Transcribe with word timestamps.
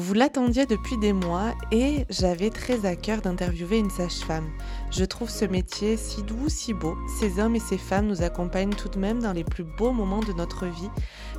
Vous 0.00 0.14
l'attendiez 0.14 0.64
depuis 0.64 0.96
des 0.96 1.12
mois 1.12 1.54
et 1.72 2.06
j'avais 2.08 2.50
très 2.50 2.86
à 2.86 2.94
cœur 2.94 3.20
d'interviewer 3.20 3.78
une 3.78 3.90
sage-femme. 3.90 4.48
Je 4.92 5.04
trouve 5.04 5.28
ce 5.28 5.44
métier 5.44 5.96
si 5.96 6.22
doux, 6.22 6.48
si 6.48 6.72
beau. 6.72 6.96
Ces 7.18 7.40
hommes 7.40 7.56
et 7.56 7.60
ces 7.60 7.78
femmes 7.78 8.06
nous 8.06 8.22
accompagnent 8.22 8.76
tout 8.76 8.88
de 8.88 8.98
même 9.00 9.18
dans 9.18 9.32
les 9.32 9.42
plus 9.42 9.64
beaux 9.64 9.90
moments 9.90 10.20
de 10.20 10.32
notre 10.32 10.66
vie 10.66 10.88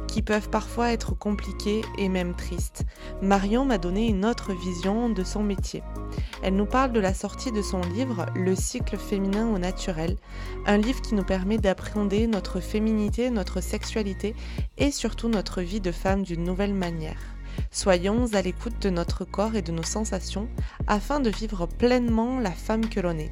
qui 0.10 0.22
peuvent 0.22 0.50
parfois 0.50 0.92
être 0.92 1.18
compliqués 1.18 1.84
et 1.98 2.10
même 2.10 2.36
tristes. 2.36 2.84
Marion 3.22 3.64
m'a 3.64 3.78
donné 3.78 4.10
une 4.10 4.26
autre 4.26 4.52
vision 4.52 5.10
de 5.10 5.24
son 5.24 5.42
métier. 5.42 5.82
Elle 6.44 6.58
nous 6.58 6.66
parle 6.66 6.92
de 6.92 7.00
la 7.00 7.14
sortie 7.14 7.54
de 7.54 7.62
son 7.62 7.80
livre 7.80 8.26
Le 8.36 8.58
cycle 8.58 8.98
féminin 8.98 9.48
au 9.48 9.58
naturel, 9.58 10.18
un 10.66 10.78
livre 10.78 11.02
qui 11.02 11.16
nous 11.16 11.24
permet 11.24 11.60
d'appréhender 11.60 12.28
notre 12.28 12.60
féminité, 12.60 13.30
notre 13.30 13.62
sexualité 13.62 14.36
et 14.78 14.92
surtout 14.92 15.30
notre 15.30 15.62
vie 15.62 15.80
de 15.80 15.94
femme 15.94 16.24
d'une 16.24 16.44
nouvelle 16.44 16.74
manière. 16.74 17.39
Soyons 17.72 18.34
à 18.34 18.42
l'écoute 18.42 18.82
de 18.82 18.90
notre 18.90 19.26
corps 19.26 19.56
et 19.56 19.62
de 19.62 19.72
nos 19.72 19.84
sensations 19.84 20.50
afin 20.88 21.20
de 21.20 21.30
vivre 21.30 21.66
pleinement 21.66 22.40
la 22.40 22.52
femme 22.52 22.90
que 22.90 23.00
l'on 23.00 23.18
est. 23.18 23.32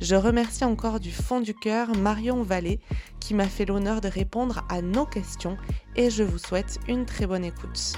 Je 0.00 0.16
remercie 0.16 0.64
encore 0.64 1.00
du 1.00 1.12
fond 1.12 1.40
du 1.40 1.54
cœur 1.54 1.94
Marion 1.96 2.42
Vallée 2.42 2.80
qui 3.20 3.34
m'a 3.34 3.46
fait 3.46 3.66
l'honneur 3.66 4.00
de 4.00 4.08
répondre 4.08 4.64
à 4.68 4.82
nos 4.82 5.06
questions 5.06 5.56
et 5.96 6.10
je 6.10 6.22
vous 6.22 6.38
souhaite 6.38 6.78
une 6.88 7.04
très 7.04 7.26
bonne 7.26 7.44
écoute. 7.44 7.94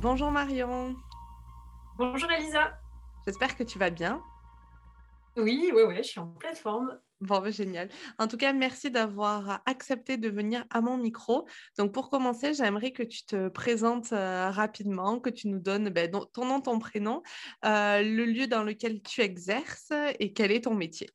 Bonjour 0.00 0.30
Marion. 0.30 0.94
Bonjour 1.96 2.30
Elisa. 2.30 2.78
J'espère 3.26 3.56
que 3.56 3.64
tu 3.64 3.78
vas 3.78 3.90
bien. 3.90 4.22
Oui, 5.36 5.70
oui, 5.74 5.82
oui, 5.86 5.96
je 5.98 6.02
suis 6.02 6.20
en 6.20 6.28
pleine 6.28 6.54
forme. 6.54 6.98
Bon, 7.26 7.40
bah, 7.40 7.50
génial. 7.50 7.88
En 8.18 8.28
tout 8.28 8.36
cas, 8.36 8.52
merci 8.52 8.88
d'avoir 8.88 9.60
accepté 9.66 10.16
de 10.16 10.28
venir 10.28 10.64
à 10.70 10.80
mon 10.80 10.96
micro. 10.96 11.48
Donc, 11.76 11.92
pour 11.92 12.08
commencer, 12.08 12.54
j'aimerais 12.54 12.92
que 12.92 13.02
tu 13.02 13.24
te 13.26 13.48
présentes 13.48 14.10
rapidement, 14.10 15.18
que 15.18 15.30
tu 15.30 15.48
nous 15.48 15.58
donnes 15.58 15.88
ben, 15.88 16.08
ton 16.32 16.44
nom, 16.44 16.60
ton 16.60 16.78
prénom, 16.78 17.22
le 17.64 18.24
lieu 18.24 18.46
dans 18.46 18.62
lequel 18.62 19.02
tu 19.02 19.22
exerces 19.22 19.92
et 20.20 20.32
quel 20.32 20.52
est 20.52 20.64
ton 20.64 20.74
métier. 20.74 21.10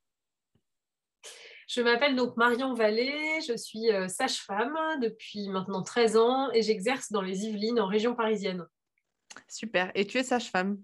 Je 1.66 1.80
m'appelle 1.80 2.14
donc 2.14 2.36
Marion 2.36 2.74
Vallée, 2.74 3.40
je 3.48 3.56
suis 3.56 3.88
sage-femme 4.08 4.76
depuis 5.00 5.48
maintenant 5.48 5.82
13 5.82 6.18
ans 6.18 6.50
et 6.52 6.60
j'exerce 6.60 7.10
dans 7.10 7.22
les 7.22 7.46
Yvelines 7.46 7.80
en 7.80 7.86
région 7.86 8.14
parisienne. 8.14 8.66
Super. 9.48 9.90
Et 9.94 10.06
tu 10.06 10.18
es 10.18 10.22
sage-femme? 10.22 10.76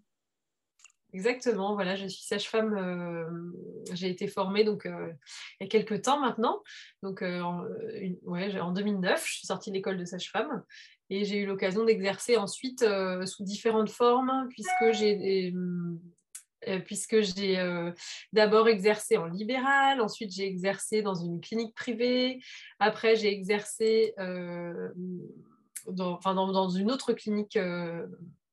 Exactement, 1.15 1.75
voilà, 1.75 1.97
je 1.97 2.07
suis 2.07 2.23
sage-femme, 2.23 2.75
euh, 2.77 3.95
j'ai 3.95 4.11
été 4.11 4.29
formée 4.29 4.63
donc, 4.63 4.85
euh, 4.85 5.11
il 5.59 5.65
y 5.65 5.67
a 5.67 5.69
quelques 5.69 6.03
temps 6.03 6.21
maintenant, 6.21 6.63
donc 7.03 7.23
euh, 7.23 7.41
en, 7.41 7.65
en, 8.27 8.73
2009, 8.73 9.27
je 9.27 9.33
suis 9.39 9.47
sortie 9.47 9.71
de 9.71 9.77
l'école 9.77 9.97
de 9.97 10.05
sage-femme 10.05 10.63
et 11.09 11.25
j'ai 11.25 11.39
eu 11.39 11.47
l'occasion 11.47 11.85
d'exercer 11.87 12.37
ensuite 12.37 12.85
sous 13.25 13.43
différentes 13.43 13.89
formes 13.89 14.49
puisque 14.51 14.93
j'ai 14.93 15.55
puisque 16.85 17.23
j'ai 17.23 17.57
d'abord 18.35 18.69
exercé 18.69 19.17
en 19.17 19.25
libéral, 19.25 20.03
ensuite 20.03 20.31
j'ai 20.31 20.47
exercé 20.47 21.01
dans 21.01 21.15
une 21.15 21.41
clinique 21.41 21.75
privée, 21.75 22.43
après 22.79 23.17
j'ai 23.17 23.33
exercé 23.33 24.13
dans, 25.87 26.19
dans, 26.19 26.53
dans, 26.53 26.69
une 26.69 26.91
autre 26.91 27.15
clinique 27.15 27.59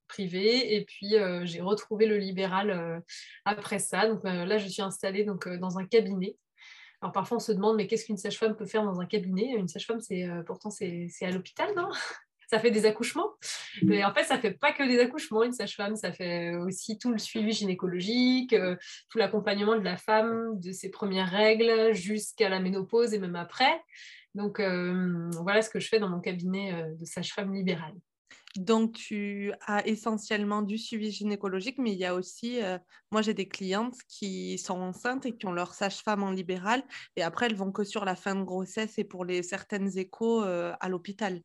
privé 0.06 0.76
et 0.76 0.84
puis 0.84 1.16
euh, 1.16 1.44
j'ai 1.44 1.60
retrouvé 1.60 2.06
le 2.06 2.16
libéral 2.16 2.70
euh, 2.70 3.00
après 3.44 3.78
ça. 3.78 4.08
Donc 4.08 4.24
euh, 4.24 4.44
là, 4.44 4.58
je 4.58 4.68
suis 4.68 4.82
installée 4.82 5.24
donc, 5.24 5.48
dans 5.48 5.78
un 5.78 5.86
cabinet. 5.86 6.36
Alors 7.02 7.12
parfois, 7.12 7.36
on 7.36 7.40
se 7.40 7.52
demande, 7.52 7.76
mais 7.76 7.86
qu'est-ce 7.86 8.06
qu'une 8.06 8.16
sage-femme 8.16 8.56
peut 8.56 8.64
faire 8.64 8.84
dans 8.84 9.00
un 9.00 9.06
cabinet? 9.06 9.52
Une 9.52 9.68
sage-femme, 9.68 10.00
c'est 10.00 10.26
pourtant, 10.46 10.70
c'est 10.70 11.10
à 11.20 11.30
l'hôpital, 11.30 11.74
non? 11.76 11.90
Ça 12.48 12.60
fait 12.60 12.70
des 12.70 12.86
accouchements. 12.86 13.32
Mais 13.82 14.04
en 14.04 14.14
fait, 14.14 14.22
ça 14.22 14.38
fait 14.38 14.52
pas 14.52 14.72
que 14.72 14.86
des 14.86 15.00
accouchements, 15.00 15.42
une 15.42 15.52
sage-femme, 15.52 15.96
ça 15.96 16.12
fait 16.12 16.54
aussi 16.54 16.96
tout 16.96 17.10
le 17.10 17.18
suivi 17.18 17.50
gynécologique, 17.50 18.54
tout 19.10 19.18
l'accompagnement 19.18 19.74
de 19.74 19.82
la 19.82 19.96
femme, 19.96 20.60
de 20.60 20.70
ses 20.70 20.88
premières 20.88 21.28
règles 21.28 21.92
jusqu'à 21.92 22.48
la 22.48 22.60
ménopause 22.60 23.14
et 23.14 23.18
même 23.18 23.34
après. 23.34 23.82
Donc 24.36 24.60
voilà 24.60 25.60
ce 25.60 25.70
que 25.70 25.80
je 25.80 25.88
fais 25.88 25.98
dans 25.98 26.08
mon 26.08 26.20
cabinet 26.20 26.84
de 26.96 27.04
sage-femme 27.04 27.52
libérale. 27.52 27.96
Donc, 28.58 28.92
tu 28.92 29.52
as 29.66 29.86
essentiellement 29.86 30.62
du 30.62 30.78
suivi 30.78 31.10
gynécologique, 31.10 31.78
mais 31.78 31.92
il 31.92 31.98
y 31.98 32.04
a 32.04 32.14
aussi, 32.14 32.62
euh, 32.62 32.78
moi 33.10 33.22
j'ai 33.22 33.34
des 33.34 33.48
clientes 33.48 33.96
qui 34.08 34.58
sont 34.58 34.78
enceintes 34.80 35.26
et 35.26 35.36
qui 35.36 35.46
ont 35.46 35.52
leur 35.52 35.74
sage-femme 35.74 36.22
en 36.22 36.30
libéral, 36.30 36.82
et 37.16 37.22
après 37.22 37.46
elles 37.46 37.56
vont 37.56 37.72
que 37.72 37.84
sur 37.84 38.04
la 38.04 38.16
fin 38.16 38.34
de 38.34 38.42
grossesse 38.42 38.98
et 38.98 39.04
pour 39.04 39.24
les 39.24 39.42
certaines 39.42 39.96
échos 39.98 40.44
euh, 40.44 40.72
à 40.80 40.88
l'hôpital. 40.88 41.40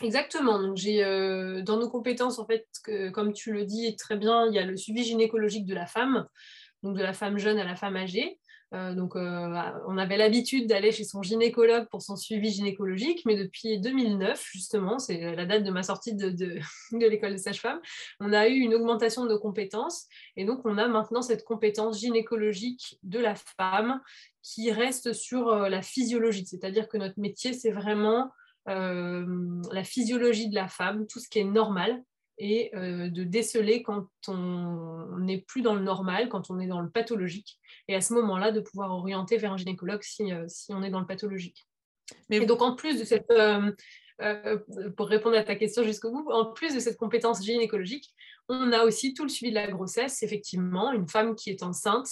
Exactement. 0.00 0.74
Euh, 0.86 1.62
dans 1.62 1.76
nos 1.76 1.90
compétences, 1.90 2.38
en 2.38 2.46
fait, 2.46 2.66
comme 3.12 3.32
tu 3.32 3.52
le 3.52 3.64
dis 3.64 3.96
très 3.96 4.16
bien, 4.16 4.46
il 4.46 4.54
y 4.54 4.58
a 4.58 4.64
le 4.64 4.76
suivi 4.76 5.02
gynécologique 5.04 5.66
de 5.66 5.74
la 5.74 5.86
femme, 5.86 6.26
donc 6.82 6.96
de 6.96 7.02
la 7.02 7.12
femme 7.12 7.38
jeune 7.38 7.58
à 7.58 7.64
la 7.64 7.74
femme 7.74 7.96
âgée. 7.96 8.38
Euh, 8.74 8.94
donc, 8.94 9.16
euh, 9.16 9.62
on 9.86 9.96
avait 9.96 10.18
l'habitude 10.18 10.68
d'aller 10.68 10.92
chez 10.92 11.04
son 11.04 11.22
gynécologue 11.22 11.86
pour 11.88 12.02
son 12.02 12.16
suivi 12.16 12.50
gynécologique, 12.50 13.22
mais 13.24 13.36
depuis 13.36 13.80
2009, 13.80 14.46
justement, 14.52 14.98
c'est 14.98 15.34
la 15.34 15.46
date 15.46 15.64
de 15.64 15.70
ma 15.70 15.82
sortie 15.82 16.14
de, 16.14 16.30
de, 16.92 17.06
l'école 17.06 17.32
de 17.32 17.38
sage-femme, 17.38 17.80
on 18.20 18.32
a 18.32 18.48
eu 18.48 18.56
une 18.56 18.74
augmentation 18.74 19.24
de 19.24 19.36
compétences. 19.36 20.06
Et 20.36 20.44
donc, 20.44 20.60
on 20.64 20.76
a 20.76 20.86
maintenant 20.86 21.22
cette 21.22 21.44
compétence 21.44 22.00
gynécologique 22.00 22.98
de 23.02 23.18
la 23.18 23.34
femme 23.34 24.00
qui 24.42 24.70
reste 24.70 25.14
sur 25.14 25.48
euh, 25.48 25.68
la 25.68 25.80
physiologie. 25.80 26.44
C'est-à-dire 26.46 26.88
que 26.88 26.98
notre 26.98 27.18
métier, 27.18 27.52
c'est 27.52 27.72
vraiment 27.72 28.30
la 28.66 29.82
physiologie 29.82 30.50
de 30.50 30.54
la 30.54 30.68
femme, 30.68 31.06
tout 31.06 31.20
ce 31.20 31.28
qui 31.30 31.38
est 31.38 31.44
normal, 31.44 32.02
et 32.38 32.74
euh, 32.74 33.08
de 33.08 33.24
déceler 33.24 33.82
quand 33.82 34.08
on 34.28 35.18
n'est 35.18 35.40
plus 35.40 35.62
dans 35.62 35.74
le 35.74 35.82
normal, 35.82 36.28
quand 36.28 36.50
on 36.50 36.60
est 36.60 36.66
dans 36.66 36.80
le 36.80 36.90
pathologique, 36.90 37.58
et 37.88 37.94
à 37.94 38.00
ce 38.00 38.14
moment-là, 38.14 38.52
de 38.52 38.60
pouvoir 38.60 38.92
orienter 38.92 39.36
vers 39.36 39.52
un 39.52 39.56
gynécologue 39.56 40.02
si, 40.02 40.32
euh, 40.32 40.44
si 40.48 40.72
on 40.72 40.82
est 40.82 40.90
dans 40.90 41.00
le 41.00 41.06
pathologique. 41.06 41.66
Mais... 42.30 42.38
Et 42.38 42.46
donc, 42.46 42.62
en 42.62 42.74
plus 42.74 42.98
de 42.98 43.04
cette, 43.04 43.30
euh, 43.30 44.58
pour 44.96 45.08
répondre 45.08 45.36
à 45.36 45.44
ta 45.44 45.56
question 45.56 45.82
jusqu'au 45.82 46.10
bout, 46.10 46.30
en 46.30 46.52
plus 46.52 46.74
de 46.74 46.80
cette 46.80 46.96
compétence 46.96 47.44
gynécologique, 47.44 48.14
on 48.48 48.72
a 48.72 48.84
aussi 48.84 49.14
tout 49.14 49.24
le 49.24 49.28
suivi 49.28 49.50
de 49.50 49.56
la 49.56 49.68
grossesse. 49.68 50.22
Effectivement, 50.22 50.92
une 50.92 51.08
femme 51.08 51.34
qui 51.34 51.50
est 51.50 51.62
enceinte 51.62 52.08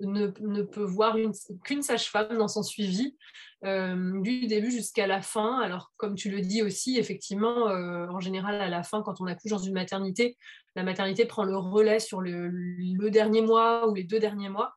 ne, 0.00 0.62
peut 0.62 0.84
voir 0.84 1.16
qu'une 1.64 1.82
sage-femme 1.82 2.38
dans 2.38 2.48
son 2.48 2.62
suivi 2.62 3.16
euh, 3.64 4.20
du 4.20 4.46
début 4.46 4.70
jusqu'à 4.70 5.06
la 5.06 5.20
fin. 5.20 5.60
Alors, 5.60 5.92
comme 5.96 6.14
tu 6.14 6.30
le 6.30 6.40
dis 6.40 6.62
aussi, 6.62 6.98
effectivement, 6.98 7.68
euh, 7.68 8.06
en 8.08 8.20
général, 8.20 8.60
à 8.60 8.68
la 8.68 8.82
fin, 8.82 9.02
quand 9.02 9.20
on 9.20 9.26
accouche 9.26 9.50
dans 9.50 9.58
une 9.58 9.74
maternité, 9.74 10.36
la 10.76 10.82
maternité 10.82 11.24
prend 11.24 11.44
le 11.44 11.56
relais 11.56 12.00
sur 12.00 12.20
le, 12.20 13.10
dernier 13.10 13.42
mois 13.42 13.88
ou 13.88 13.94
les 13.94 14.04
deux 14.04 14.20
derniers 14.20 14.48
mois. 14.48 14.74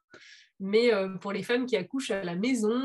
Mais 0.59 0.93
euh, 0.93 1.09
pour 1.17 1.31
les 1.31 1.43
femmes 1.43 1.65
qui 1.65 1.77
accouchent 1.77 2.11
à 2.11 2.23
la 2.23 2.35
maison 2.35 2.81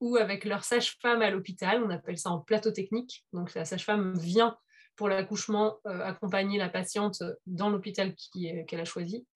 ou 0.00 0.16
avec 0.16 0.44
leur 0.44 0.64
sage-femme 0.64 1.22
à 1.22 1.30
l'hôpital, 1.30 1.82
on 1.84 1.90
appelle 1.90 2.18
ça 2.18 2.30
en 2.30 2.40
plateau 2.40 2.70
technique. 2.70 3.24
Donc, 3.32 3.54
la 3.54 3.64
sage-femme 3.64 4.16
vient 4.18 4.56
pour 4.96 5.08
l'accouchement 5.08 5.78
accompagner 5.84 6.58
la 6.58 6.68
patiente 6.68 7.22
dans 7.46 7.70
l'hôpital 7.70 8.14
qu'elle 8.66 8.80
a 8.80 8.84
choisi. 8.84 9.26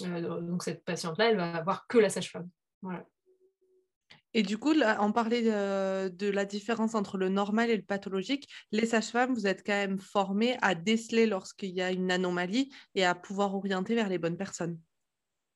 Donc, 0.00 0.62
cette 0.62 0.84
patiente-là, 0.84 1.30
elle 1.30 1.36
va 1.36 1.56
avoir 1.56 1.86
que 1.86 1.98
la 1.98 2.08
sage-femme. 2.08 2.48
Voilà. 2.82 3.04
Et 4.34 4.42
du 4.42 4.58
coup, 4.58 4.72
là, 4.72 4.98
on 5.00 5.12
parlait 5.12 5.40
de, 5.40 6.30
la 6.30 6.44
différence 6.44 6.94
entre 6.94 7.16
le 7.16 7.30
normal 7.30 7.70
et 7.70 7.76
le 7.76 7.82
pathologique. 7.82 8.46
Les 8.70 8.84
sages-femmes, 8.84 9.32
vous 9.32 9.46
êtes 9.46 9.64
quand 9.64 9.72
même 9.72 9.98
formées 9.98 10.58
à 10.60 10.74
déceler 10.74 11.26
lorsqu'il 11.26 11.70
y 11.70 11.80
a 11.80 11.90
une 11.90 12.10
anomalie 12.10 12.70
et 12.94 13.06
à 13.06 13.14
pouvoir 13.14 13.54
orienter 13.54 13.94
vers 13.94 14.10
les 14.10 14.18
bonnes 14.18 14.36
personnes. 14.36 14.78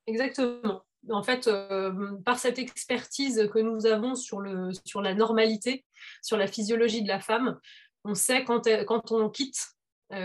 Exactement. 0.07 0.83
En 1.11 1.23
fait, 1.23 1.47
euh, 1.47 2.17
par 2.25 2.39
cette 2.39 2.59
expertise 2.59 3.51
que 3.53 3.59
nous 3.59 3.85
avons 3.85 4.15
sur, 4.15 4.41
le, 4.41 4.71
sur 4.87 5.03
la 5.03 5.13
normalité, 5.13 5.85
sur 6.23 6.39
la 6.39 6.47
physiologie 6.47 7.03
de 7.03 7.09
la 7.09 7.21
femme, 7.21 7.59
on 8.05 8.15
sait 8.15 8.45
quand, 8.45 8.67
quand 8.87 9.13
on 9.13 9.29
quitte 9.29 9.63
euh, 9.63 9.80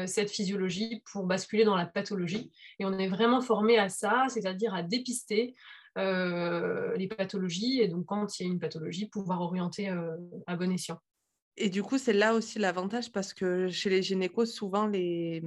cette 0.05 0.31
physiologie 0.31 1.01
pour 1.11 1.25
basculer 1.25 1.63
dans 1.63 1.75
la 1.75 1.85
pathologie. 1.85 2.51
Et 2.79 2.85
on 2.85 2.97
est 2.97 3.07
vraiment 3.07 3.41
formé 3.41 3.77
à 3.77 3.89
ça, 3.89 4.25
c'est-à-dire 4.29 4.73
à 4.73 4.83
dépister, 4.83 5.55
euh, 5.97 6.93
les 6.97 7.07
pathologies 7.07 7.79
et 7.79 7.87
donc 7.87 8.05
quand 8.07 8.37
il 8.37 8.43
y 8.43 8.49
a 8.49 8.51
une 8.51 8.59
pathologie, 8.59 9.07
pouvoir 9.07 9.39
orienter 9.39 9.89
euh, 9.89 10.17
à 10.45 10.57
bon 10.57 10.69
escient. 10.73 10.99
Et 11.55 11.69
du 11.69 11.83
coup, 11.83 11.97
c'est 11.97 12.11
là 12.11 12.33
aussi 12.33 12.59
l'avantage 12.59 13.13
parce 13.13 13.33
que 13.33 13.69
chez 13.69 13.89
les 13.89 14.01
gynécos, 14.01 14.51
souvent 14.53 14.87
les, 14.87 15.41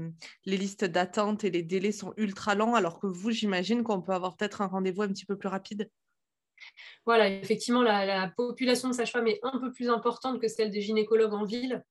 les 0.47 0.57
listes 0.57 0.87
d'attente 0.87 1.45
et 1.45 1.51
les 1.51 1.63
délais 1.63 1.93
sont 1.93 2.15
ultra 2.17 2.55
longs, 2.55 2.75
alors 2.75 2.99
que 2.99 3.07
vous, 3.07 3.31
j'imagine 3.31 3.83
qu'on 3.83 4.01
peut 4.01 4.13
avoir 4.13 4.39
peut-être 4.39 4.63
un 4.63 4.69
rendez-vous 4.69 5.03
un 5.03 5.09
petit 5.09 5.27
peu 5.27 5.37
plus 5.37 5.49
rapide. 5.49 5.91
Voilà, 7.05 7.29
effectivement, 7.29 7.83
la, 7.83 8.07
la 8.07 8.29
population 8.35 8.89
de 8.89 8.95
sages-femmes 8.95 9.27
est 9.27 9.41
un 9.43 9.59
peu 9.59 9.71
plus 9.71 9.91
importante 9.91 10.41
que 10.41 10.49
celle 10.49 10.71
des 10.71 10.81
gynécologues 10.81 11.35
en 11.35 11.45
ville. 11.45 11.85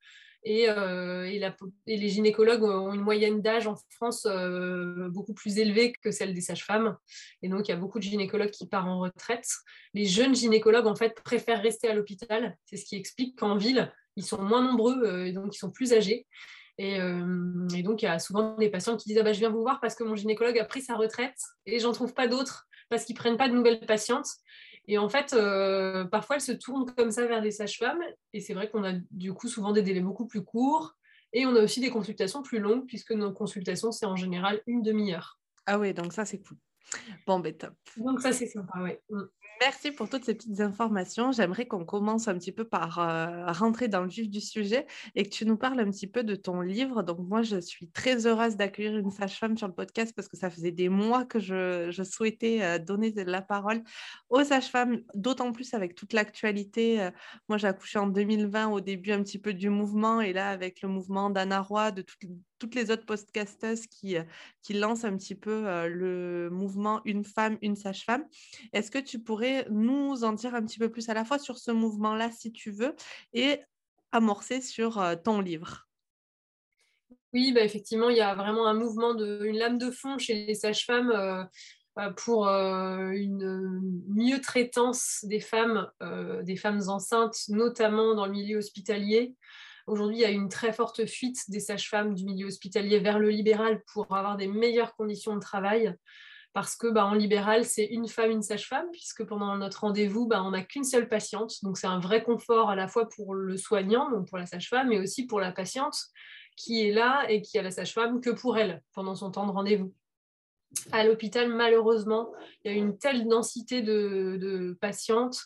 Euh, 0.46 1.24
et, 1.24 1.98
les 1.98 2.10
gynécologues 2.10 2.64
ont 2.64 2.94
une 2.94 3.02
moyenne 3.02 3.42
d'âge 3.42 3.68
en 3.68 3.76
France 3.90 4.26
euh, 4.26 5.10
beaucoup 5.10 5.34
plus 5.34 5.58
élevée 5.58 5.94
que 6.02 6.12
celle 6.12 6.34
des 6.34 6.42
sages-femmes. 6.42 6.96
Et 7.42 7.50
donc, 7.50 7.68
il 7.68 7.72
y 7.72 7.74
a 7.74 7.78
beaucoup 7.78 8.00
de 8.00 8.04
gynécologues 8.04 8.52
qui 8.52 8.68
partent 8.68 8.88
en 8.88 9.00
retraite. 9.00 9.48
Les 9.94 10.06
jeunes 10.06 10.36
gynécologues, 10.36 10.88
en 10.88 10.96
fait, 10.96 11.22
préfèrent 11.24 11.62
rester 11.62 11.88
à 11.90 11.94
l'hôpital. 11.94 12.58
C'est 12.66 12.78
ce 12.78 12.86
qui 12.86 12.96
explique 12.96 13.38
qu'en 13.38 13.58
ville, 13.58 13.92
ils 14.16 14.26
sont 14.26 14.42
moins 14.42 14.62
nombreux, 14.62 15.04
euh, 15.04 15.26
et 15.26 15.32
donc 15.32 15.56
ils 15.56 15.60
sont 15.60 15.72
plus 15.72 15.94
âgés. 15.94 16.26
Et, 16.80 17.00
donc, 17.82 18.04
il 18.04 18.06
y 18.06 18.08
a 18.08 18.20
souvent 18.20 18.56
des 18.56 18.70
patients 18.70 18.96
qui 18.98 19.10
disent 19.10 19.18
ah 19.18 19.24
bah, 19.24 19.34
Je 19.34 19.40
viens 19.40 19.50
vous 19.50 19.62
voir 19.64 19.80
parce 19.82 19.96
que 19.96 20.04
mon 20.04 20.16
gynécologue 20.16 20.60
a 20.60 20.64
pris 20.64 20.84
sa 20.84 20.96
retraite 20.96 21.40
et 21.66 21.80
j'en 21.80 21.92
trouve 21.92 22.14
pas 22.14 22.28
d'autres 22.28 22.68
parce 22.90 23.04
qu'ils 23.04 23.16
prennent 23.16 23.36
pas 23.36 23.50
de 23.50 23.56
nouvelles 23.56 23.84
patientes. 23.88 24.28
Et 24.88 24.98
en 24.98 25.10
fait, 25.10 25.34
euh, 25.34 26.06
parfois, 26.06 26.38
elles 26.38 26.42
se 26.42 26.54
tournent 26.54 26.86
comme 26.96 27.12
ça 27.12 27.28
vers 27.28 27.42
des 27.42 27.52
sages-femmes. 27.52 28.02
Et 28.34 28.40
c'est 28.40 28.54
vrai 28.54 28.70
qu'on 28.70 28.84
a 28.84 28.94
du 29.12 29.34
coup 29.34 29.48
souvent 29.48 29.74
des 29.74 29.82
délais 29.82 30.02
beaucoup 30.02 30.28
plus 30.28 30.44
courts. 30.44 30.96
Et 31.34 31.46
on 31.46 31.56
a 31.56 31.62
aussi 31.62 31.82
des 31.82 31.90
consultations 31.90 32.42
plus 32.42 32.60
longues, 32.60 32.86
puisque 32.88 33.12
nos 33.12 33.34
consultations, 33.34 33.92
c'est 33.92 34.06
en 34.06 34.16
général 34.16 34.62
une 34.66 34.82
demi-heure. 34.82 35.40
Ah 35.66 35.78
oui, 35.78 35.94
donc 35.94 36.14
ça, 36.14 36.24
c'est 36.24 36.40
cool. 36.40 36.58
Bon, 37.26 37.40
ben 37.40 37.54
top. 37.54 37.74
Donc 37.98 38.22
ça, 38.22 38.32
c'est 38.32 38.48
sympa, 38.48 38.80
oui. 38.82 38.94
Merci 39.60 39.92
pour 39.92 40.08
toutes 40.08 40.24
ces 40.24 40.36
petites 40.36 40.60
informations. 40.62 41.32
J'aimerais 41.32 41.66
qu'on 41.66 41.84
commence 41.84 42.28
un 42.28 42.38
petit 42.38 42.52
peu 42.52 42.64
par 42.64 43.00
euh, 43.00 43.52
rentrer 43.52 43.88
dans 43.88 44.02
le 44.02 44.08
vif 44.08 44.30
du 44.30 44.40
sujet 44.40 44.86
et 45.16 45.24
que 45.24 45.30
tu 45.30 45.48
nous 45.48 45.58
parles 45.58 45.80
un 45.80 45.90
petit 45.90 46.06
peu 46.06 46.24
de 46.24 46.36
ton 46.36 46.62
livre. 46.62 47.02
Donc 47.02 47.20
moi, 47.20 47.42
je 47.42 47.60
suis 47.60 47.90
très 47.90 48.28
heureuse 48.28 48.56
d'accueillir 48.56 48.98
une 48.98 49.10
sage-femme 49.10 49.58
sur 49.58 49.68
le 49.68 49.74
podcast 49.74 50.14
parce 50.16 50.28
que 50.28 50.38
ça 50.38 50.52
faisait 50.52 50.72
des 50.72 50.90
mois 50.90 51.26
que 51.26 51.40
je, 51.40 51.92
souhaitais 52.04 52.62
euh, 52.62 52.78
donner 52.78 53.12
de 53.12 53.24
la 53.24 53.42
parole 53.42 53.82
aux 54.30 54.44
sages-femmes, 54.44 55.02
d'autant 55.16 55.52
plus 55.52 55.74
avec 55.74 55.96
toute 55.96 56.14
l'actualité. 56.14 57.02
Euh, 57.02 57.12
moi, 57.50 57.58
j'ai 57.58 57.68
accouché 57.68 57.98
en 57.98 58.08
2020 58.08 58.68
au 58.68 58.80
début 58.80 59.12
un 59.12 59.24
petit 59.24 59.40
peu 59.40 59.54
du 59.54 59.70
mouvement 59.70 60.22
et 60.22 60.34
là, 60.34 60.50
avec 60.50 60.84
le 60.84 60.90
mouvement 60.90 61.32
d'Anna 61.32 61.62
Roy, 61.62 61.92
de 61.92 62.04
toutes 62.04 62.20
toutes 62.60 62.76
les 62.76 62.92
autres 62.92 63.06
podcasteuses 63.06 63.88
qui, 63.88 64.18
euh, 64.18 64.24
lancent 64.70 65.06
un 65.06 65.16
petit 65.18 65.36
peu 65.36 65.68
euh, 65.68 65.88
le 65.88 66.50
mouvement 66.50 67.02
Une 67.06 67.24
femme, 67.24 67.58
une 67.62 67.76
sage-femme. 67.76 68.26
Est-ce 68.74 68.92
que 68.92 69.00
tu 69.00 69.20
pourrais 69.20 69.66
nous 69.70 70.24
en 70.24 70.34
dire 70.34 70.56
un 70.56 70.64
petit 70.64 70.80
peu 70.80 70.90
plus 70.90 71.10
à 71.10 71.14
la 71.14 71.24
fois 71.24 71.40
sur 71.40 71.58
ce 71.58 71.72
mouvement-là, 71.72 72.32
si 72.32 72.52
tu 72.52 72.72
veux, 72.72 72.96
et 73.34 73.62
amorcer 74.12 74.62
sur 74.62 75.00
euh, 75.00 75.16
ton 75.16 75.40
livre? 75.40 75.88
Oui, 77.34 77.52
bah 77.54 77.62
effectivement, 77.62 78.10
il 78.10 78.18
y 78.18 78.22
a 78.22 78.36
vraiment 78.36 78.68
un 78.68 78.74
mouvement, 78.74 79.14
de, 79.14 79.46
une 79.46 79.58
lame 79.58 79.78
de 79.78 79.92
fond 79.92 80.18
chez 80.18 80.46
les 80.46 80.56
sages-femmes. 80.56 81.48
pour 82.16 82.48
une 82.48 84.02
mieux 84.08 84.40
traitance 84.40 85.20
des 85.24 85.42
femmes, 85.42 85.90
des 86.44 86.56
femmes 86.56 86.82
enceintes, 86.88 87.38
notamment 87.50 88.16
dans 88.16 88.26
le 88.26 88.32
milieu 88.32 88.58
hospitalier, 88.58 89.36
Aujourd'hui, 89.88 90.18
il 90.18 90.22
y 90.22 90.26
a 90.26 90.30
une 90.30 90.50
très 90.50 90.74
forte 90.74 91.06
fuite 91.06 91.50
des 91.50 91.62
sages-femmes 91.62 92.14
du 92.14 92.26
milieu 92.26 92.48
hospitalier 92.48 93.00
vers 93.00 93.20
le 93.20 93.30
libéral 93.30 93.82
pour 93.94 94.06
avoir 94.16 94.36
des 94.36 94.48
meilleures 94.48 94.96
conditions 94.96 95.36
de 95.36 95.40
travail. 95.40 95.96
Parce 96.54 96.76
que 96.76 96.88
bah, 96.88 97.06
en 97.06 97.14
libéral, 97.14 97.66
c'est 97.66 97.86
une 97.86 98.08
femme, 98.08 98.32
une 98.32 98.42
sage-femme, 98.42 98.88
puisque 98.92 99.24
pendant 99.24 99.56
notre 99.58 99.82
rendez-vous, 99.82 100.28
bah, 100.28 100.44
on 100.44 100.52
n'a 100.52 100.64
qu'une 100.64 100.84
seule 100.84 101.08
patiente. 101.08 101.54
Donc 101.64 101.78
c'est 101.78 101.88
un 101.88 102.00
vrai 102.00 102.24
confort 102.24 102.70
à 102.70 102.76
la 102.76 102.88
fois 102.88 103.08
pour 103.08 103.34
le 103.34 103.56
soignant, 103.58 104.12
donc 104.12 104.28
pour 104.28 104.38
la 104.38 104.46
sage-femme, 104.46 104.90
mais 104.90 105.00
aussi 105.00 105.26
pour 105.26 105.40
la 105.40 105.52
patiente 105.52 105.98
qui 106.58 106.86
est 106.86 106.92
là 106.92 107.26
et 107.30 107.42
qui 107.42 107.58
a 107.58 107.62
la 107.62 107.72
sage-femme 107.72 108.20
que 108.20 108.32
pour 108.32 108.58
elle 108.58 108.82
pendant 108.94 109.16
son 109.16 109.32
temps 109.32 109.46
de 109.46 109.52
rendez-vous 109.52 109.94
à 110.92 111.06
l'hôpital, 111.06 111.50
malheureusement, 111.50 112.32
il 112.64 112.72
y 112.72 112.76
a 112.76 112.78
une 112.78 112.98
telle 112.98 113.28
densité 113.28 113.82
de, 113.82 114.78
patientes 114.82 115.40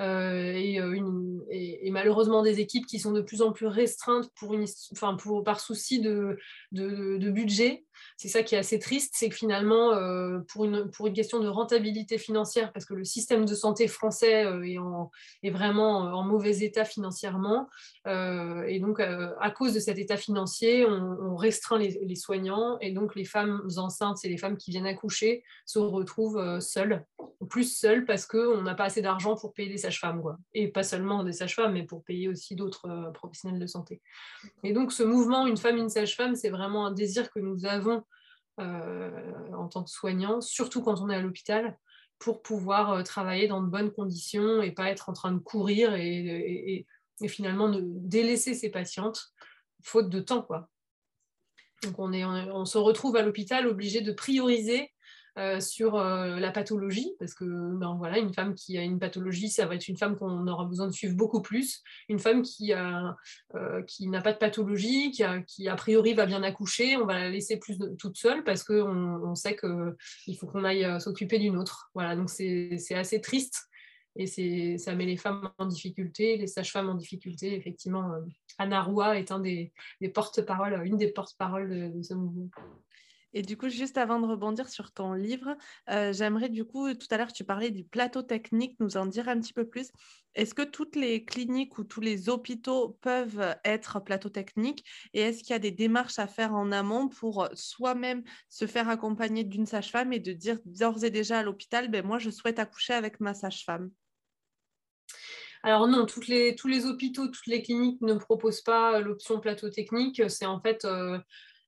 euh, 0.00 0.54
euh, 0.54 1.40
et, 1.50 1.90
malheureusement 1.90 2.42
des 2.42 2.60
équipes 2.60 2.86
qui 2.86 2.98
sont 2.98 3.12
de 3.12 3.20
plus 3.20 3.42
en 3.42 3.52
plus 3.52 3.66
restreintes 3.66 4.30
par 5.44 5.60
souci 5.60 6.00
de 6.00 6.38
budget 7.30 7.84
c'est 8.16 8.28
ça 8.28 8.42
qui 8.42 8.54
est 8.54 8.58
assez 8.58 8.78
triste, 8.78 9.14
c'est 9.16 9.28
que 9.28 9.34
finalement, 9.34 9.92
euh, 9.92 10.40
pour, 10.52 10.64
une, 10.64 10.90
pour 10.90 11.06
une 11.06 11.12
question 11.12 11.40
de 11.40 11.48
rentabilité 11.48 12.18
financière, 12.18 12.72
parce 12.72 12.84
que 12.84 12.94
le 12.94 13.04
système 13.04 13.44
de 13.44 13.54
santé 13.54 13.88
français 13.88 14.44
euh, 14.44 14.64
est, 15.42 15.50
vraiment 15.50 15.98
en 15.98 16.22
mauvais 16.22 16.58
état 16.58 16.84
financièrement, 16.84 17.68
euh, 18.06 18.64
et 18.66 18.80
donc 18.80 19.00
à 19.00 19.50
cause 19.50 19.74
de 19.74 19.80
cet 19.80 19.98
état 19.98 20.16
financier, 20.16 20.84
on, 20.86 21.36
restreint 21.36 21.78
les, 21.78 22.14
soignants, 22.16 22.78
et 22.80 22.90
donc 22.90 23.14
les 23.14 23.24
femmes 23.24 23.62
enceintes 23.76 24.24
et 24.24 24.28
les 24.28 24.38
femmes 24.38 24.56
qui 24.56 24.72
viennent 24.72 24.86
accoucher 24.86 25.44
se 25.66 25.78
retrouvent 25.78 26.60
seules, 26.60 27.04
plus 27.48 27.76
seules 27.76 28.04
parce 28.04 28.26
qu'on 28.26 28.62
n'a 28.62 28.74
pas 28.74 28.84
assez 28.84 29.02
d'argent 29.02 29.36
pour 29.36 29.52
payer 29.52 29.68
des 29.68 29.78
sages-femmes, 29.78 30.22
et 30.54 30.68
pas 30.68 30.82
seulement 30.82 31.22
des 31.22 31.32
sages-femmes, 31.32 31.72
mais 31.72 31.84
pour 31.84 32.02
payer 32.02 32.28
aussi 32.28 32.56
d'autres 32.56 33.12
professionnels 33.14 33.60
de 33.60 33.66
santé. 33.66 34.02
Et 34.64 34.72
donc 34.72 34.92
ce 34.92 35.02
mouvement 35.02 35.46
Une 35.46 35.56
femme, 35.56 35.76
une 35.76 35.88
sage-femme, 35.88 36.34
c'est 36.34 36.50
vraiment 36.50 36.86
un 36.86 36.92
désir 36.92 37.30
que 37.30 37.40
nous 37.40 37.64
avons 37.64 37.87
euh, 38.60 39.52
en 39.52 39.68
tant 39.68 39.84
que 39.84 39.90
soignant, 39.90 40.40
surtout 40.40 40.82
quand 40.82 41.00
on 41.00 41.10
est 41.10 41.16
à 41.16 41.20
l'hôpital, 41.20 41.78
pour 42.18 42.42
pouvoir 42.42 42.92
euh, 42.92 43.02
travailler 43.02 43.46
dans 43.46 43.62
de 43.62 43.68
bonnes 43.68 43.92
conditions 43.92 44.62
et 44.62 44.72
pas 44.72 44.90
être 44.90 45.08
en 45.08 45.12
train 45.12 45.32
de 45.32 45.38
courir 45.38 45.94
et, 45.94 46.86
finalement 47.26 47.68
de 47.68 47.80
délaisser 47.84 48.54
ses 48.54 48.70
patientes 48.70 49.32
faute 49.82 50.08
de 50.08 50.20
temps. 50.20 50.42
Quoi. 50.42 50.68
Donc 51.82 51.98
on, 51.98 52.12
est, 52.12 52.24
on 52.24 52.64
se 52.64 52.78
retrouve 52.78 53.16
à 53.16 53.22
l'hôpital 53.22 53.66
obligé 53.66 54.00
de 54.00 54.12
prioriser 54.12 54.92
euh, 55.38 55.60
sur 55.60 55.94
euh, 55.94 56.40
la 56.40 56.50
pathologie, 56.50 57.12
parce 57.20 57.32
que 57.32 57.44
ben, 57.44 57.94
voilà, 57.96 58.18
une 58.18 58.34
femme 58.34 58.56
qui 58.56 58.76
a 58.76 58.82
une 58.82 58.98
pathologie, 58.98 59.48
ça 59.48 59.66
va 59.66 59.76
être 59.76 59.86
une 59.86 59.96
femme 59.96 60.16
qu'on 60.16 60.48
aura 60.48 60.64
besoin 60.64 60.88
de 60.88 60.92
suivre 60.92 61.14
beaucoup 61.14 61.40
plus. 61.40 61.80
Une 62.08 62.18
femme 62.18 62.42
qui, 62.42 62.72
a, 62.72 63.14
euh, 63.54 63.82
qui 63.82 64.08
n'a 64.08 64.20
pas 64.20 64.32
de 64.32 64.38
pathologie, 64.38 65.12
qui 65.12 65.68
a, 65.68 65.76
priori 65.76 66.14
va 66.14 66.26
bien 66.26 66.42
accoucher, 66.42 66.96
on 66.96 67.06
va 67.06 67.14
la 67.14 67.30
laisser 67.30 67.56
plus 67.56 67.78
toute 67.98 68.16
seule 68.16 68.42
parce 68.42 68.64
qu'on 68.64 69.22
on 69.22 69.36
sait 69.36 69.56
qu'il 69.56 70.36
faut 70.36 70.48
qu'on 70.48 70.64
aille 70.64 71.00
s'occuper 71.00 71.38
d'une 71.38 71.56
autre. 71.56 71.90
Voilà, 71.94 72.16
donc 72.16 72.30
c'est 72.30 72.94
assez 72.94 73.20
triste 73.20 73.68
et 74.16 74.76
ça 74.78 74.96
met 74.96 75.06
les 75.06 75.16
femmes 75.16 75.50
en 75.58 75.66
difficulté, 75.66 76.36
les 76.36 76.48
sages-femmes 76.48 76.88
en 76.88 76.94
difficulté. 76.94 77.54
Effectivement, 77.54 78.10
Anna 78.58 78.82
Roua 78.82 79.16
est 79.16 79.30
un 79.30 79.38
des, 79.38 79.72
des 80.00 80.08
porte-parole, 80.08 80.84
une 80.84 80.96
des 80.96 81.12
porte-paroles 81.12 81.92
de, 81.94 82.02
ce 82.02 82.14
mouvement. 82.14 82.50
Et 83.34 83.42
du 83.42 83.56
coup, 83.56 83.68
juste 83.68 83.98
avant 83.98 84.20
de 84.20 84.26
rebondir 84.26 84.68
sur 84.68 84.92
ton 84.92 85.12
livre, 85.12 85.56
euh, 85.90 86.12
j'aimerais 86.12 86.48
du 86.48 86.64
coup, 86.64 86.92
tout 86.94 87.06
à 87.10 87.16
l'heure, 87.16 87.32
tu 87.32 87.44
parlais 87.44 87.70
du 87.70 87.84
plateau 87.84 88.22
technique, 88.22 88.76
nous 88.80 88.96
en 88.96 89.06
dire 89.06 89.28
un 89.28 89.38
petit 89.38 89.52
peu 89.52 89.66
plus. 89.66 89.90
Est-ce 90.34 90.54
que 90.54 90.62
toutes 90.62 90.96
les 90.96 91.24
cliniques 91.24 91.78
ou 91.78 91.84
tous 91.84 92.00
les 92.00 92.28
hôpitaux 92.28 92.98
peuvent 93.00 93.56
être 93.64 94.00
plateau 94.00 94.28
technique? 94.28 94.84
Et 95.12 95.20
est-ce 95.20 95.42
qu'il 95.42 95.50
y 95.50 95.54
a 95.54 95.58
des 95.58 95.70
démarches 95.70 96.18
à 96.18 96.26
faire 96.26 96.54
en 96.54 96.72
amont 96.72 97.08
pour 97.08 97.48
soi-même 97.54 98.22
se 98.48 98.66
faire 98.66 98.88
accompagner 98.88 99.44
d'une 99.44 99.66
sage-femme 99.66 100.12
et 100.12 100.20
de 100.20 100.32
dire 100.32 100.58
d'ores 100.64 101.04
et 101.04 101.10
déjà 101.10 101.40
à 101.40 101.42
l'hôpital, 101.42 101.88
ben 101.88 102.04
moi, 102.04 102.18
je 102.18 102.30
souhaite 102.30 102.58
accoucher 102.58 102.94
avec 102.94 103.20
ma 103.20 103.34
sage-femme? 103.34 103.90
Alors 105.62 105.88
non, 105.88 106.06
les, 106.28 106.54
tous 106.54 106.68
les 106.68 106.86
hôpitaux, 106.86 107.26
toutes 107.26 107.46
les 107.46 107.62
cliniques 107.62 108.00
ne 108.00 108.14
proposent 108.14 108.62
pas 108.62 109.00
l'option 109.00 109.40
plateau 109.40 109.68
technique. 109.70 110.22
C'est 110.30 110.46
en 110.46 110.60
fait 110.60 110.84
euh, 110.84 111.18
euh, 111.18 111.18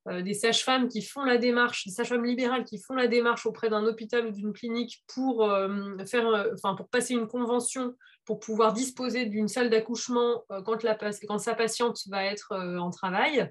des 0.07 0.35
sages-femmes 0.35 0.89
qui 0.89 1.03
font 1.03 1.25
la 1.25 1.37
démarche, 1.37 1.87
des 1.87 1.93
sages-femmes 1.93 2.25
libérales 2.25 2.65
qui 2.65 2.79
font 2.79 2.95
la 2.95 3.07
démarche 3.07 3.45
auprès 3.47 3.69
d'un 3.69 3.85
hôpital 3.85 4.27
ou 4.27 4.31
d'une 4.31 4.53
clinique 4.53 5.05
pour, 5.15 5.45
euh, 5.45 5.99
faire, 6.07 6.27
euh, 6.29 6.55
passer 6.91 7.15
une 7.15 7.27
convention 7.27 7.95
pour 8.25 8.41
pouvoir 8.41 8.73
disposer 8.73 9.27
d'une 9.27 9.49
salle 9.49 9.71
d'accouchement 9.71 10.45
quand, 10.65 11.39
sa 11.39 11.55
patiente 11.55 11.99
va 12.09 12.25
être 12.25 12.55
en 12.55 12.91
travail. 12.91 13.51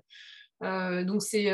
donc 0.62 1.22
c'est 1.22 1.51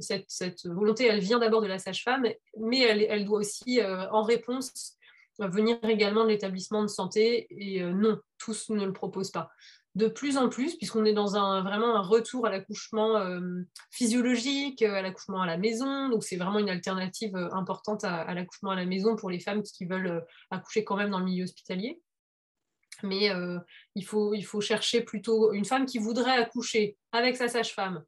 cette, 0.00 0.64
volonté, 0.64 1.06
elle 1.06 1.20
vient 1.20 1.38
d'abord 1.38 1.60
de 1.60 1.66
la 1.66 1.78
sage-femme, 1.78 2.24
mais 2.56 2.80
elle, 2.80 3.02
elle, 3.02 3.26
doit 3.26 3.40
aussi, 3.40 3.80
en 3.82 4.22
réponse, 4.22 4.96
venir 5.38 5.76
également 5.82 6.24
de 6.24 6.30
l'établissement 6.30 6.82
de 6.82 6.88
santé. 6.88 7.46
Et 7.50 7.82
non, 7.82 8.18
tous 8.38 8.70
ne 8.70 8.86
le 8.86 8.92
proposent 8.92 9.32
pas 9.32 9.50
de 9.96 10.06
plus 10.06 10.36
en 10.36 10.48
plus, 10.48 10.76
puisqu'on 10.76 11.04
est 11.04 11.12
dans 11.12 11.36
un, 11.36 11.62
vraiment 11.62 11.96
un 11.96 12.02
retour 12.02 12.46
à 12.46 12.50
l'accouchement 12.50 13.16
euh, 13.16 13.62
physiologique, 13.90 14.82
à 14.82 15.02
l'accouchement 15.02 15.42
à 15.42 15.46
la 15.46 15.56
maison. 15.56 16.08
Donc, 16.08 16.22
c'est 16.22 16.36
vraiment 16.36 16.60
une 16.60 16.70
alternative 16.70 17.34
euh, 17.34 17.52
importante 17.52 18.04
à, 18.04 18.32
l'accouchement 18.34 18.70
à 18.70 18.76
la 18.76 18.86
maison 18.86 19.16
pour 19.16 19.30
les 19.30 19.40
femmes 19.40 19.62
qui 19.62 19.86
veulent 19.86 20.06
euh, 20.06 20.20
accoucher 20.50 20.84
quand 20.84 20.96
même 20.96 21.10
dans 21.10 21.18
le 21.18 21.24
milieu 21.24 21.44
hospitalier. 21.44 22.00
Mais 23.02 23.30
il, 23.94 24.04
faut, 24.04 24.60
chercher 24.60 25.00
plutôt 25.00 25.54
une 25.54 25.64
femme 25.64 25.86
qui 25.86 25.96
voudrait 25.96 26.36
accoucher 26.36 26.98
avec 27.12 27.34
sa 27.34 27.48
sage-femme 27.48 28.04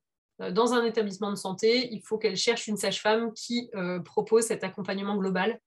dans 0.51 0.75
un 0.75 0.85
établissement 0.85 1.31
de 1.31 1.37
santé. 1.37 1.89
Il 1.95 2.03
faut 2.03 2.19
qu'elle 2.19 2.37
cherche 2.37 2.67
une 2.67 2.77
sage-femme 2.77 3.33
qui 3.33 3.71
propose 4.05 4.45
cet 4.45 4.65
accompagnement 4.65 5.17
global 5.17 5.59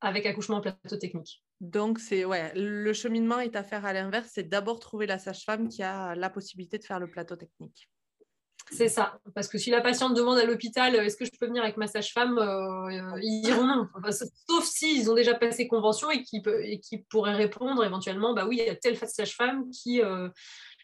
avec 0.00 0.24
accouchement 0.24 0.58
en 0.58 0.60
plateau 0.60 0.96
technique. 0.98 1.42
Donc, 1.60 1.98
c'est 1.98 2.24
ouais, 2.24 2.52
le 2.54 2.92
cheminement 2.92 3.38
est 3.38 3.54
à 3.54 3.62
faire 3.62 3.84
à 3.84 3.92
l'inverse, 3.92 4.30
c'est 4.32 4.48
d'abord 4.48 4.80
trouver 4.80 5.06
la 5.06 5.18
sage-femme 5.18 5.68
qui 5.68 5.82
a 5.82 6.14
la 6.14 6.30
possibilité 6.30 6.78
de 6.78 6.84
faire 6.84 6.98
le 6.98 7.10
plateau 7.10 7.36
technique. 7.36 7.90
C'est 8.72 8.88
ça, 8.88 9.18
parce 9.34 9.48
que 9.48 9.58
si 9.58 9.70
la 9.70 9.80
patiente 9.80 10.14
demande 10.14 10.38
à 10.38 10.44
l'hôpital 10.44 10.94
est-ce 10.94 11.16
que 11.16 11.24
je 11.24 11.32
peux 11.38 11.46
venir 11.46 11.62
avec 11.62 11.76
ma 11.76 11.88
sage-femme, 11.88 12.38
euh, 12.38 13.18
ils 13.20 13.42
diront 13.42 13.64
non, 13.64 13.88
sauf 14.48 14.64
s'ils 14.64 15.10
ont 15.10 15.14
déjà 15.14 15.34
passé 15.34 15.66
convention 15.66 16.08
et 16.10 16.22
qui, 16.22 16.40
qui 16.80 16.98
pourraient 16.98 17.34
répondre 17.34 17.84
éventuellement 17.84 18.32
bah 18.32 18.46
oui, 18.46 18.58
il 18.60 18.66
y 18.66 18.70
a 18.70 18.76
telle 18.76 18.96
sage-femme 18.96 19.70
qui, 19.70 20.00
euh, 20.00 20.28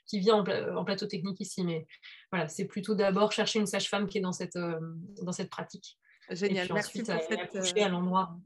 qui 0.07 0.19
vient 0.19 0.37
en, 0.37 0.85
plateau 0.85 1.07
technique 1.07 1.41
ici. 1.41 1.65
Mais 1.65 1.87
voilà, 2.33 2.49
c'est 2.49 2.65
plutôt 2.65 2.95
d'abord 2.95 3.33
chercher 3.33 3.61
une 3.61 3.67
sage-femme 3.67 4.09
qui 4.09 4.19
est 4.19 4.23
dans 4.23 4.33
cette, 4.33 4.57
euh, 4.57 4.81
dans 5.23 5.33
cette 5.33 5.51
pratique. 5.51 5.99
Génial, 6.31 6.69
merci 6.73 7.03
pour 7.03 7.15
cette... 7.63 7.77
à 7.79 7.89
l'endroit. 7.89 8.37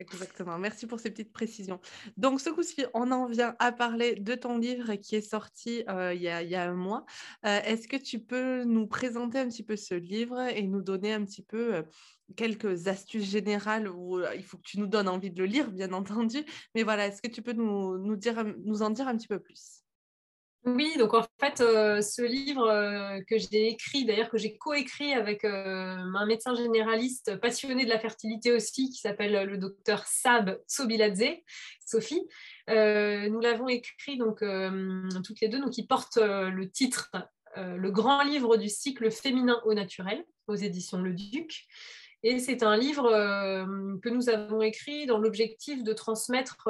Exactement. 0.00 0.58
Merci 0.58 0.86
pour 0.86 0.98
ces 0.98 1.10
petites 1.10 1.32
précisions. 1.32 1.80
Donc, 2.16 2.40
ce 2.40 2.50
coup-ci, 2.50 2.84
on 2.94 3.12
en 3.12 3.26
vient 3.26 3.54
à 3.60 3.70
parler 3.70 4.16
de 4.16 4.34
ton 4.34 4.58
livre 4.58 4.94
qui 4.96 5.14
est 5.14 5.20
sorti 5.20 5.84
euh, 5.88 6.12
il, 6.12 6.20
y 6.22 6.28
a, 6.28 6.62
un 6.68 6.74
mois. 6.74 7.06
Euh, 7.46 7.60
est-ce 7.62 7.86
que 7.86 7.96
tu 7.96 8.18
peux 8.18 8.64
nous 8.64 8.88
présenter 8.88 9.38
un 9.38 9.48
petit 9.48 9.62
peu 9.62 9.76
ce 9.76 9.94
livre 9.94 10.40
et 10.40 10.62
nous 10.66 10.82
donner 10.82 11.12
un 11.12 11.24
petit 11.24 11.42
peu 11.42 11.76
euh, 11.76 11.82
quelques 12.36 12.88
astuces 12.88 13.30
générales 13.30 13.88
où 13.88 14.20
il 14.34 14.42
faut 14.42 14.56
que 14.56 14.62
tu 14.64 14.80
nous 14.80 14.88
donnes 14.88 15.08
envie 15.08 15.30
de 15.30 15.38
le 15.38 15.46
lire, 15.46 15.70
bien 15.70 15.92
entendu. 15.92 16.44
Mais 16.74 16.82
voilà, 16.82 17.06
est-ce 17.06 17.22
que 17.22 17.28
tu 17.28 17.42
peux 17.42 17.52
nous, 17.52 17.96
nous, 17.98 18.16
dire, 18.16 18.44
nous 18.64 18.82
en 18.82 18.90
dire 18.90 19.06
un 19.06 19.16
petit 19.16 19.28
peu 19.28 19.38
plus? 19.38 19.84
Oui, 20.66 20.94
donc 20.98 21.12
en 21.12 21.22
fait, 21.40 21.60
euh, 21.60 22.00
ce 22.00 22.22
livre 22.22 22.66
euh, 22.66 23.20
que 23.28 23.36
j'ai 23.36 23.68
écrit, 23.68 24.06
d'ailleurs 24.06 24.30
que 24.30 24.38
j'ai 24.38 24.56
coécrit 24.56 25.12
avec 25.12 25.44
euh, 25.44 25.50
un 25.50 26.24
médecin 26.24 26.54
généraliste 26.54 27.36
passionné 27.36 27.84
de 27.84 27.90
la 27.90 27.98
fertilité 27.98 28.50
aussi, 28.50 28.88
qui 28.88 28.98
s'appelle 28.98 29.46
le 29.46 29.58
docteur 29.58 30.06
Sab 30.06 30.58
Sobiladze, 30.66 31.34
Sophie, 31.84 32.26
nous 32.68 33.40
l'avons 33.40 33.68
écrit 33.68 34.16
donc 34.16 34.42
toutes 35.22 35.40
les 35.42 35.48
deux, 35.48 35.60
donc 35.60 35.76
il 35.76 35.86
porte 35.86 36.16
le 36.16 36.70
titre 36.70 37.10
Le 37.56 37.90
grand 37.90 38.22
livre 38.22 38.56
du 38.56 38.70
cycle 38.70 39.10
féminin 39.10 39.60
au 39.66 39.74
naturel 39.74 40.24
aux 40.46 40.54
éditions 40.54 40.98
Le 40.98 41.12
Duc. 41.12 41.66
Et 42.22 42.38
c'est 42.38 42.62
un 42.62 42.76
livre 42.78 43.10
que 44.02 44.08
nous 44.08 44.30
avons 44.30 44.62
écrit 44.62 45.04
dans 45.04 45.18
l'objectif 45.18 45.84
de 45.84 45.92
transmettre 45.92 46.68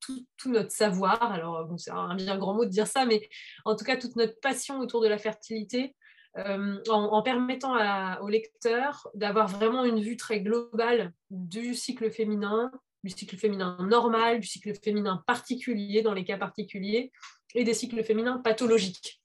tout, 0.00 0.26
notre 0.46 0.70
savoir. 0.70 1.22
Alors, 1.32 1.68
c'est 1.76 1.90
un 1.90 2.14
bien 2.14 2.36
grand 2.38 2.54
mot 2.54 2.64
de 2.64 2.70
dire 2.70 2.86
ça, 2.86 3.06
mais 3.06 3.28
en 3.64 3.76
tout 3.76 3.84
cas, 3.84 3.96
toute 3.96 4.16
notre 4.16 4.38
passion 4.40 4.78
autour 4.78 5.00
de 5.00 5.08
la 5.08 5.18
fertilité, 5.18 5.94
euh, 6.36 6.82
en, 6.88 7.22
permettant 7.22 7.74
au 8.20 8.28
lecteur 8.28 9.08
d'avoir 9.14 9.46
vraiment 9.48 9.84
une 9.84 10.00
vue 10.00 10.16
très 10.16 10.40
globale 10.40 11.12
du 11.30 11.74
cycle 11.74 12.10
féminin, 12.10 12.72
du 13.04 13.10
cycle 13.10 13.36
féminin 13.36 13.76
normal, 13.80 14.40
du 14.40 14.46
cycle 14.46 14.74
féminin 14.74 15.22
particulier 15.26 16.02
dans 16.02 16.12
les 16.12 16.24
cas 16.24 16.36
particuliers, 16.36 17.12
et 17.54 17.62
des 17.62 17.74
cycles 17.74 18.02
féminins 18.02 18.38
pathologiques. 18.38 19.22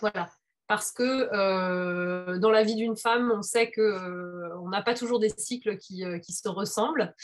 Voilà. 0.00 0.30
Parce 0.66 0.92
que 0.92 1.28
euh, 1.34 2.38
dans 2.38 2.50
la 2.50 2.62
vie 2.62 2.76
d'une 2.76 2.96
femme, 2.96 3.32
on 3.36 3.42
sait 3.42 3.70
qu'on 3.72 3.82
euh, 3.82 4.70
n'a 4.70 4.82
pas 4.82 4.94
toujours 4.94 5.18
des 5.18 5.30
cycles 5.36 5.76
qui 5.76 6.32
se 6.32 6.48
ressemblent. 6.48 7.14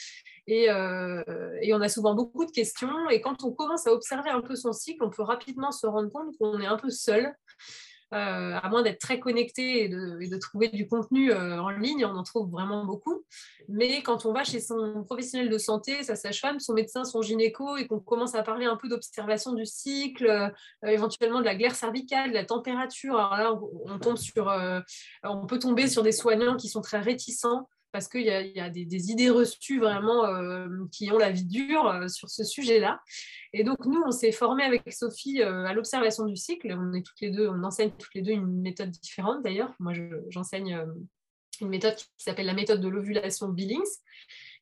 Euh, 0.49 1.59
et, 1.61 1.75
on 1.75 1.81
a 1.81 1.89
souvent 1.89 2.15
beaucoup 2.15 2.45
de 2.45 2.51
questions. 2.51 3.11
Et 3.11 3.21
quand 3.21 3.45
on 3.45 3.53
commence 3.53 3.87
à 3.87 3.93
observer 3.93 4.31
un 4.31 4.41
peu 4.41 4.55
son 4.55 4.73
cycle, 4.73 5.03
on 5.03 5.11
peut 5.11 5.23
rapidement 5.23 5.73
se 5.73 5.87
rendre 5.87 6.11
compte 6.11 6.37
qu'on 6.39 6.61
est 6.61 6.67
un 6.67 6.77
peu 6.77 6.91
seul. 6.91 7.35
Euh, 8.15 8.55
à 8.63 8.69
moins 8.69 8.85
d'être 8.85 9.01
très 9.01 9.19
connecté 9.19 9.83
et 9.83 9.89
de, 9.89 10.39
trouver 10.39 10.69
du 10.69 10.87
contenu 10.87 11.33
euh, 11.33 11.61
en 11.61 11.71
ligne, 11.71 12.05
on 12.05 12.15
en 12.15 12.23
trouve 12.23 12.49
vraiment 12.49 12.85
beaucoup. 12.85 13.25
Mais 13.69 14.01
quand 14.05 14.27
on 14.27 14.33
va 14.33 14.45
chez 14.45 14.61
son 14.61 15.03
professionnel 15.03 15.51
de 15.51 15.59
santé, 15.59 16.05
sa 16.05 16.15
sage-femme, 16.15 16.61
son 16.61 16.73
médecin, 16.73 17.03
son 17.03 17.21
gynéco, 17.21 17.77
et 17.77 17.89
qu'on 17.89 17.99
commence 17.99 18.37
à 18.37 18.45
parler 18.45 18.65
un 18.65 18.77
peu 18.77 18.89
d'observation 18.89 19.55
du 19.55 19.67
cycle, 19.67 20.53
éventuellement 20.87 21.41
de 21.41 21.45
la 21.47 21.57
glaire 21.57 21.75
cervicale, 21.75 22.29
de 22.29 22.35
la 22.35 22.45
température, 22.45 23.19
alors 23.19 23.37
là, 23.37 23.61
on, 23.87 23.99
tombe 23.99 24.19
sur, 24.19 24.57
on 25.25 25.47
peut 25.47 25.59
tomber 25.59 25.89
sur 25.89 26.05
des 26.05 26.13
soignants 26.13 26.57
qui 26.57 26.69
sont 26.69 26.83
très 26.83 27.01
réticents 27.01 27.69
parce 27.97 28.09
qu'il 28.09 28.27
y 28.27 28.61
a, 28.61 28.69
des, 28.69 29.11
idées 29.11 29.31
reçues 29.31 29.81
vraiment 29.81 30.27
euh, 30.27 30.69
qui 30.93 31.11
ont 31.11 31.17
la 31.17 31.31
vie 31.31 31.47
dure 31.47 31.89
euh, 31.89 32.09
sur 32.09 32.29
ce 32.29 32.45
sujet-là. 32.45 33.01
Et 33.55 33.65
donc, 33.65 33.87
nous, 33.87 34.03
on 34.05 34.11
s'est 34.11 34.33
formé 34.33 34.65
avec 34.65 34.83
Sophie 34.93 35.41
euh, 35.41 35.65
à 35.65 35.73
l'observation 35.73 36.27
du 36.27 36.37
cycle. 36.37 36.77
On, 36.79 36.93
est 36.93 37.01
toutes 37.01 37.23
les 37.23 37.31
deux, 37.31 37.49
on 37.49 37.65
enseigne 37.65 37.91
toutes 37.99 38.15
les 38.15 38.21
deux 38.21 38.33
une 38.33 38.61
méthode 38.61 38.91
différente 38.91 39.43
d'ailleurs. 39.43 39.75
Moi, 39.79 39.95
j'enseigne 40.29 40.79
une 41.63 41.71
méthode 41.71 41.97
qui 41.97 42.05
s'appelle 42.19 42.45
la 42.45 42.53
méthode 42.53 42.83
de 42.83 42.89
l'ovulation 42.89 43.49
Billings, 43.49 43.81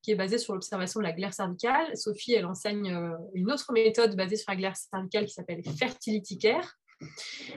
qui 0.01 0.13
est 0.13 0.15
basée 0.15 0.39
sur 0.39 0.55
l'observation 0.55 1.01
de 1.01 1.05
la 1.05 1.13
glaire 1.13 1.35
cervicale. 1.35 1.97
Sophie, 1.97 2.35
elle 2.35 2.47
enseigne 2.47 2.97
une 3.35 3.51
autre 3.51 3.73
méthode 3.73 4.15
basée 4.15 4.37
sur 4.37 4.53
la 4.53 4.57
glaire 4.57 4.77
cervicale 4.77 5.27
qui 5.27 5.33
s'appelle 5.33 5.61
Fertility 5.77 6.39
Care. 6.39 6.77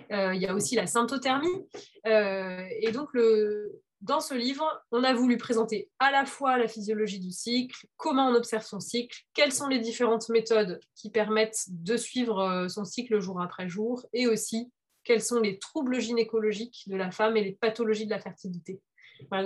il 0.09 0.41
y 0.41 0.47
a 0.47 0.55
aussi 0.55 0.75
la 0.75 0.87
symptothermie. 0.87 1.67
et 2.03 2.91
donc, 2.91 3.09
le, 3.13 3.79
dans 4.01 4.19
ce 4.19 4.35
livre, 4.35 4.65
on 4.91 5.03
a 5.03 5.13
voulu 5.13 5.37
présenter 5.37 5.89
à 5.97 6.11
la 6.11 6.25
fois 6.25 6.57
la 6.57 6.67
physiologie 6.67 7.19
du 7.19 7.31
cycle, 7.31 7.87
comment 7.97 8.29
on 8.29 8.35
observe 8.35 8.63
son 8.63 8.79
cycle, 8.79 9.23
quelles 9.33 9.51
sont 9.51 9.67
les 9.67 9.79
différentes 9.79 10.29
méthodes 10.29 10.79
qui 10.95 11.09
permettent 11.09 11.65
de 11.69 11.97
suivre 11.97 12.39
euh, 12.39 12.67
son 12.67 12.85
cycle 12.85 13.19
jour 13.19 13.41
après 13.41 13.67
jour, 13.67 14.05
et 14.13 14.27
aussi 14.27 14.71
quels 15.03 15.23
sont 15.23 15.39
les 15.39 15.57
troubles 15.57 15.99
gynécologiques 15.99 16.83
de 16.87 16.95
la 16.95 17.11
femme 17.11 17.37
et 17.37 17.43
les 17.43 17.53
pathologies 17.53 18.05
de 18.05 18.11
la 18.11 18.19
fertilité. 18.19 18.79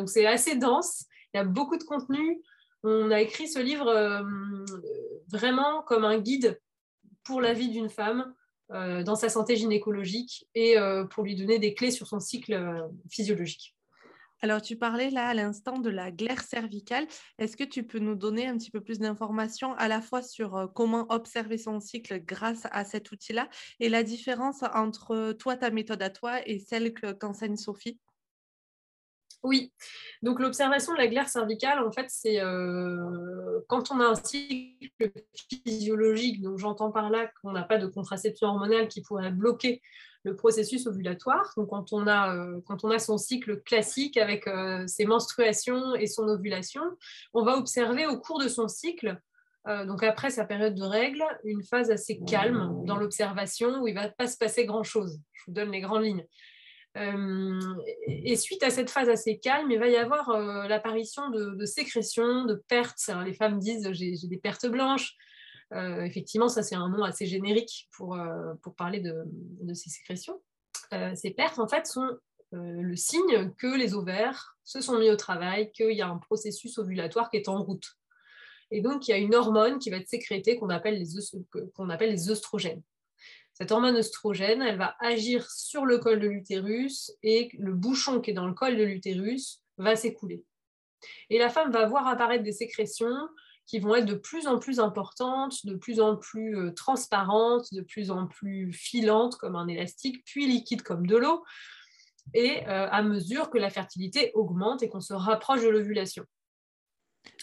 C'est 0.07 0.25
assez 0.25 0.57
dense, 0.57 1.05
il 1.33 1.37
y 1.37 1.39
a 1.39 1.45
beaucoup 1.45 1.77
de 1.77 1.83
contenu. 1.83 2.41
On 2.83 3.09
a 3.09 3.21
écrit 3.21 3.47
ce 3.47 3.59
livre 3.59 3.87
euh, 3.87 4.21
vraiment 5.29 5.81
comme 5.83 6.03
un 6.03 6.19
guide 6.19 6.59
pour 7.23 7.39
la 7.39 7.53
vie 7.53 7.69
d'une 7.69 7.89
femme 7.89 8.33
euh, 8.71 9.03
dans 9.03 9.15
sa 9.15 9.29
santé 9.29 9.55
gynécologique 9.55 10.45
et 10.55 10.75
pour 11.11 11.23
lui 11.23 11.35
donner 11.35 11.57
des 11.57 11.73
clés 11.73 11.91
sur 11.91 12.07
son 12.07 12.19
cycle 12.19 12.89
physiologique. 13.09 13.75
Alors, 14.41 14.61
tu 14.61 14.75
parlais 14.77 15.09
là 15.11 15.27
à 15.29 15.33
l'instant 15.33 15.77
de 15.79 15.89
la 15.89 16.11
glaire 16.11 16.41
cervicale. 16.41 17.07
Est-ce 17.37 17.55
que 17.57 17.63
tu 17.63 17.83
peux 17.85 17.99
nous 17.99 18.15
donner 18.15 18.47
un 18.47 18.57
petit 18.57 18.71
peu 18.71 18.81
plus 18.81 18.99
d'informations 18.99 19.73
à 19.75 19.87
la 19.87 20.01
fois 20.01 20.21
sur 20.23 20.55
euh, 20.55 20.67
comment 20.67 21.05
observer 21.11 21.57
son 21.57 21.79
cycle 21.79 22.19
grâce 22.25 22.67
à 22.71 22.83
cet 22.83 23.11
outil-là 23.11 23.49
et 23.79 23.89
la 23.89 24.03
différence 24.03 24.63
entre 24.73 25.33
toi, 25.33 25.57
ta 25.57 25.69
méthode 25.71 26.01
à 26.01 26.09
toi 26.09 26.39
et 26.47 26.59
celle 26.59 26.93
qu'enseigne 26.93 27.57
Sophie? 27.57 27.99
Oui, 29.43 29.73
donc 30.21 30.39
l'observation 30.39 30.93
de 30.93 30.99
la 30.99 31.07
glaire 31.07 31.27
cervicale, 31.27 31.79
en 31.79 31.91
fait, 31.91 32.05
c'est 32.09 32.39
euh, 32.41 33.59
quand 33.67 33.91
on 33.91 33.99
a 33.99 34.05
un 34.05 34.15
cycle 34.15 35.11
physiologique, 35.49 36.41
donc 36.41 36.59
j'entends 36.59 36.91
par 36.91 37.09
là 37.09 37.29
qu'on 37.41 37.51
n'a 37.51 37.63
pas 37.63 37.79
de 37.79 37.87
contraception 37.87 38.49
hormonale 38.49 38.87
qui 38.87 39.01
pourrait 39.01 39.31
bloquer 39.31 39.81
le 40.23 40.35
processus 40.35 40.85
ovulatoire. 40.85 41.51
Donc, 41.57 41.69
quand 41.69 41.91
on 41.91 42.05
a, 42.05 42.35
euh, 42.35 42.61
quand 42.67 42.83
on 42.83 42.91
a 42.91 42.99
son 42.99 43.17
cycle 43.17 43.61
classique 43.61 44.17
avec 44.17 44.45
euh, 44.45 44.85
ses 44.85 45.05
menstruations 45.05 45.95
et 45.95 46.05
son 46.05 46.27
ovulation, 46.27 46.83
on 47.33 47.43
va 47.43 47.57
observer 47.57 48.05
au 48.05 48.19
cours 48.19 48.39
de 48.39 48.47
son 48.47 48.67
cycle, 48.67 49.17
donc 49.85 50.01
après 50.01 50.31
sa 50.31 50.43
période 50.43 50.73
de 50.73 50.81
règles, 50.81 51.23
une 51.43 51.61
phase 51.61 51.91
assez 51.91 52.19
calme 52.27 52.83
dans 52.85 52.97
l'observation 52.97 53.79
où 53.79 53.87
il 53.87 53.93
ne 53.93 53.99
va 53.99 54.09
pas 54.09 54.25
se 54.25 54.35
passer 54.35 54.65
grand-chose. 54.65 55.21
Je 55.33 55.43
vous 55.45 55.53
donne 55.53 55.71
les 55.71 55.81
grandes 55.81 56.03
lignes. 56.03 56.25
Et 56.95 58.35
suite 58.35 58.63
à 58.63 58.69
cette 58.69 58.89
phase 58.89 59.07
assez 59.07 59.39
calme, 59.39 59.71
il 59.71 59.79
va 59.79 59.87
y 59.87 59.95
avoir 59.95 60.37
l'apparition 60.67 61.29
de, 61.29 61.65
sécrétions, 61.65 62.45
de 62.45 62.55
pertes. 62.67 63.09
les 63.25 63.33
femmes 63.33 63.59
disent 63.59 63.91
j'ai 63.93 64.15
des 64.23 64.37
pertes 64.37 64.67
blanches, 64.67 65.15
euh, 65.73 66.01
effectivement, 66.01 66.49
ça 66.49 66.63
c'est 66.63 66.75
un 66.75 66.89
nom 66.89 67.03
assez 67.03 67.25
générique 67.25 67.87
pour, 67.95 68.15
euh, 68.15 68.53
pour 68.61 68.75
parler 68.75 68.99
de, 68.99 69.73
ces 69.73 69.89
sécrétions. 69.89 70.41
Euh, 70.93 71.15
ces 71.15 71.31
pertes, 71.31 71.59
en 71.59 71.67
fait, 71.67 71.87
sont 71.87 72.07
le 72.53 72.95
signe 72.97 73.53
que 73.57 73.77
les 73.77 73.93
ovaires 73.93 74.57
se 74.65 74.81
sont 74.81 74.99
mis 74.99 75.09
au 75.09 75.15
travail, 75.15 75.71
qu'il 75.71 75.93
y 75.93 76.01
a 76.01 76.09
un 76.09 76.17
processus 76.17 76.77
ovulatoire 76.79 77.29
qui 77.29 77.37
est 77.37 77.47
en 77.47 77.63
route. 77.63 77.93
Et 78.71 78.81
donc, 78.81 79.07
il 79.07 79.11
y 79.11 79.13
a 79.13 79.17
une 79.17 79.35
hormone 79.35 79.79
qui 79.79 79.89
va 79.89 79.97
être 79.97 80.09
sécrétée 80.09 80.57
qu'on 80.57 80.69
appelle, 80.69 81.01
qu'on 81.73 81.89
appelle 81.89 82.09
les 82.09 82.29
œstrogènes. 82.29 82.81
Cette 83.61 83.73
hormone 83.73 83.97
œstrogène, 83.97 84.63
elle 84.63 84.79
va 84.79 84.95
agir 84.99 85.47
sur 85.51 85.85
le 85.85 85.99
col 85.99 86.19
de 86.19 86.27
l'utérus 86.27 87.11
et 87.21 87.51
le 87.59 87.75
bouchon 87.75 88.19
qui 88.19 88.31
est 88.31 88.33
dans 88.33 88.47
le 88.47 88.55
col 88.55 88.75
de 88.75 88.83
l'utérus 88.83 89.61
va 89.77 89.95
s'écouler. 89.95 90.43
Et 91.29 91.37
la 91.37 91.47
femme 91.47 91.71
va 91.71 91.85
voir 91.85 92.07
apparaître 92.07 92.43
des 92.43 92.53
sécrétions 92.53 93.29
qui 93.67 93.77
vont 93.77 93.93
être 93.93 94.07
de 94.07 94.15
plus 94.15 94.47
en 94.47 94.57
plus 94.57 94.79
importantes, 94.79 95.63
de 95.63 95.75
plus 95.75 96.01
en 96.01 96.17
plus 96.17 96.57
euh, 96.57 96.71
transparentes, 96.71 97.71
de 97.71 97.81
plus 97.81 98.09
en 98.09 98.25
plus 98.25 98.73
filantes 98.73 99.35
comme 99.35 99.55
un 99.55 99.67
élastique, 99.67 100.25
puis 100.25 100.47
liquides 100.47 100.81
comme 100.81 101.05
de 101.05 101.17
l'eau, 101.17 101.43
et 102.33 102.67
euh, 102.67 102.89
à 102.89 103.03
mesure 103.03 103.51
que 103.51 103.59
la 103.59 103.69
fertilité 103.69 104.31
augmente 104.33 104.81
et 104.81 104.89
qu'on 104.89 105.01
se 105.01 105.13
rapproche 105.13 105.61
de 105.61 105.69
l'ovulation. 105.69 106.25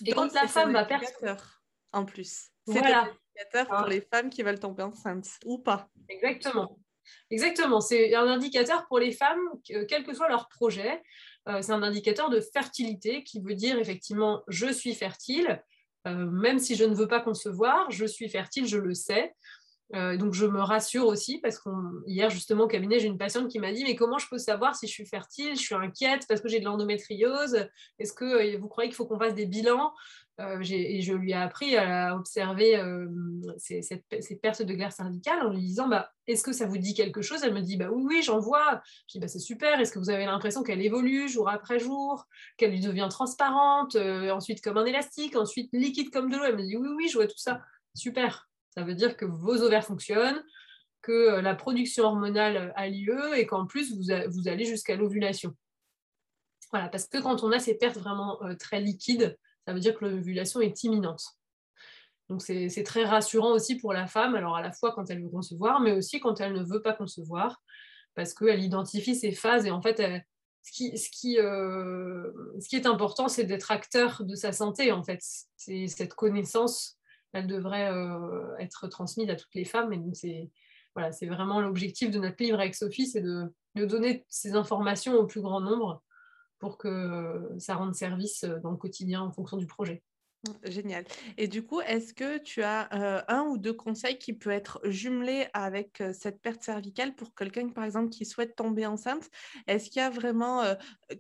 Et 0.05 0.11
quand 0.11 0.35
la 0.35 0.49
femme 0.49 0.73
va 0.73 0.85
perdre... 0.85 1.63
En 1.93 2.05
plus. 2.05 2.49
C'est 2.67 2.83
indicateur 3.39 3.67
pour 3.67 3.87
ah. 3.87 3.89
les 3.89 4.01
femmes 4.01 4.31
qui 4.31 4.43
veulent 4.43 4.59
tomber 4.59 4.83
enceintes, 4.83 5.29
ou 5.45 5.59
pas. 5.59 5.89
Exactement. 6.09 6.79
Exactement, 7.31 7.81
c'est 7.81 8.15
un 8.15 8.27
indicateur 8.27 8.87
pour 8.87 8.99
les 8.99 9.13
femmes, 9.13 9.41
quel 9.89 10.05
que 10.05 10.15
soit 10.15 10.29
leur 10.29 10.49
projet. 10.49 11.03
Euh, 11.49 11.63
c'est 11.63 11.73
un 11.73 11.83
indicateur 11.83 12.29
de 12.29 12.41
fertilité 12.41 13.25
qui 13.25 13.41
veut 13.41 13.55
dire 13.55 13.79
effectivement 13.79 14.43
je 14.49 14.71
suis 14.71 14.95
fertile, 14.95 15.63
euh, 16.07 16.27
même 16.27 16.59
si 16.59 16.75
je 16.75 16.85
ne 16.85 16.95
veux 16.95 17.09
pas 17.09 17.21
concevoir, 17.21 17.91
je 17.91 18.05
suis 18.05 18.29
fertile, 18.29 18.67
je 18.67 18.77
le 18.77 18.95
sais. 18.95 19.35
Euh, 19.95 20.17
donc 20.17 20.35
je 20.35 20.45
me 20.45 20.61
rassure 20.61 21.07
aussi 21.07 21.39
parce 21.39 21.59
qu'hier 21.59 22.29
justement 22.29 22.65
au 22.65 22.69
cabinet 22.69 22.99
j'ai 22.99 23.07
une 23.07 23.17
patiente 23.17 23.49
qui 23.49 23.59
m'a 23.59 23.73
dit 23.73 23.85
mais 23.85 23.97
comment 23.97 24.19
je 24.19 24.29
peux 24.29 24.37
savoir 24.37 24.77
si 24.77 24.87
je 24.87 24.93
suis 24.93 25.07
fertile? 25.07 25.57
Je 25.57 25.63
suis 25.63 25.75
inquiète 25.75 26.27
parce 26.29 26.41
que 26.41 26.49
j'ai 26.49 26.61
de 26.61 26.67
l'endométriose. 26.67 27.67
Est-ce 27.99 28.13
que 28.13 28.57
vous 28.59 28.69
croyez 28.69 28.91
qu'il 28.91 28.97
faut 28.97 29.07
qu'on 29.07 29.19
fasse 29.19 29.35
des 29.35 29.47
bilans? 29.47 29.93
Euh, 30.41 30.63
et 30.71 31.01
je 31.01 31.15
lui 31.15 31.33
ai 31.33 31.35
appris 31.35 31.77
à 31.77 32.15
observer 32.15 32.77
euh, 32.77 33.09
ces, 33.57 33.83
pertes 34.41 34.63
de 34.63 34.73
glaire 34.73 34.93
cervicale 34.93 35.45
en 35.45 35.51
lui 35.51 35.61
disant 35.61 35.89
bah, 35.89 36.13
Est-ce 36.29 36.45
que 36.45 36.53
ça 36.53 36.67
vous 36.67 36.79
dit 36.79 36.95
quelque 36.95 37.23
chose? 37.23 37.43
Elle 37.43 37.55
me 37.55 37.61
dit 37.61 37.77
bah, 37.77 37.89
Oui, 37.91 38.05
oui, 38.07 38.23
j'en 38.23 38.39
vois. 38.39 38.81
Je 39.09 39.15
dis 39.15 39.19
bah, 39.19 39.27
C'est 39.27 39.41
super. 39.41 39.81
Est-ce 39.81 39.91
que 39.93 39.99
vous 39.99 40.11
avez 40.11 40.27
l'impression 40.27 40.63
qu'elle 40.63 40.81
évolue 40.81 41.29
jour 41.29 41.49
après 41.49 41.81
jour, 41.81 42.27
qu'elle 42.57 42.71
lui 42.71 42.81
devient 42.81 43.09
transparente, 43.11 43.97
euh, 43.97 44.31
ensuite 44.31 44.63
comme 44.63 44.77
un 44.77 44.85
élastique, 44.85 45.35
ensuite 45.35 45.71
liquide 45.73 46.11
comme 46.11 46.31
de 46.31 46.37
l'eau? 46.37 46.45
Elle 46.45 46.57
me 46.57 46.63
dit 46.63 46.77
Oui, 46.77 46.89
oui, 46.97 47.09
je 47.09 47.15
vois 47.15 47.27
tout 47.27 47.39
ça. 47.39 47.61
Super. 47.95 48.48
Ça 48.79 48.85
veut 48.85 48.95
dire 48.95 49.17
que 49.17 49.25
vos 49.25 49.61
ovaires 49.63 49.85
fonctionnent, 49.85 50.41
que 51.03 51.41
la 51.41 51.57
production 51.57 52.05
hormonale 52.05 52.73
a 52.77 52.89
lieu 52.89 53.37
et 53.37 53.45
qu'en 53.45 53.67
plus, 53.67 53.93
vous, 53.93 54.49
allez 54.49 54.65
jusqu'à 54.65 54.95
l'ovulation. 54.95 55.53
Voilà, 56.71 56.89
parce 56.89 57.09
que 57.09 57.19
quand 57.19 57.43
on 57.43 57.51
a 57.51 57.59
ces 57.59 57.75
pertes 57.77 57.97
vraiment 57.97 58.39
très 58.61 58.81
liquides, 58.81 59.37
ça 59.67 59.73
veut 59.73 59.81
dire 59.81 59.99
que 59.99 60.05
l'ovulation 60.05 60.61
est 60.61 60.85
imminente. 60.85 61.25
Donc 62.29 62.41
c'est 62.41 62.85
très 62.85 63.05
rassurant 63.05 63.51
aussi 63.51 63.75
pour 63.75 63.93
la 63.93 64.07
femme, 64.07 64.37
alors 64.37 64.55
à 64.55 64.63
la 64.63 64.71
fois 64.71 64.93
quand 64.93 65.11
elle 65.11 65.25
veut 65.25 65.29
concevoir, 65.29 65.81
mais 65.81 65.91
aussi 65.91 66.21
quand 66.21 66.41
elle 66.41 66.53
ne 66.53 66.63
veut 66.63 66.81
pas 66.81 66.93
concevoir, 66.93 67.61
parce 68.15 68.33
qu'elle 68.33 68.63
identifie 68.63 69.17
ses 69.17 69.33
phases 69.33 69.67
et 69.67 69.73
en 69.73 69.83
fait, 69.83 70.01
ce, 70.63 70.71
qui, 70.71 70.97
ce, 70.97 71.11
qui, 71.11 71.41
euh, 71.41 72.31
ce 72.61 72.69
qui 72.69 72.77
est 72.77 72.87
important, 72.87 73.27
c'est 73.27 73.45
d'être 73.45 73.73
acteur 73.73 74.23
de 74.25 74.37
sa 74.37 74.53
santé, 74.53 74.93
en 74.93 75.03
fait. 75.03 75.21
C'est 75.57 75.89
cette 75.89 76.15
connaissance, 76.15 76.98
elle 77.33 77.47
devrait 77.47 77.91
euh, 77.93 78.57
être 78.59 78.89
transmise 78.89 79.31
à 79.31 79.37
toutes 79.37 79.55
les 79.55 79.65
femmes, 79.65 79.93
et 79.93 80.51
c'est 81.13 81.27
vraiment 81.27 81.61
l'objectif 81.61 82.11
de 82.11 82.19
notre 82.19 82.43
livre 82.43 82.59
avec 82.59 82.75
Sophie, 82.75 83.07
c'est 83.07 83.21
de, 83.21 83.45
de 83.77 83.85
donner 83.85 84.25
ces 84.29 84.55
informations 84.55 85.15
au 85.15 85.27
plus 85.27 85.41
grand 85.41 85.61
nombre 85.61 86.03
pour 86.59 86.77
que 86.77 87.49
ça 87.59 87.77
rende 87.77 87.95
service 87.95 88.45
dans 88.63 88.73
le 88.73 88.77
quotidien 88.77 89.23
en 89.23 89.31
fonction 89.31 89.57
du 89.57 89.67
projet. 89.67 90.03
Mmh, 90.47 90.71
génial. 90.71 91.05
Et 91.37 91.49
du 91.49 91.65
coup, 91.67 91.81
est-ce 91.81 92.15
que 92.15 92.39
tu 92.39 92.63
as 92.63 92.89
un 93.29 93.43
ou 93.49 93.59
deux 93.59 93.73
conseils 93.73 94.19
qui 94.19 94.33
peuvent 94.35 94.53
être 94.53 94.79
jumelés 94.85 95.49
avec 95.53 96.01
cette 96.13 96.41
perte 96.41 96.63
cervicale 96.63 97.17
pour 97.17 97.35
quelqu'un, 97.35 97.71
par 97.71 97.83
exemple, 97.85 98.11
qui 98.11 98.25
souhaite 98.25 98.55
tomber 98.55 98.87
enceinte? 98.87 99.31
Est-ce 99.67 99.91
qu'il 99.91 100.01
y 100.01 100.05
a 100.05 100.11
vraiment 100.11 100.63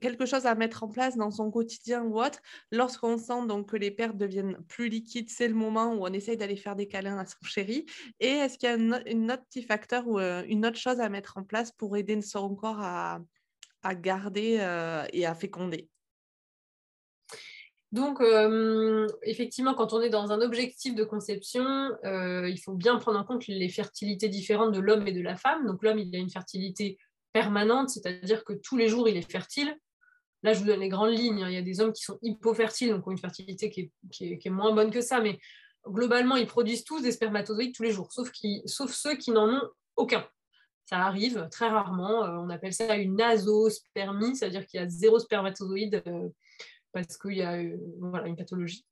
quelque 0.00 0.24
chose 0.24 0.46
à 0.46 0.54
mettre 0.54 0.84
en 0.84 0.88
place 0.88 1.16
dans 1.16 1.32
son 1.32 1.50
quotidien 1.50 2.04
ou 2.04 2.20
autre? 2.22 2.38
Lorsqu'on 2.70 3.18
sent 3.18 3.46
donc 3.48 3.70
que 3.70 3.76
les 3.76 3.90
pertes 3.90 4.16
deviennent 4.16 4.58
plus 4.68 4.88
liquides, 4.88 5.30
c'est 5.30 5.48
le 5.48 5.54
moment 5.54 5.94
où 5.94 6.04
on 6.06 6.12
essaye 6.12 6.36
d'aller 6.36 6.56
faire 6.56 6.76
des 6.76 6.86
câlins 6.86 7.18
à 7.18 7.26
son 7.26 7.38
chéri. 7.44 7.86
Et 8.20 8.28
est-ce 8.28 8.56
qu'il 8.56 8.68
y 8.68 8.72
a 8.72 8.76
un 8.76 9.28
autre 9.30 9.44
petit 9.50 9.62
facteur 9.64 10.06
ou 10.06 10.20
une 10.20 10.64
autre 10.64 10.78
chose 10.78 11.00
à 11.00 11.08
mettre 11.08 11.38
en 11.38 11.42
place 11.42 11.72
pour 11.72 11.96
aider 11.96 12.20
son 12.22 12.54
corps 12.54 12.80
à, 12.80 13.18
à 13.82 13.94
garder 13.96 14.54
et 15.12 15.26
à 15.26 15.34
féconder? 15.34 15.90
Donc, 17.90 18.22
effectivement, 19.22 19.74
quand 19.74 19.94
on 19.94 20.02
est 20.02 20.10
dans 20.10 20.30
un 20.30 20.42
objectif 20.42 20.94
de 20.94 21.04
conception, 21.04 21.64
euh, 22.04 22.48
il 22.48 22.58
faut 22.58 22.74
bien 22.74 22.96
prendre 22.98 23.18
en 23.18 23.24
compte 23.24 23.46
les 23.46 23.68
fertilités 23.70 24.28
différentes 24.28 24.72
de 24.72 24.80
l'homme 24.80 25.06
et 25.06 25.12
de 25.12 25.22
la 25.22 25.36
femme. 25.36 25.66
Donc, 25.66 25.82
l'homme, 25.82 25.98
il 25.98 26.14
a 26.14 26.18
une 26.18 26.30
fertilité 26.30 26.98
permanente, 27.32 27.88
c'est-à-dire 27.88 28.44
que 28.44 28.52
tous 28.52 28.76
les 28.76 28.88
jours, 28.88 29.08
il 29.08 29.16
est 29.16 29.30
fertile. 29.30 29.74
Là, 30.42 30.52
je 30.52 30.60
vous 30.60 30.66
donne 30.66 30.80
les 30.80 30.90
grandes 30.90 31.16
lignes. 31.16 31.42
Hein. 31.42 31.48
Il 31.48 31.54
y 31.54 31.58
a 31.58 31.62
des 31.62 31.80
hommes 31.80 31.94
qui 31.94 32.02
sont 32.02 32.18
hypofertiles, 32.20 32.90
donc 32.90 33.06
ont 33.06 33.10
une 33.10 33.18
fertilité 33.18 33.70
qui 33.70 33.90
est, 34.20 34.50
moins 34.50 34.74
bonne 34.74 34.90
que 34.90 35.00
ça, 35.00 35.20
mais 35.20 35.38
globalement, 35.86 36.36
ils 36.36 36.46
produisent 36.46 36.84
tous 36.84 37.00
des 37.00 37.12
spermatozoïdes 37.12 37.74
tous 37.74 37.84
les 37.84 37.92
jours, 37.92 38.10
sauf, 38.12 38.30
ceux 38.92 39.16
qui 39.16 39.30
n'en 39.30 39.48
ont 39.48 39.62
aucun. 39.96 40.26
Ça 40.84 40.98
arrive 40.98 41.48
très 41.50 41.68
rarement. 41.68 42.24
Euh, 42.24 42.36
on 42.36 42.50
appelle 42.50 42.72
ça 42.72 42.96
une 42.96 43.16
nasospermie, 43.16 44.36
c'est-à-dire 44.36 44.66
qu'il 44.66 44.80
y 44.80 44.82
a 44.82 44.88
zéro 44.88 45.18
spermatozoïde 45.18 46.02
euh, 46.06 46.28
parce 46.92 47.16
qu'il 47.18 47.36
y 47.36 47.42
a 47.42 47.54
euh, 47.54 48.24
une 48.24 48.36
pathologie. 48.36 48.84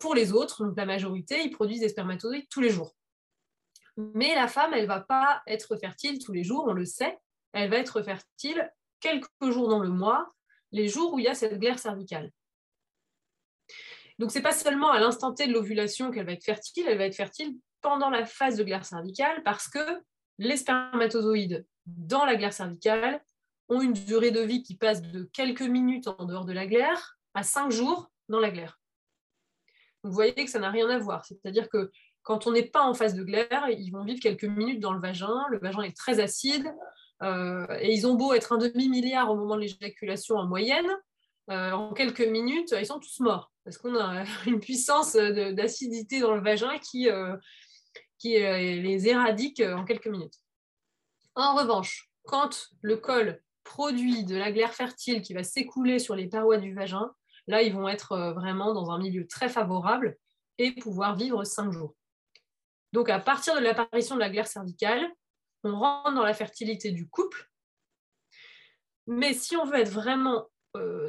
pour 0.00 0.14
les 0.14 0.32
autres, 0.32 0.64
donc 0.64 0.76
la 0.76 0.86
majorité, 0.86 1.42
ils 1.42 1.50
produisent 1.50 1.80
des 1.80 1.88
spermatozoïdes 1.88 2.48
tous 2.48 2.60
les 2.60 2.70
jours. 2.70 2.94
Mais 3.96 4.34
la 4.34 4.48
femme, 4.48 4.72
elle 4.74 4.82
ne 4.82 4.88
va 4.88 5.00
pas 5.00 5.42
être 5.46 5.76
fertile 5.76 6.22
tous 6.22 6.32
les 6.32 6.44
jours, 6.44 6.64
on 6.66 6.72
le 6.72 6.84
sait. 6.84 7.18
Elle 7.52 7.70
va 7.70 7.76
être 7.76 8.02
fertile 8.02 8.70
quelques 9.00 9.28
jours 9.42 9.68
dans 9.68 9.80
le 9.80 9.88
mois, 9.88 10.32
les 10.72 10.88
jours 10.88 11.14
où 11.14 11.18
il 11.18 11.24
y 11.24 11.28
a 11.28 11.34
cette 11.34 11.58
glaire 11.58 11.78
cervicale. 11.78 12.30
Donc, 14.18 14.30
ce 14.30 14.38
n'est 14.38 14.42
pas 14.42 14.52
seulement 14.52 14.90
à 14.90 15.00
l'instant 15.00 15.32
T 15.32 15.46
de 15.46 15.52
l'ovulation 15.52 16.10
qu'elle 16.10 16.26
va 16.26 16.32
être 16.32 16.44
fertile, 16.44 16.86
elle 16.86 16.98
va 16.98 17.06
être 17.06 17.16
fertile 17.16 17.56
pendant 17.80 18.10
la 18.10 18.26
phase 18.26 18.56
de 18.56 18.64
glaire 18.64 18.84
cervicale 18.84 19.42
parce 19.42 19.68
que 19.68 20.02
les 20.38 20.58
spermatozoïdes 20.58 21.66
dans 21.86 22.24
la 22.24 22.36
glaire 22.36 22.52
cervicale 22.52 23.22
ont 23.70 23.80
une 23.80 23.94
durée 23.94 24.30
de 24.30 24.40
vie 24.40 24.62
qui 24.62 24.76
passe 24.76 25.00
de 25.00 25.22
quelques 25.32 25.62
minutes 25.62 26.08
en 26.08 26.24
dehors 26.24 26.44
de 26.44 26.52
la 26.52 26.66
glaire 26.66 27.18
à 27.34 27.42
cinq 27.42 27.70
jours 27.70 28.10
dans 28.28 28.40
la 28.40 28.50
glaire. 28.50 28.78
vous 30.02 30.12
voyez 30.12 30.34
que 30.34 30.50
ça 30.50 30.58
n'a 30.58 30.70
rien 30.70 30.88
à 30.90 30.98
voir. 30.98 31.24
C'est-à-dire 31.24 31.68
que 31.68 31.90
quand 32.22 32.46
on 32.46 32.52
n'est 32.52 32.66
pas 32.66 32.82
en 32.82 32.94
phase 32.94 33.14
de 33.14 33.22
glaire, 33.22 33.68
ils 33.70 33.90
vont 33.90 34.04
vivre 34.04 34.20
quelques 34.20 34.44
minutes 34.44 34.80
dans 34.80 34.92
le 34.92 35.00
vagin. 35.00 35.44
Le 35.50 35.58
vagin 35.58 35.82
est 35.82 35.96
très 35.96 36.20
acide. 36.20 36.70
Euh, 37.22 37.66
et 37.80 37.92
ils 37.92 38.06
ont 38.06 38.14
beau 38.14 38.32
être 38.32 38.52
un 38.52 38.58
demi-milliard 38.58 39.30
au 39.30 39.36
moment 39.36 39.56
de 39.56 39.60
l'éjaculation 39.60 40.36
en 40.36 40.46
moyenne, 40.46 40.88
euh, 41.50 41.72
en 41.72 41.92
quelques 41.92 42.26
minutes, 42.26 42.74
ils 42.78 42.86
sont 42.86 42.98
tous 42.98 43.20
morts. 43.20 43.52
Parce 43.64 43.78
qu'on 43.78 43.94
a 43.96 44.24
une 44.46 44.60
puissance 44.60 45.14
d'acidité 45.14 46.20
dans 46.20 46.34
le 46.34 46.42
vagin 46.42 46.78
qui, 46.78 47.10
euh, 47.10 47.36
qui 48.18 48.30
les 48.30 49.08
éradique 49.08 49.60
en 49.60 49.84
quelques 49.84 50.06
minutes. 50.06 50.36
En 51.34 51.54
revanche, 51.54 52.10
quand 52.24 52.68
le 52.82 52.96
col 52.96 53.40
produit 53.70 54.24
de 54.24 54.36
la 54.36 54.50
glaire 54.50 54.74
fertile 54.74 55.22
qui 55.22 55.32
va 55.32 55.44
s'écouler 55.44 56.00
sur 56.00 56.16
les 56.16 56.26
parois 56.26 56.58
du 56.58 56.74
vagin, 56.74 57.14
là, 57.46 57.62
ils 57.62 57.72
vont 57.72 57.88
être 57.88 58.12
euh, 58.12 58.32
vraiment 58.32 58.74
dans 58.74 58.90
un 58.90 58.98
milieu 58.98 59.28
très 59.28 59.48
favorable 59.48 60.16
et 60.58 60.72
pouvoir 60.72 61.14
vivre 61.14 61.44
cinq 61.44 61.70
jours. 61.70 61.94
Donc, 62.92 63.08
à 63.08 63.20
partir 63.20 63.54
de 63.54 63.60
l'apparition 63.60 64.16
de 64.16 64.20
la 64.20 64.28
glaire 64.28 64.48
cervicale, 64.48 65.08
on 65.62 65.78
rentre 65.78 66.14
dans 66.14 66.24
la 66.24 66.34
fertilité 66.34 66.90
du 66.90 67.08
couple. 67.08 67.48
Mais 69.06 69.34
si 69.34 69.56
on 69.56 69.64
veut 69.64 69.78
être 69.78 69.92
vraiment 69.92 70.48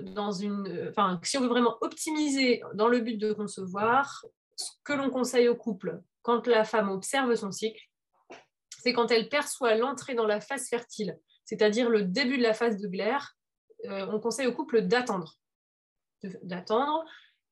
dans 0.04 0.32
une, 0.32 0.89
enfin, 0.89 1.19
si 1.24 1.38
on 1.38 1.41
veut 1.41 1.47
vraiment 1.47 1.78
optimiser 1.82 2.62
dans 2.74 2.88
le 2.88 3.00
but 3.00 3.17
de 3.17 3.32
concevoir, 3.32 4.26
ce 4.56 4.71
que 4.84 4.93
l'on 4.93 5.10
conseille 5.10 5.47
au 5.47 5.56
couple, 5.56 6.02
quand 6.21 6.47
la 6.47 6.63
femme 6.63 6.89
observe 6.89 7.34
son 7.36 7.52
cycle, 7.52 7.82
c'est 8.69 8.93
quand 8.93 9.12
elle 9.12 9.30
perçoit 9.30 9.76
l'entrée 9.76 10.15
dans 10.15 10.26
la 10.26 10.41
phase 10.41 10.67
fertile, 10.67 11.19
c'est-à-dire 11.45 11.89
le 11.89 12.04
début 12.04 12.38
de 12.38 12.43
la 12.43 12.54
phase 12.54 12.77
de 12.77 12.88
glaire, 12.88 13.36
euh, 13.86 14.08
on 14.12 14.19
conseille 14.19 14.47
au 14.47 14.54
couple 14.54 14.82
d'attendre. 14.82 15.36
D'attendre 16.43 17.04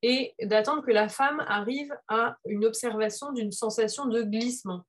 et 0.01 0.33
d'attendre 0.41 0.83
que 0.85 0.91
la 0.91 1.09
femme 1.09 1.43
arrive 1.47 1.93
à 2.07 2.37
une 2.45 2.65
observation 2.65 3.31
d'une 3.33 3.51
sensation 3.51 4.05
de 4.05 4.21
glissement. 4.21 4.85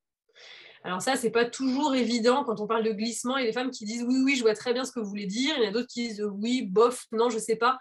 Alors 0.84 1.02
ça, 1.02 1.16
c'est 1.16 1.30
pas 1.30 1.44
toujours 1.44 1.94
évident 1.94 2.44
quand 2.44 2.60
on 2.60 2.66
parle 2.66 2.84
de 2.84 2.92
glissement. 2.92 3.36
Il 3.36 3.42
y 3.42 3.44
a 3.44 3.48
des 3.48 3.52
femmes 3.52 3.70
qui 3.70 3.84
disent 3.84 4.04
oui, 4.04 4.22
oui, 4.24 4.36
je 4.36 4.42
vois 4.42 4.54
très 4.54 4.72
bien 4.72 4.84
ce 4.84 4.92
que 4.92 5.00
vous 5.00 5.08
voulez 5.08 5.26
dire. 5.26 5.54
Il 5.56 5.64
y 5.64 5.66
en 5.66 5.70
a 5.70 5.72
d'autres 5.72 5.88
qui 5.88 6.08
disent 6.08 6.22
oui, 6.22 6.62
bof, 6.62 7.06
non, 7.12 7.28
je 7.28 7.38
sais 7.38 7.56
pas. 7.56 7.78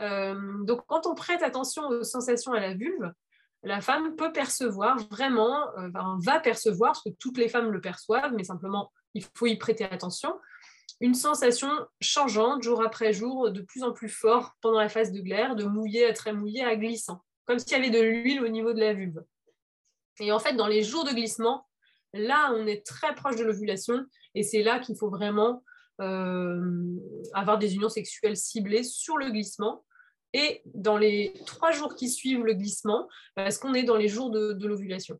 Euh, 0.00 0.64
donc 0.64 0.82
quand 0.86 1.06
on 1.06 1.14
prête 1.14 1.42
attention 1.42 1.88
aux 1.88 2.04
sensations 2.04 2.52
à 2.52 2.60
la 2.60 2.74
vulve, 2.74 3.12
la 3.64 3.80
femme 3.80 4.14
peut 4.16 4.32
percevoir 4.32 4.96
vraiment, 5.10 5.68
euh, 5.78 5.88
va 6.22 6.40
percevoir, 6.40 6.92
parce 6.92 7.02
que 7.02 7.10
toutes 7.18 7.38
les 7.38 7.48
femmes 7.48 7.70
le 7.70 7.80
perçoivent, 7.80 8.32
mais 8.34 8.44
simplement 8.44 8.92
il 9.14 9.24
faut 9.34 9.46
y 9.46 9.56
prêter 9.56 9.84
attention, 9.84 10.38
une 11.00 11.14
sensation 11.14 11.70
changeante 12.00 12.62
jour 12.62 12.82
après 12.82 13.12
jour, 13.12 13.50
de 13.50 13.60
plus 13.60 13.82
en 13.82 13.92
plus 13.92 14.08
fort 14.08 14.54
pendant 14.60 14.80
la 14.80 14.88
phase 14.88 15.12
de 15.12 15.20
glaire, 15.20 15.54
de 15.54 15.64
mouillé 15.64 16.06
à 16.06 16.12
très 16.12 16.32
mouillé 16.32 16.64
à 16.64 16.76
glissant, 16.76 17.22
comme 17.46 17.58
s'il 17.58 17.72
y 17.72 17.74
avait 17.76 17.90
de 17.90 18.00
l'huile 18.00 18.42
au 18.42 18.48
niveau 18.48 18.72
de 18.72 18.80
la 18.80 18.94
vulve. 18.94 19.22
Et 20.20 20.32
en 20.32 20.40
fait, 20.40 20.54
dans 20.54 20.66
les 20.66 20.82
jours 20.82 21.04
de 21.04 21.10
glissement, 21.10 21.66
là, 22.12 22.52
on 22.54 22.66
est 22.66 22.84
très 22.84 23.14
proche 23.14 23.36
de 23.36 23.44
l'ovulation, 23.44 24.04
et 24.34 24.42
c'est 24.42 24.62
là 24.62 24.80
qu'il 24.80 24.96
faut 24.96 25.10
vraiment 25.10 25.62
euh, 26.00 26.96
avoir 27.32 27.58
des 27.58 27.74
unions 27.74 27.88
sexuelles 27.88 28.36
ciblées 28.36 28.82
sur 28.82 29.16
le 29.16 29.30
glissement, 29.30 29.84
et 30.32 30.62
dans 30.66 30.98
les 30.98 31.32
trois 31.46 31.70
jours 31.70 31.94
qui 31.94 32.10
suivent 32.10 32.44
le 32.44 32.54
glissement, 32.54 33.08
parce 33.34 33.58
qu'on 33.58 33.74
est 33.74 33.84
dans 33.84 33.96
les 33.96 34.08
jours 34.08 34.30
de 34.30 34.66
l'ovulation. 34.66 35.18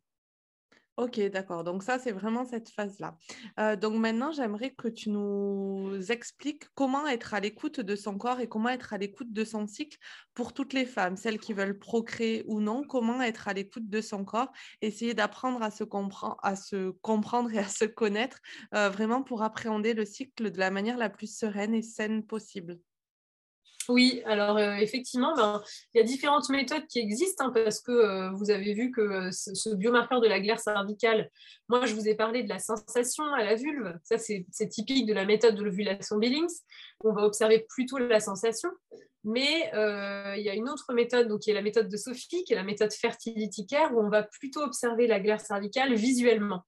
Ok, 0.99 1.17
d'accord. 1.31 1.63
Donc 1.63 1.81
ça, 1.81 1.97
c'est 1.97 2.11
vraiment 2.11 2.43
cette 2.43 2.67
phase-là. 2.67 3.15
Euh, 3.57 3.77
donc 3.77 3.93
maintenant, 3.93 4.33
j'aimerais 4.33 4.71
que 4.71 4.89
tu 4.89 5.09
nous 5.09 5.97
expliques 6.09 6.65
comment 6.75 7.07
être 7.07 7.33
à 7.33 7.39
l'écoute 7.39 7.79
de 7.79 7.95
son 7.95 8.17
corps 8.17 8.41
et 8.41 8.49
comment 8.49 8.67
être 8.67 8.91
à 8.91 8.97
l'écoute 8.97 9.31
de 9.31 9.45
son 9.45 9.65
cycle 9.65 9.97
pour 10.33 10.51
toutes 10.51 10.73
les 10.73 10.85
femmes, 10.85 11.15
celles 11.15 11.39
qui 11.39 11.53
veulent 11.53 11.79
procréer 11.79 12.43
ou 12.47 12.59
non, 12.59 12.83
comment 12.83 13.21
être 13.21 13.47
à 13.47 13.53
l'écoute 13.53 13.87
de 13.87 14.01
son 14.01 14.25
corps, 14.25 14.51
essayer 14.81 15.13
d'apprendre 15.13 15.63
à 15.63 15.71
se, 15.71 15.85
à 16.43 16.57
se 16.57 16.89
comprendre 17.01 17.53
et 17.53 17.59
à 17.59 17.69
se 17.69 17.85
connaître, 17.85 18.39
euh, 18.75 18.89
vraiment 18.89 19.23
pour 19.23 19.41
appréhender 19.41 19.93
le 19.93 20.03
cycle 20.03 20.51
de 20.51 20.59
la 20.59 20.69
manière 20.69 20.97
la 20.97 21.09
plus 21.09 21.33
sereine 21.33 21.73
et 21.73 21.81
saine 21.81 22.25
possible. 22.25 22.77
Oui, 23.89 24.21
alors 24.25 24.57
euh, 24.57 24.75
effectivement, 24.75 25.35
ben, 25.35 25.63
il 25.95 25.97
y 25.97 26.01
a 26.01 26.03
différentes 26.03 26.47
méthodes 26.49 26.85
qui 26.85 26.99
existent 26.99 27.47
hein, 27.47 27.51
parce 27.51 27.81
que 27.81 27.91
euh, 27.91 28.29
vous 28.29 28.51
avez 28.51 28.75
vu 28.75 28.91
que 28.91 29.01
euh, 29.01 29.31
ce, 29.31 29.73
biomarqueur 29.73 30.21
de 30.21 30.27
la 30.27 30.39
glaire 30.39 30.59
cervicale, 30.59 31.31
moi 31.69 31.87
je 31.87 31.95
vous 31.95 32.07
ai 32.07 32.13
parlé 32.13 32.43
de 32.43 32.49
la 32.49 32.59
sensation 32.59 33.23
à 33.33 33.43
la 33.43 33.55
vulve, 33.55 33.97
ça 34.03 34.19
c'est 34.19 34.45
typique 34.69 35.07
de 35.07 35.13
la 35.13 35.25
méthode 35.25 35.55
de 35.55 35.63
l'ovulation 35.63 36.17
Billings, 36.17 36.53
on 37.03 37.13
va 37.13 37.23
observer 37.23 37.65
plutôt 37.67 37.97
la 37.97 38.19
sensation, 38.19 38.69
mais 39.23 39.71
il 39.73 40.43
y 40.43 40.49
a 40.49 40.53
une 40.53 40.69
autre 40.69 40.93
méthode 40.93 41.39
qui 41.39 41.49
est 41.49 41.55
la 41.55 41.63
méthode 41.63 41.89
de 41.89 41.97
Sophie, 41.97 42.43
qui 42.43 42.53
est 42.53 42.55
la 42.55 42.63
méthode 42.63 42.93
fertility 42.93 43.65
care, 43.65 43.91
où 43.95 44.01
on 44.01 44.09
va 44.09 44.21
plutôt 44.21 44.61
observer 44.61 45.07
la 45.07 45.19
glaire 45.19 45.41
cervicale 45.41 45.95
visuellement. 45.95 46.63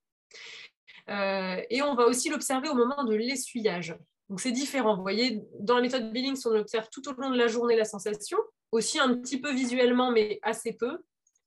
et 1.08 1.82
on 1.84 1.94
va 1.94 2.06
aussi 2.06 2.30
l'observer 2.30 2.70
au 2.70 2.76
moment 2.76 3.04
de 3.04 3.14
l'essuyage. 3.14 3.96
Donc 4.32 4.40
c'est 4.40 4.54
différent. 4.54 4.96
Vous 4.96 5.02
voyez, 5.02 5.44
dans 5.60 5.76
la 5.76 5.82
méthode 5.82 6.14
Billings, 6.14 6.42
on 6.46 6.56
observe 6.56 6.88
tout 6.90 7.06
au 7.10 7.12
long 7.20 7.32
de 7.32 7.38
la 7.38 7.50
journée 7.50 7.76
la 7.76 7.84
sensation, 7.84 8.38
aussi 8.72 8.98
un 8.98 9.18
petit 9.18 9.42
peu 9.42 9.52
visuellement, 9.52 10.10
mais 10.10 10.40
assez 10.42 10.72
peu. 10.72 11.00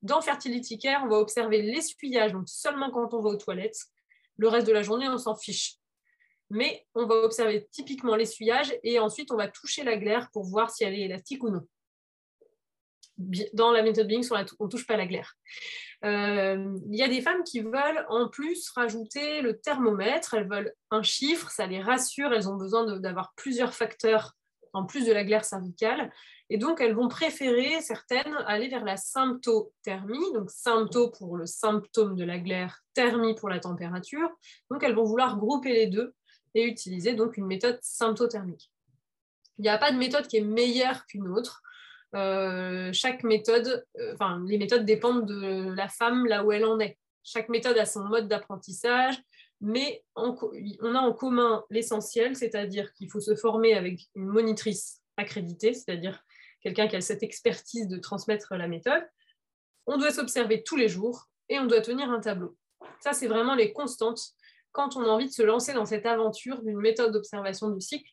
Dans 0.03 0.21
Fertility 0.21 0.79
Care, 0.79 1.03
on 1.03 1.09
va 1.09 1.17
observer 1.17 1.63
l'essuyage, 1.63 2.33
donc 2.33 2.47
seulement 2.47 2.91
quand 2.91 3.15
on 3.15 3.23
va 3.23 3.31
aux 3.31 3.37
toilettes. 3.37 3.79
Le 4.37 4.49
reste 4.49 4.67
de 4.67 4.73
la 4.75 4.83
journée, 4.83 5.09
on 5.09 5.17
s'en 5.17 5.35
fiche. 5.35 5.79
Mais 6.51 6.87
on 6.95 7.07
va 7.07 7.15
observer 7.15 7.67
typiquement 7.71 8.17
l'essuyage 8.17 8.79
et 8.83 8.99
ensuite 8.99 9.33
on 9.33 9.37
va 9.37 9.49
toucher 9.49 9.83
la 9.83 9.97
glaire 9.97 10.29
pour 10.31 10.45
voir 10.45 10.69
si 10.69 10.85
elle 10.85 10.93
est 10.93 11.05
élastique 11.05 11.43
ou 11.43 11.49
non 11.49 11.67
dans 13.53 13.71
la 13.71 13.83
méthode 13.83 14.09
Bing, 14.09 14.27
on 14.59 14.65
ne 14.65 14.69
touche 14.69 14.87
pas 14.87 14.97
la 14.97 15.07
glaire. 15.07 15.35
Euh, 16.05 16.77
il 16.91 16.99
y 16.99 17.03
a 17.03 17.09
des 17.09 17.21
femmes 17.21 17.45
qui 17.45 17.61
veulent 17.61 18.05
en 18.09 18.29
plus 18.29 18.69
rajouter 18.71 19.41
le 19.41 19.59
thermomètre, 19.59 20.35
elles 20.35 20.49
veulent 20.49 20.73
un 20.91 21.03
chiffre, 21.03 21.51
ça 21.51 21.67
les 21.67 21.81
rassure, 21.81 22.33
elles 22.33 22.49
ont 22.49 22.57
besoin 22.57 22.99
d'avoir 22.99 23.33
plusieurs 23.37 23.75
facteurs 23.75 24.35
en 24.75 24.85
plus 24.85 25.07
de 25.07 25.13
la 25.13 25.25
glaire 25.25 25.45
cervicale. 25.45 26.13
Et 26.51 26.59
donc, 26.59 26.81
elles 26.81 26.95
vont 26.95 27.09
préférer, 27.09 27.81
certaines, 27.81 28.37
aller 28.47 28.69
vers 28.69 28.85
la 28.85 28.97
symptothermie, 28.97 30.33
donc 30.35 30.51
sympto 30.51 31.11
pour 31.11 31.37
le 31.39 31.47
symptôme 31.47 32.17
de 32.17 32.25
la 32.25 32.39
glaire, 32.39 32.81
thermie 32.93 33.35
pour 33.35 33.49
la 33.49 33.61
température. 33.61 34.29
Donc, 34.71 34.83
elles 34.83 34.95
vont 34.95 35.05
vouloir 35.05 35.39
grouper 35.39 35.73
les 35.73 35.87
deux 35.87 36.15
et 36.55 36.65
utiliser 36.65 37.15
donc 37.15 37.37
une 37.37 37.47
méthode 37.47 37.79
symptothermique. 37.81 38.71
Il 39.59 39.63
n'y 39.63 39.69
a 39.69 39.79
pas 39.79 39.93
de 39.93 39.97
méthode 39.97 40.27
qui 40.27 40.37
est 40.37 40.45
meilleure 40.45 41.07
qu'une 41.07 41.29
autre. 41.29 41.63
Euh, 42.15 42.91
chaque 42.93 43.25
méthode, 43.25 43.85
euh, 43.99 44.15
enfin, 44.15 44.43
les 44.47 44.59
méthodes 44.59 44.85
dépendent 44.85 45.27
de 45.27 45.73
la 45.75 45.89
femme 45.89 46.27
là 46.27 46.45
où 46.45 46.53
elle 46.53 46.65
en 46.65 46.79
est. 46.79 46.99
Chaque 47.25 47.49
méthode 47.49 47.77
a 47.79 47.87
son 47.87 48.05
mode 48.05 48.29
d'apprentissage, 48.29 49.17
mais 49.61 50.05
on 50.15 50.95
a 50.95 50.99
en 50.99 51.13
commun 51.13 51.65
l'essentiel, 51.71 52.37
c'est-à-dire 52.37 52.93
qu'il 52.93 53.11
faut 53.11 53.21
se 53.21 53.35
former 53.35 53.75
avec 53.75 54.01
une 54.15 54.27
monitrice 54.27 55.01
accréditée, 55.17 55.73
c'est-à-dire 55.73 56.23
quelqu'un 56.61 56.87
qui 56.87 56.97
a 56.97 57.01
cette 57.01 57.23
expertise 57.23 57.89
de 57.89 57.97
transmettre 57.97 58.55
la 58.55 58.69
méthode. 58.69 59.03
On 59.87 59.97
doit 59.97 60.11
s'observer 60.11 60.63
tous 60.63 60.77
les 60.77 60.89
jours 60.89 61.29
et 61.49 61.59
on 61.59 61.67
doit 61.67 61.81
tenir 61.81 62.11
un 62.11 62.21
tableau. 62.21 62.57
Ça, 63.01 63.13
c'est 63.13 63.27
vraiment 63.27 63.55
les 63.55 63.73
constantes 63.73 64.35
quand 64.73 64.97
on 64.97 65.03
a 65.05 65.09
envie 65.09 65.29
de 65.29 65.33
se 65.33 65.43
lancer 65.43 65.73
dans 65.73 65.87
cette 65.87 66.05
aventure 66.05 66.63
d'une 66.63 66.79
méthode 66.79 67.13
d'observation 67.13 67.71
du 67.71 67.81
cycle 67.81 68.11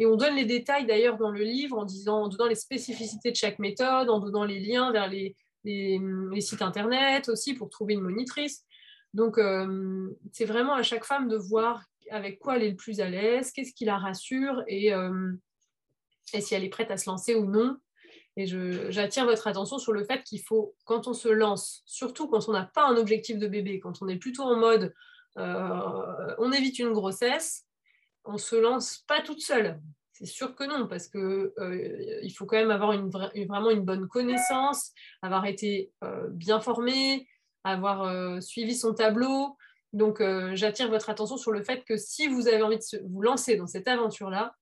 et 0.00 0.06
on 0.06 0.16
donne 0.16 0.34
les 0.34 0.46
détails 0.46 0.86
d'ailleurs 0.86 1.18
dans 1.18 1.30
le 1.30 1.42
livre 1.42 1.76
en, 1.76 1.84
disant, 1.84 2.22
en 2.22 2.28
donnant 2.28 2.46
les 2.46 2.54
spécificités 2.54 3.30
de 3.30 3.36
chaque 3.36 3.58
méthode, 3.58 4.08
en 4.08 4.18
donnant 4.18 4.44
les 4.44 4.58
liens 4.58 4.90
vers 4.92 5.08
les, 5.08 5.36
sites 6.40 6.62
internet 6.62 7.28
aussi 7.28 7.52
pour 7.52 7.68
trouver 7.68 7.94
une 7.94 8.00
monitrice. 8.00 8.64
Donc, 9.12 9.36
euh, 9.36 10.08
c'est 10.32 10.46
vraiment 10.46 10.72
à 10.72 10.82
chaque 10.82 11.04
femme 11.04 11.28
de 11.28 11.36
voir 11.36 11.84
avec 12.10 12.38
quoi 12.38 12.56
elle 12.56 12.62
est 12.62 12.70
le 12.70 12.76
plus 12.76 13.00
à 13.00 13.10
l'aise, 13.10 13.52
qu'est-ce 13.52 13.74
qui 13.74 13.84
la 13.84 13.98
rassure 13.98 14.64
et, 14.66 14.94
euh, 14.94 15.32
si 16.24 16.54
elle 16.54 16.64
est 16.64 16.70
prête 16.70 16.90
à 16.90 16.96
se 16.96 17.10
lancer 17.10 17.34
ou 17.34 17.44
non. 17.44 17.76
Et 18.38 18.46
j'attire 18.90 19.26
votre 19.26 19.48
attention 19.48 19.76
sur 19.76 19.92
le 19.92 20.02
fait 20.04 20.24
qu'il 20.24 20.40
faut, 20.40 20.74
quand 20.86 21.08
on 21.08 21.12
se 21.12 21.28
lance, 21.28 21.82
surtout 21.84 22.26
quand 22.26 22.48
on 22.48 22.52
n'a 22.52 22.64
pas 22.64 22.86
un 22.86 22.96
objectif 22.96 23.36
de 23.36 23.46
bébé, 23.46 23.80
quand 23.80 24.00
on 24.00 24.08
est 24.08 24.16
plutôt 24.16 24.44
en 24.44 24.56
mode 24.56 24.94
euh, 25.36 26.34
on 26.38 26.52
évite 26.52 26.78
une 26.78 26.92
grossesse, 26.92 27.66
on 28.30 28.38
se 28.38 28.56
lance 28.56 28.98
pas 29.06 29.20
toute 29.20 29.40
seule. 29.40 29.80
C'est 30.12 30.26
sûr 30.26 30.54
que 30.54 30.64
non, 30.64 30.86
parce 30.86 31.08
qu'il 31.08 31.20
euh, 31.20 32.28
faut 32.36 32.44
quand 32.44 32.56
même 32.56 32.70
avoir 32.70 32.92
une 32.92 33.08
vraiment 33.08 33.70
une 33.70 33.84
bonne 33.84 34.06
connaissance, 34.06 34.92
avoir 35.22 35.46
été 35.46 35.92
euh, 36.04 36.28
bien 36.28 36.60
formé, 36.60 37.26
avoir 37.64 38.02
euh, 38.02 38.40
suivi 38.40 38.74
son 38.74 38.92
tableau. 38.92 39.56
Donc, 39.92 40.22
j'attire 40.52 40.88
votre 40.88 41.10
attention 41.10 41.36
sur 41.36 41.50
le 41.50 41.64
fait 41.64 41.84
que 41.84 41.96
si 41.96 42.28
vous 42.28 42.46
avez 42.46 42.62
envie 42.62 42.78
de 42.78 43.08
vous 43.08 43.22
lancer 43.22 43.56
dans 43.56 43.66
cette 43.66 43.88
aventure-là, 43.88 44.54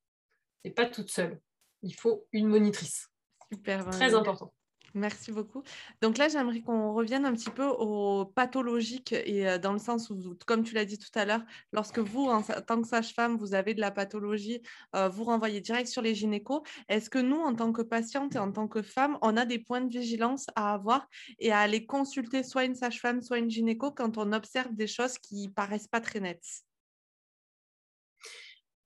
c'est 0.65 0.71
pas 0.71 0.87
toute 0.87 1.11
seule. 1.11 1.39
Il 1.83 1.95
faut 1.95 2.27
une 2.33 2.47
monitrice. 2.47 3.11
Super. 3.53 3.91
Très 3.91 4.15
important. 4.15 4.55
Merci 4.95 5.33
beaucoup. 5.33 5.63
Donc 6.01 6.17
là, 6.17 6.29
j'aimerais 6.29 6.63
qu'on 6.63 6.95
revienne 6.95 7.27
un 7.27 7.33
petit 7.35 7.51
peu 7.51 7.67
au 7.67 8.25
pathologique 8.25 9.13
et 9.13 9.47
euh, 9.47 9.59
dans 9.59 9.73
le 9.75 9.79
sens 9.79 10.09
où, 10.09 10.35
comme 10.47 10.65
tu 10.65 10.75
l'as 10.75 10.87
dit 10.87 10.99
tout 10.99 11.11
à 11.15 11.27
l'heure, 11.27 11.43
lorsque 11.73 11.99
vous, 11.99 12.25
en 12.25 12.43
tant 12.43 12.81
que 12.81 12.89
sage-femme, 12.89 13.37
vous 13.37 13.55
avez 13.55 13.75
de 13.75 13.81
la 13.81 13.91
pathologie, 13.91 14.63
euh, 14.97 15.09
vous 15.09 15.25
renvoyez 15.25 15.61
direct 15.61 15.89
sur 15.89 16.01
les 16.01 16.15
gynécos. 16.15 16.63
Est-ce 16.89 17.11
que 17.11 17.19
nous, 17.19 17.37
en 17.37 17.55
tant 17.55 17.73
que 17.73 17.83
patiente 17.83 18.35
et 18.35 18.39
en 18.39 18.51
tant 18.51 18.67
que 18.67 18.81
femme, 18.83 19.19
on 19.21 19.37
a 19.37 19.45
des 19.45 19.59
points 19.59 19.83
de 19.83 19.91
vigilance 19.91 20.47
à 20.55 20.73
avoir 20.73 21.07
et 21.39 21.53
à 21.53 21.59
aller 21.61 21.85
consulter 21.85 22.43
soit 22.43 22.65
une 22.65 22.75
sage-femme, 22.75 23.21
soit 23.21 23.39
une 23.39 23.51
gynéco 23.51 23.91
quand 23.93 24.17
on 24.17 24.33
observe 24.33 24.75
des 24.75 24.87
choses 24.87 25.19
qui 25.19 25.49
paraissent 25.51 25.89
pas 25.89 26.01
très 26.01 26.21
nettes? 26.21 26.68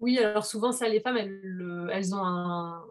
Oui, 0.02 0.18
alors 0.18 0.44
souvent, 0.44 0.72
ça, 0.72 0.88
les 0.88 0.98
femmes, 0.98 1.16
elles, 1.16 2.14
ont, 2.14 2.24
un, 2.24 2.84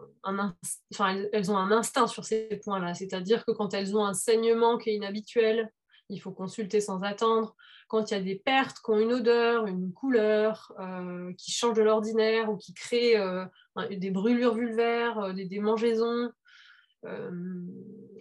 instinct 1.70 2.06
sur 2.06 2.24
ces 2.24 2.58
points-là. 2.64 2.94
C'est-à-dire 2.94 3.44
que 3.44 3.52
quand 3.52 3.74
elles 3.74 3.94
ont 3.94 4.04
un 4.06 4.14
saignement 4.14 4.78
qui 4.78 4.90
est 4.90 4.94
inhabituel, 4.94 5.70
il 6.08 6.18
faut 6.18 6.32
consulter 6.32 6.80
sans 6.80 7.02
attendre. 7.02 7.54
Quand 7.88 8.10
il 8.10 8.14
y 8.14 8.16
a 8.16 8.22
des 8.22 8.36
pertes 8.36 8.78
qui 8.82 8.90
ont 8.90 8.98
une 8.98 9.12
odeur, 9.12 9.66
une 9.66 9.92
couleur, 9.92 10.72
euh, 10.80 11.34
qui 11.36 11.50
changent 11.52 11.76
de 11.76 11.82
l'ordinaire 11.82 12.50
ou 12.50 12.56
qui 12.56 12.72
créent 12.72 13.18
euh, 13.18 13.44
des 13.90 14.10
brûlures 14.10 14.54
vulvaires, 14.54 15.18
euh, 15.18 15.32
des 15.34 15.44
démangeaisons, 15.44 16.30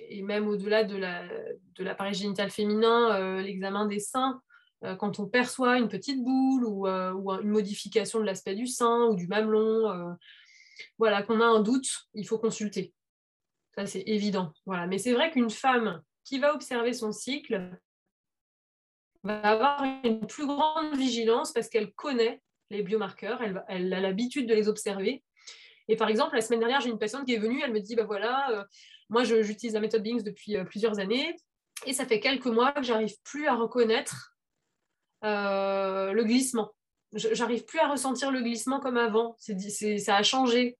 et 0.09 0.23
même 0.23 0.47
au-delà 0.47 0.83
de 0.83 0.97
l'appareil 1.83 2.15
génital 2.15 2.49
féminin, 2.49 3.39
l'examen 3.39 3.85
des 3.85 3.99
seins, 3.99 4.41
quand 4.97 5.19
on 5.19 5.27
perçoit 5.27 5.77
une 5.77 5.87
petite 5.87 6.23
boule 6.23 6.65
ou, 6.65 6.87
euh, 6.87 7.13
une 7.41 7.49
modification 7.49 8.19
de 8.19 8.25
l'aspect 8.25 8.55
du 8.55 8.67
sein 8.67 9.05
ou 9.05 9.15
du 9.15 9.27
mamelon, 9.27 9.89
euh, 9.89 10.13
voilà, 10.97 11.21
qu'on 11.21 11.39
a 11.39 11.45
un 11.45 11.61
doute, 11.61 11.87
il 12.13 12.27
faut 12.27 12.39
consulter. 12.39 12.93
Ça, 13.75 13.85
c'est 13.85 14.03
évident. 14.07 14.51
Voilà. 14.65 14.87
Mais 14.87 14.97
c'est 14.97 15.13
vrai 15.13 15.31
qu'une 15.31 15.49
femme 15.49 16.01
qui 16.23 16.39
va 16.39 16.53
observer 16.53 16.93
son 16.93 17.11
cycle 17.11 17.71
va 19.23 19.39
avoir 19.41 19.83
une 20.03 20.25
plus 20.25 20.47
grande 20.47 20.95
vigilance 20.95 21.51
parce 21.51 21.69
qu'elle 21.69 21.91
connaît 21.93 22.41
les 22.71 22.81
biomarqueurs, 22.81 23.41
elle, 23.41 23.63
elle 23.67 23.93
a 23.93 23.99
l'habitude 23.99 24.47
de 24.47 24.55
les 24.55 24.67
observer. 24.67 25.23
Et 25.87 25.95
par 25.95 26.09
exemple, 26.09 26.35
la 26.35 26.41
semaine 26.41 26.59
dernière, 26.59 26.81
j'ai 26.81 26.89
une 26.89 26.97
patiente 26.97 27.25
qui 27.25 27.33
est 27.33 27.39
venue, 27.39 27.61
elle 27.63 27.73
me 27.73 27.81
dit, 27.81 27.95
bah 27.95 28.05
voilà, 28.05 28.65
moi 29.09 29.25
j'utilise 29.25 29.73
la 29.73 29.81
méthode 29.81 30.03
Bings 30.03 30.23
depuis 30.23 30.55
plusieurs 30.63 30.99
années, 30.99 31.35
et 31.85 31.91
ça 31.91 32.05
fait 32.05 32.21
quelques 32.21 32.45
mois 32.45 32.71
que 32.71 32.83
j'arrive 32.83 33.15
plus 33.23 33.47
à 33.47 33.55
reconnaître 33.55 34.31
euh, 35.23 36.11
le 36.13 36.23
glissement. 36.23 36.71
J'arrive 37.13 37.65
plus 37.65 37.79
à 37.79 37.89
ressentir 37.89 38.31
le 38.31 38.41
glissement 38.41 38.79
comme 38.79 38.97
avant. 38.97 39.35
Ça 39.37 40.15
a 40.15 40.23
changé. 40.23 40.77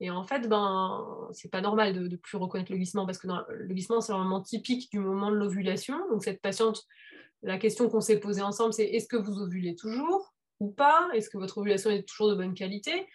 Et 0.00 0.10
en 0.10 0.24
fait, 0.24 0.48
ben, 0.48 1.28
c'est 1.32 1.50
pas 1.50 1.60
normal 1.60 2.08
de 2.08 2.16
plus 2.16 2.36
reconnaître 2.36 2.70
le 2.70 2.78
glissement 2.78 3.06
parce 3.06 3.18
que 3.18 3.26
le 3.26 3.66
glissement, 3.66 4.00
c'est 4.00 4.12
un 4.12 4.18
moment 4.18 4.40
typique 4.40 4.90
du 4.92 4.98
moment 4.98 5.30
de 5.30 5.36
l'ovulation. 5.36 5.98
Donc, 6.10 6.24
cette 6.24 6.40
patiente, 6.40 6.84
la 7.42 7.58
question 7.58 7.88
qu'on 7.88 8.00
s'est 8.00 8.18
posée 8.18 8.42
ensemble, 8.42 8.72
c'est 8.72 8.86
est-ce 8.86 9.08
que 9.08 9.16
vous 9.16 9.40
ovulez 9.40 9.74
toujours 9.74 10.34
ou 10.60 10.70
pas? 10.70 11.08
Est-ce 11.14 11.30
que 11.30 11.38
votre 11.38 11.58
ovulation 11.58 11.90
est 11.90 12.08
toujours 12.08 12.30
de 12.30 12.36
bonne 12.36 12.54
qualité? 12.54 13.06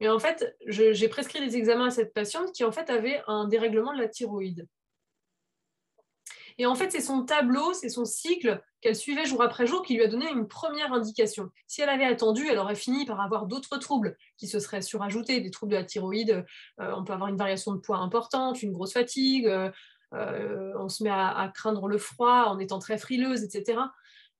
Et 0.00 0.08
en 0.08 0.18
fait, 0.18 0.56
j'ai 0.66 1.08
prescrit 1.08 1.40
des 1.40 1.56
examens 1.56 1.86
à 1.86 1.90
cette 1.90 2.12
patiente 2.12 2.52
qui, 2.52 2.64
en 2.64 2.72
fait, 2.72 2.90
avait 2.90 3.22
un 3.26 3.46
dérèglement 3.46 3.92
de 3.92 4.00
la 4.00 4.08
thyroïde. 4.08 4.66
Et 6.58 6.66
en 6.66 6.74
fait, 6.74 6.90
c'est 6.90 7.00
son 7.00 7.24
tableau, 7.24 7.72
c'est 7.72 7.88
son 7.88 8.04
cycle 8.04 8.62
qu'elle 8.80 8.96
suivait 8.96 9.24
jour 9.24 9.42
après 9.42 9.66
jour 9.66 9.82
qui 9.82 9.94
lui 9.94 10.02
a 10.02 10.08
donné 10.08 10.28
une 10.30 10.48
première 10.48 10.92
indication. 10.92 11.50
Si 11.66 11.82
elle 11.82 11.88
avait 11.88 12.04
attendu, 12.04 12.46
elle 12.48 12.58
aurait 12.58 12.74
fini 12.74 13.04
par 13.06 13.20
avoir 13.20 13.46
d'autres 13.46 13.78
troubles 13.78 14.16
qui 14.36 14.46
se 14.46 14.58
seraient 14.58 14.82
surajoutés, 14.82 15.40
des 15.40 15.50
troubles 15.50 15.72
de 15.72 15.76
la 15.76 15.84
thyroïde. 15.84 16.44
Euh, 16.80 16.92
on 16.96 17.04
peut 17.04 17.12
avoir 17.12 17.28
une 17.28 17.36
variation 17.36 17.72
de 17.72 17.78
poids 17.78 17.98
importante, 17.98 18.62
une 18.62 18.72
grosse 18.72 18.92
fatigue, 18.92 19.46
euh, 19.46 19.70
euh, 20.14 20.72
on 20.78 20.88
se 20.88 21.02
met 21.02 21.10
à, 21.10 21.50
craindre 21.54 21.88
le 21.88 21.98
froid 21.98 22.44
en 22.46 22.58
étant 22.58 22.78
très 22.78 22.98
frileuse, 22.98 23.44
etc. 23.44 23.78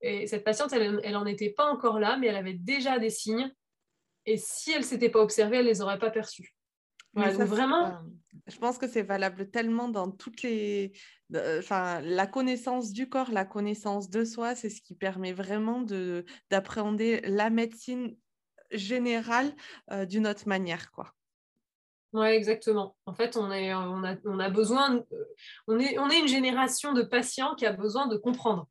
Et 0.01 0.27
cette 0.27 0.44
patiente, 0.44 0.72
elle 0.72 1.12
n'en 1.12 1.27
était 1.27 1.51
pas 1.51 1.66
encore 1.66 2.01
là, 2.01 2.16
mais 2.16 2.27
elle 2.27 2.37
avait 2.37 2.55
déjà 2.55 2.98
des 2.98 3.11
signes. 3.11 3.51
Et 4.27 4.37
si 4.37 4.72
elle 4.72 4.81
ne 4.81 4.85
s'était 4.85 5.09
pas 5.09 5.20
observée, 5.20 5.59
elle 5.59 5.64
ne 5.64 5.70
les 5.70 5.81
aurait 5.81 5.98
pas 5.98 6.11
perçus. 6.11 6.55
Vraiment. 7.14 7.98
Je 8.46 8.59
pense 8.59 8.79
que 8.79 8.88
c'est 8.88 9.03
valable 9.03 9.51
tellement 9.51 9.88
dans 9.88 10.11
toutes 10.11 10.42
les. 10.42 10.92
Enfin, 11.59 12.01
la 12.01 12.27
connaissance 12.27 12.92
du 12.92 13.09
corps, 13.09 13.31
la 13.31 13.44
connaissance 13.44 14.11
de 14.11 14.25
soi, 14.25 14.55
c'est 14.55 14.70
ce 14.70 14.83
qui 14.83 14.94
permet 14.94 15.33
vraiment 15.33 15.85
d'appréhender 16.51 17.20
la 17.25 17.51
médecine 17.51 18.16
générale 18.70 19.53
euh, 19.90 20.07
d'une 20.07 20.27
autre 20.27 20.48
manière, 20.48 20.90
quoi. 20.92 21.12
Oui, 22.12 22.27
exactement. 22.27 22.94
En 23.07 23.14
fait, 23.14 23.37
on, 23.38 23.51
est, 23.51 23.72
on, 23.72 24.05
a, 24.05 24.16
on 24.27 24.38
a 24.38 24.51
besoin, 24.51 25.03
on, 25.66 25.79
est, 25.79 25.98
on 25.98 26.11
est 26.11 26.18
une 26.18 26.29
génération 26.29 26.92
de 26.92 27.03
patients 27.03 27.55
qui 27.55 27.64
a 27.64 27.72
besoin 27.72 28.07
de 28.07 28.18
comprendre 28.18 28.68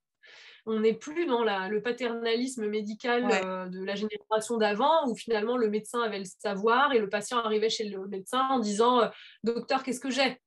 on 0.66 0.80
n'est 0.80 0.94
plus 0.94 1.26
dans 1.26 1.44
le 1.44 1.82
paternalisme 1.82 2.68
médical 2.68 3.28
euh, 3.32 3.68
de 3.68 3.84
la 3.84 3.96
génération 3.96 4.58
d'avant, 4.58 5.08
où 5.08 5.16
finalement 5.16 5.58
le 5.58 5.70
médecin 5.70 6.02
avait 6.02 6.20
le 6.20 6.26
savoir 6.26 6.94
et 6.94 7.00
le 7.00 7.10
patient 7.10 7.40
arrivait 7.40 7.70
chez 7.70 7.86
le 7.86 8.08
médecin 8.08 8.48
en 8.50 8.60
disant 8.60 9.02
euh, 9.02 9.08
Docteur, 9.44 9.84
qu'est-ce 9.84 10.00
que 10.00 10.12
j'ai? 10.12 10.40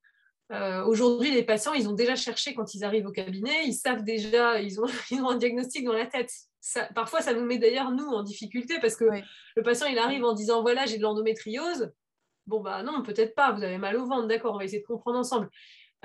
Euh, 0.53 0.85
Aujourd'hui, 0.85 1.33
les 1.33 1.43
patients, 1.43 1.73
ils 1.73 1.89
ont 1.89 1.95
déjà 1.95 2.15
cherché 2.15 2.55
quand 2.55 2.75
ils 2.75 2.85
arrivent 2.85 3.07
au 3.07 3.13
cabinet, 3.13 3.65
ils 3.65 3.75
savent 3.75 4.05
déjà, 4.05 4.61
ils 4.61 4.81
ont, 4.81 4.87
un 5.29 5.37
diagnostic 5.37 5.85
dans 5.85 5.95
la 5.95 6.07
tête. 6.07 6.31
parfois, 6.95 7.21
ça 7.21 7.35
nous 7.35 7.45
met 7.45 7.59
d'ailleurs, 7.59 7.91
nous, 7.91 8.07
en 8.07 8.23
difficulté 8.23 8.79
parce 8.81 8.95
que 8.95 9.07
le 9.57 9.63
patient, 9.63 9.87
il 9.87 9.99
arrive 9.99 10.25
en 10.25 10.33
disant 10.33 10.63
Voilà, 10.63 10.87
j'ai 10.87 10.99
de 10.99 11.03
l'endométriose. 11.03 11.93
Bon, 12.47 12.61
bah 12.61 12.83
non, 12.83 13.03
peut-être 13.03 13.35
pas, 13.35 13.53
vous 13.53 13.63
avez 13.63 13.79
mal 13.79 13.97
au 13.97 14.05
ventre, 14.05 14.29
d'accord, 14.29 14.55
on 14.55 14.59
va 14.59 14.65
essayer 14.65 14.83
de 14.83 14.87
comprendre 14.87 15.19
ensemble. 15.19 15.49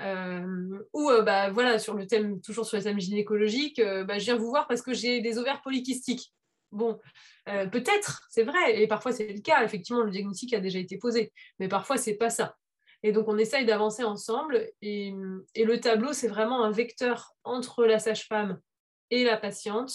Euh, 0.00 0.86
ou 0.92 1.10
euh, 1.10 1.22
bah, 1.22 1.50
voilà, 1.50 1.78
sur 1.78 1.94
le 1.94 2.06
thème, 2.06 2.40
toujours 2.40 2.66
sur 2.66 2.76
le 2.76 2.82
thème 2.82 3.00
gynécologique, 3.00 3.78
euh, 3.78 4.04
bah, 4.04 4.18
je 4.18 4.24
viens 4.24 4.36
vous 4.36 4.48
voir 4.48 4.66
parce 4.66 4.82
que 4.82 4.94
j'ai 4.94 5.20
des 5.20 5.38
ovaires 5.38 5.60
polykystiques. 5.62 6.32
Bon, 6.72 7.00
peut-être, 7.46 8.22
c'est 8.30 8.44
vrai, 8.44 8.80
et 8.80 8.86
parfois 8.86 9.10
c'est 9.10 9.32
le 9.32 9.40
cas, 9.40 9.64
effectivement, 9.64 10.02
le 10.02 10.10
diagnostic 10.12 10.54
a 10.54 10.60
déjà 10.60 10.78
été 10.78 10.98
posé, 10.98 11.32
mais 11.58 11.66
parfois 11.66 11.96
c'est 11.96 12.14
pas 12.14 12.30
ça. 12.30 12.56
Et 13.02 13.10
donc 13.10 13.26
on 13.26 13.38
essaye 13.38 13.66
d'avancer 13.66 14.04
ensemble, 14.04 14.68
et, 14.80 15.12
le 15.56 15.80
tableau, 15.80 16.12
c'est 16.12 16.28
vraiment 16.28 16.62
un 16.62 16.70
vecteur 16.70 17.32
entre 17.42 17.84
la 17.86 17.98
sage-femme 17.98 18.60
et 19.10 19.24
la 19.24 19.36
patiente 19.36 19.92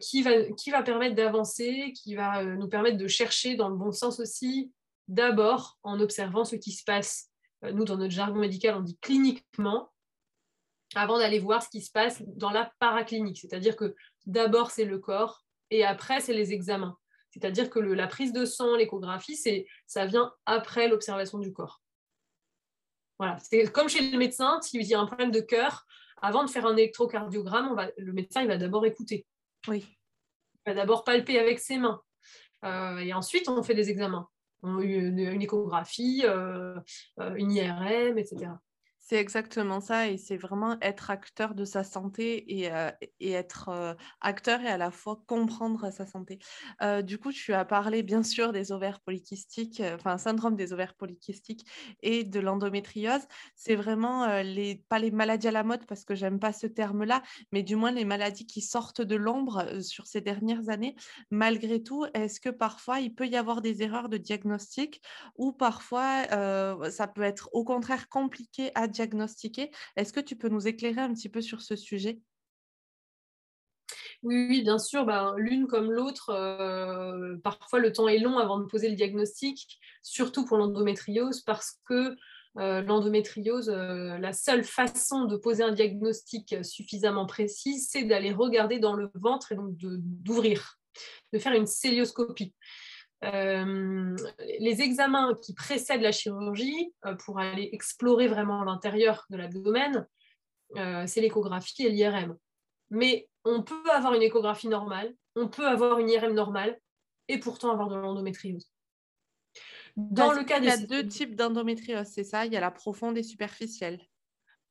qui, 0.00 0.22
va, 0.22 0.42
qui 0.54 0.72
va 0.72 0.82
permettre 0.82 1.14
d'avancer, 1.14 1.92
qui 1.92 2.16
va 2.16 2.42
nous 2.42 2.68
permettre 2.68 2.98
de 2.98 3.06
chercher 3.06 3.54
dans 3.54 3.68
le 3.68 3.76
bon 3.76 3.92
sens 3.92 4.18
aussi, 4.18 4.72
d'abord 5.06 5.78
en 5.84 6.00
observant 6.00 6.44
ce 6.44 6.56
qui 6.56 6.72
se 6.72 6.82
passe 6.82 7.30
nous, 7.72 7.84
dans 7.84 7.96
notre 7.96 8.12
jargon 8.12 8.38
médical, 8.38 8.74
on 8.76 8.80
dit 8.80 8.98
cliniquement, 8.98 9.92
avant 10.94 11.18
d'aller 11.18 11.38
voir 11.38 11.62
ce 11.62 11.68
qui 11.68 11.80
se 11.80 11.90
passe 11.90 12.22
dans 12.26 12.50
la 12.50 12.72
paraclinique. 12.78 13.38
C'est-à-dire 13.38 13.76
que 13.76 13.94
d'abord, 14.26 14.70
c'est 14.70 14.84
le 14.84 14.98
corps 14.98 15.44
et 15.70 15.84
après, 15.84 16.20
c'est 16.20 16.32
les 16.32 16.52
examens. 16.52 16.96
C'est-à-dire 17.30 17.68
que 17.68 17.80
la 17.80 18.06
prise 18.06 18.32
de 18.32 18.44
sang, 18.44 18.76
l'échographie, 18.76 19.36
ça 19.86 20.06
vient 20.06 20.32
après 20.46 20.88
l'observation 20.88 21.38
du 21.38 21.52
corps. 21.52 21.82
Voilà, 23.18 23.38
c'est 23.38 23.70
comme 23.72 23.88
chez 23.88 24.10
le 24.10 24.18
médecin, 24.18 24.60
s'il 24.60 24.82
y 24.82 24.94
a 24.94 25.00
un 25.00 25.06
problème 25.06 25.30
de 25.30 25.40
cœur, 25.40 25.84
avant 26.22 26.44
de 26.44 26.50
faire 26.50 26.66
un 26.66 26.76
électrocardiogramme, 26.76 27.90
le 27.96 28.12
médecin 28.12 28.42
il 28.42 28.48
va 28.48 28.56
d'abord 28.56 28.86
écouter. 28.86 29.26
Oui. 29.68 29.84
Il 30.66 30.70
va 30.70 30.74
d'abord 30.74 31.04
palper 31.04 31.38
avec 31.38 31.58
ses 31.58 31.76
mains. 31.76 32.00
Euh, 32.64 32.98
et 32.98 33.12
ensuite, 33.12 33.48
on 33.48 33.62
fait 33.62 33.74
des 33.74 33.90
examens 33.90 34.28
une, 34.64 35.18
échographie, 35.42 36.22
euh, 36.24 36.78
euh, 37.20 37.34
une 37.36 37.52
IRM, 37.52 38.18
etc. 38.18 38.50
C'est 39.06 39.16
exactement 39.16 39.82
ça 39.82 40.08
et 40.08 40.16
c'est 40.16 40.38
vraiment 40.38 40.78
être 40.80 41.10
acteur 41.10 41.54
de 41.54 41.66
sa 41.66 41.84
santé 41.84 42.58
et, 42.58 42.72
euh, 42.72 42.90
être 43.20 43.68
euh, 43.68 43.92
acteur 44.22 44.62
et 44.62 44.68
à 44.68 44.78
la 44.78 44.90
fois 44.90 45.22
comprendre 45.26 45.90
sa 45.92 46.06
santé. 46.06 46.38
Euh, 46.80 47.02
du 47.02 47.18
coup, 47.18 47.30
tu 47.30 47.52
as 47.52 47.66
parlé 47.66 48.02
bien 48.02 48.22
sûr 48.22 48.50
des 48.52 48.72
ovaires 48.72 49.00
polykystiques, 49.00 49.82
enfin 49.94 50.16
syndrome 50.16 50.56
des 50.56 50.72
ovaires 50.72 50.94
polykystiques 50.94 51.66
et 52.00 52.24
de 52.24 52.40
l'endométriose. 52.40 53.20
C'est 53.54 53.74
vraiment 53.74 54.40
les, 54.40 54.82
pas 54.88 54.98
les 54.98 55.10
maladies 55.10 55.48
à 55.48 55.52
la 55.52 55.64
mode 55.64 55.84
parce 55.84 56.06
que 56.06 56.14
j'aime 56.14 56.40
pas 56.40 56.54
ce 56.54 56.66
terme-là, 56.66 57.22
mais 57.52 57.62
du 57.62 57.76
moins 57.76 57.90
les 57.92 58.06
maladies 58.06 58.46
qui 58.46 58.62
sortent 58.62 59.02
de 59.02 59.16
l'ombre 59.16 59.82
sur 59.82 60.06
ces 60.06 60.22
dernières 60.22 60.70
années. 60.70 60.96
Malgré 61.30 61.82
tout, 61.82 62.06
est-ce 62.14 62.40
que 62.40 62.48
parfois 62.48 63.00
il 63.00 63.14
peut 63.14 63.26
y 63.26 63.36
avoir 63.36 63.60
des 63.60 63.82
erreurs 63.82 64.08
de 64.08 64.16
diagnostic 64.16 65.02
ou 65.36 65.52
parfois 65.52 66.24
ça 66.90 67.06
peut 67.06 67.22
être 67.22 67.50
au 67.52 67.64
contraire 67.64 68.08
compliqué 68.08 68.70
à 68.74 68.88
diagnostiquer. 68.94 69.70
Est-ce 69.96 70.12
que 70.12 70.20
tu 70.20 70.36
peux 70.36 70.48
nous 70.48 70.66
éclairer 70.66 71.00
un 71.00 71.12
petit 71.12 71.28
peu 71.28 71.40
sur 71.40 71.60
ce 71.60 71.76
sujet? 71.76 72.20
Oui, 74.24 74.62
bien 74.62 74.78
sûr. 74.78 75.04
Ben, 75.04 75.34
L'une 75.36 75.66
comme 75.66 75.92
l'autre, 75.92 76.30
euh, 76.30 77.36
parfois 77.44 77.78
le 77.78 77.92
temps 77.92 78.08
est 78.08 78.18
long 78.18 78.38
avant 78.38 78.58
de 78.58 78.64
poser 78.64 78.88
le 78.88 78.96
diagnostic, 78.96 79.78
surtout 80.02 80.46
pour 80.46 80.56
l'endométriose, 80.56 81.42
parce 81.42 81.78
que 81.86 82.16
euh, 82.56 82.80
l'endométriose, 82.82 83.68
euh, 83.68 84.16
la 84.16 84.32
seule 84.32 84.64
façon 84.64 85.26
de 85.26 85.36
poser 85.36 85.62
un 85.62 85.72
diagnostic 85.72 86.56
suffisamment 86.64 87.26
précis, 87.26 87.80
c'est 87.80 88.04
d'aller 88.04 88.32
regarder 88.32 88.78
dans 88.78 88.94
le 88.94 89.10
ventre 89.14 89.52
et 89.52 89.56
donc 89.56 89.76
d'ouvrir, 89.76 90.78
de, 91.34 91.38
faire 91.38 91.52
une 91.52 91.66
célioscopie. 91.66 92.54
Euh, 93.24 94.16
les 94.60 94.82
examens 94.82 95.34
qui 95.42 95.54
précèdent 95.54 96.02
la 96.02 96.12
chirurgie 96.12 96.92
euh, 97.06 97.14
pour 97.14 97.38
aller 97.38 97.70
explorer 97.72 98.28
vraiment 98.28 98.62
l'intérieur 98.64 99.24
de 99.30 99.36
l'abdomen, 99.36 100.06
euh, 100.76 101.04
c'est 101.06 101.20
l'échographie 101.20 101.86
et 101.86 101.90
l'IRM. 101.90 102.36
Mais 102.90 103.28
on 103.44 103.62
peut 103.62 103.90
avoir 103.92 104.14
une 104.14 104.22
échographie 104.22 104.68
normale, 104.68 105.14
on 105.36 105.48
peut 105.48 105.66
avoir 105.66 105.98
une 105.98 106.10
IRM 106.10 106.34
normale 106.34 106.78
et 107.28 107.38
pourtant 107.38 107.70
avoir 107.72 107.88
de 107.88 107.96
l'endométriose. 107.96 108.70
Dans 109.96 110.32
le 110.32 110.42
cas 110.44 110.58
il 110.58 110.64
y 110.64 110.70
a 110.70 110.76
deux 110.76 111.06
types 111.06 111.36
d'endométriose, 111.36 112.08
c'est 112.08 112.24
ça? 112.24 112.46
Il 112.46 112.52
y 112.52 112.56
a 112.56 112.60
la 112.60 112.72
profonde 112.72 113.16
et 113.16 113.22
superficielle. 113.22 114.00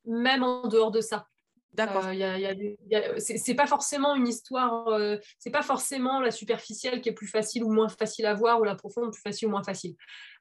Même 0.06 0.44
en 0.44 0.68
dehors 0.68 0.92
de 0.92 1.00
ça. 1.00 1.28
D'accord. 1.74 2.06
Euh, 2.06 3.16
c'est 3.18 3.56
pas 3.56 3.66
forcément 3.66 4.16
une 4.16 4.28
histoire, 4.28 4.90
euh, 4.90 5.18
c'est 5.40 5.50
pas 5.50 5.64
forcément 5.64 6.22
la 6.22 6.30
superficielle 6.30 7.02
qui 7.02 7.10
est 7.10 7.14
plus 7.14 7.28
facile 7.28 7.64
ou 7.64 7.72
moins 7.72 7.90
facile 7.90 8.28
à 8.28 8.36
voir 8.36 8.62
ou 8.62 8.64
la 8.64 8.76
profonde 8.76 9.12
plus 9.12 9.22
facile 9.22 9.48
ou 9.48 9.52
moins 9.52 9.64
facile. 9.64 9.96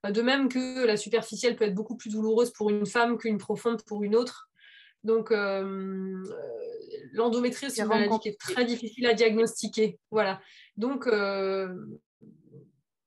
Euh, 0.04 0.10
de 0.10 0.20
même 0.20 0.50
que 0.50 0.84
la 0.84 0.98
superficielle 0.98 1.56
peut 1.56 1.64
être 1.64 1.74
beaucoup 1.74 1.96
plus 1.96 2.10
douloureuse 2.10 2.52
pour 2.52 2.68
une 2.68 2.84
femme 2.84 3.16
qu'une 3.16 3.38
profonde 3.38 3.82
pour 3.84 4.02
une 4.02 4.14
autre. 4.14 4.50
Donc 5.04 5.30
l'endométriose, 7.12 7.72
c'est 7.72 7.82
une 7.82 7.88
maladie 7.88 8.20
qui 8.20 8.28
est 8.28 8.38
très 8.38 8.64
difficile 8.64 9.06
à 9.06 9.14
diagnostiquer. 9.14 9.98
Voilà. 10.12 10.40
Donc 10.76 11.10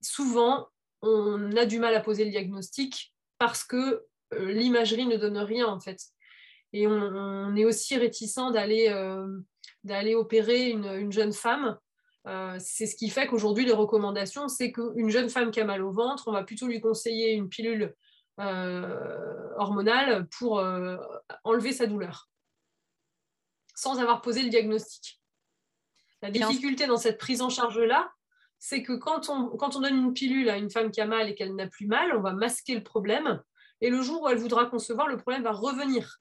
souvent, 0.01 0.67
on 1.01 1.55
a 1.55 1.65
du 1.65 1.79
mal 1.79 1.95
à 1.95 2.01
poser 2.01 2.25
le 2.25 2.31
diagnostic 2.31 3.13
parce 3.37 3.63
que 3.63 4.03
l'imagerie 4.37 5.05
ne 5.05 5.15
donne 5.15 5.37
rien 5.37 5.67
en 5.67 5.79
fait. 5.79 6.01
Et 6.73 6.87
on, 6.87 7.55
est 7.55 7.65
aussi 7.65 7.97
réticent 7.97 8.51
d'aller 8.51 8.89
euh, 8.89 9.39
d'aller 9.83 10.15
opérer 10.15 10.69
une, 10.69 11.11
jeune 11.11 11.31
femme. 11.31 11.77
Euh, 12.27 12.57
c'est 12.59 12.85
ce 12.85 12.95
qui 12.95 13.09
fait 13.09 13.27
qu'aujourd'hui, 13.27 13.65
les 13.65 13.71
recommandations, 13.71 14.47
c'est 14.47 14.71
qu'une 14.71 15.09
jeune 15.09 15.29
femme 15.29 15.51
qui 15.51 15.61
a 15.61 15.65
mal 15.65 15.83
au 15.83 15.91
ventre, 15.91 16.27
on 16.27 16.31
va 16.31 16.43
plutôt 16.43 16.67
lui 16.67 16.81
conseiller 16.81 17.33
une 17.33 17.49
pilule 17.49 17.93
euh, 18.39 19.49
hormonale 19.57 20.27
pour 20.37 20.61
enlever 21.43 21.71
sa 21.71 21.85
douleur, 21.85 22.29
sans 23.75 23.99
avoir 23.99 24.21
posé 24.21 24.41
le 24.41 24.49
diagnostic. 24.49 25.21
La 26.21 26.31
difficulté 26.31 26.87
dans 26.87 26.97
cette 26.97 27.19
prise 27.19 27.41
en 27.41 27.49
charge-là, 27.49 28.11
c'est 28.59 28.81
que 28.81 28.93
quand 28.93 29.29
on, 29.29 29.49
quand 29.57 29.75
on 29.75 29.81
donne 29.81 29.95
une 29.95 30.13
pilule 30.13 30.49
à 30.49 30.57
une 30.57 30.71
femme 30.71 30.91
qui 30.91 31.01
a 31.01 31.05
mal 31.05 31.29
et 31.29 31.35
qu'elle 31.35 31.55
n'a 31.55 31.67
plus 31.67 31.87
mal, 31.87 32.15
on 32.15 32.21
va 32.21 32.33
masquer 32.33 32.73
le 32.73 32.83
problème. 32.83 33.41
Et 33.81 33.89
le 33.89 34.01
jour 34.01 34.23
où 34.23 34.29
elle 34.29 34.37
voudra 34.37 34.65
concevoir, 34.65 35.07
le 35.07 35.17
problème 35.17 35.43
va 35.43 35.51
revenir 35.51 36.19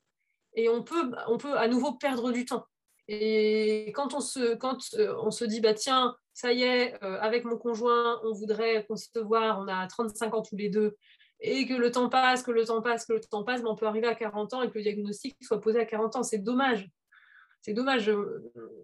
et 0.55 0.69
on 0.69 0.83
peut, 0.83 1.13
on 1.29 1.39
peut 1.39 1.57
à 1.57 1.69
nouveau 1.69 1.93
perdre 1.93 2.33
du 2.33 2.45
temps. 2.45 2.67
Et 3.07 3.93
quand 3.95 4.15
on 4.15 4.21
se, 4.21 4.55
quand 4.55 4.79
euh, 4.95 5.15
on 5.21 5.31
se 5.31 5.45
dit, 5.45 5.61
bah, 5.61 5.75
tiens, 5.75 6.17
ça 6.33 6.53
y 6.53 6.63
est, 6.63 6.95
euh, 7.03 7.21
avec 7.21 7.45
mon 7.45 7.59
conjoint, 7.59 8.21
on 8.25 8.33
voudrait 8.33 8.87
concevoir, 8.87 9.59
on 9.61 9.69
a 9.69 9.87
35 9.87 10.35
ans 10.35 10.43
tous 10.43 10.57
les 10.57 10.71
deux, 10.71 10.97
et 11.41 11.67
que 11.67 11.75
le 11.75 11.91
temps 11.91 12.09
passe, 12.09 12.43
que 12.43 12.51
le 12.51 12.65
temps 12.65 12.81
passe, 12.81 13.05
que 13.05 13.13
le 13.13 13.21
temps 13.21 13.45
passe, 13.45 13.63
mais 13.63 13.69
on 13.69 13.77
peut 13.77 13.87
arriver 13.87 14.07
à 14.07 14.15
40 14.15 14.55
ans 14.55 14.63
et 14.63 14.71
que 14.71 14.79
le 14.79 14.83
diagnostic 14.83 15.37
soit 15.43 15.61
posé 15.61 15.81
à 15.81 15.85
40 15.85 16.17
ans. 16.17 16.23
C'est 16.23 16.39
dommage. 16.39 16.89
C'est 17.61 17.75
dommage. 17.75 18.11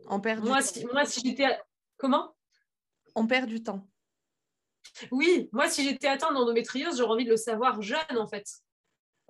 On 0.09 0.21
perd 0.21 0.45
moi, 0.45 0.61
si, 0.61 0.85
moi, 0.87 1.05
si 1.05 1.21
j'étais. 1.21 1.59
Comment? 1.97 2.35
On 3.15 3.27
perd 3.27 3.49
du 3.49 3.63
temps. 3.63 3.87
Oui, 5.11 5.49
moi, 5.53 5.69
si 5.69 5.85
j'étais 5.85 6.09
atteinte 6.09 6.35
d'endométriose, 6.35 6.99
j'aurais 6.99 7.13
envie 7.13 7.25
de 7.25 7.31
le 7.31 7.37
savoir 7.37 7.81
jeune, 7.81 8.19
en 8.19 8.27
fait. 8.27 8.47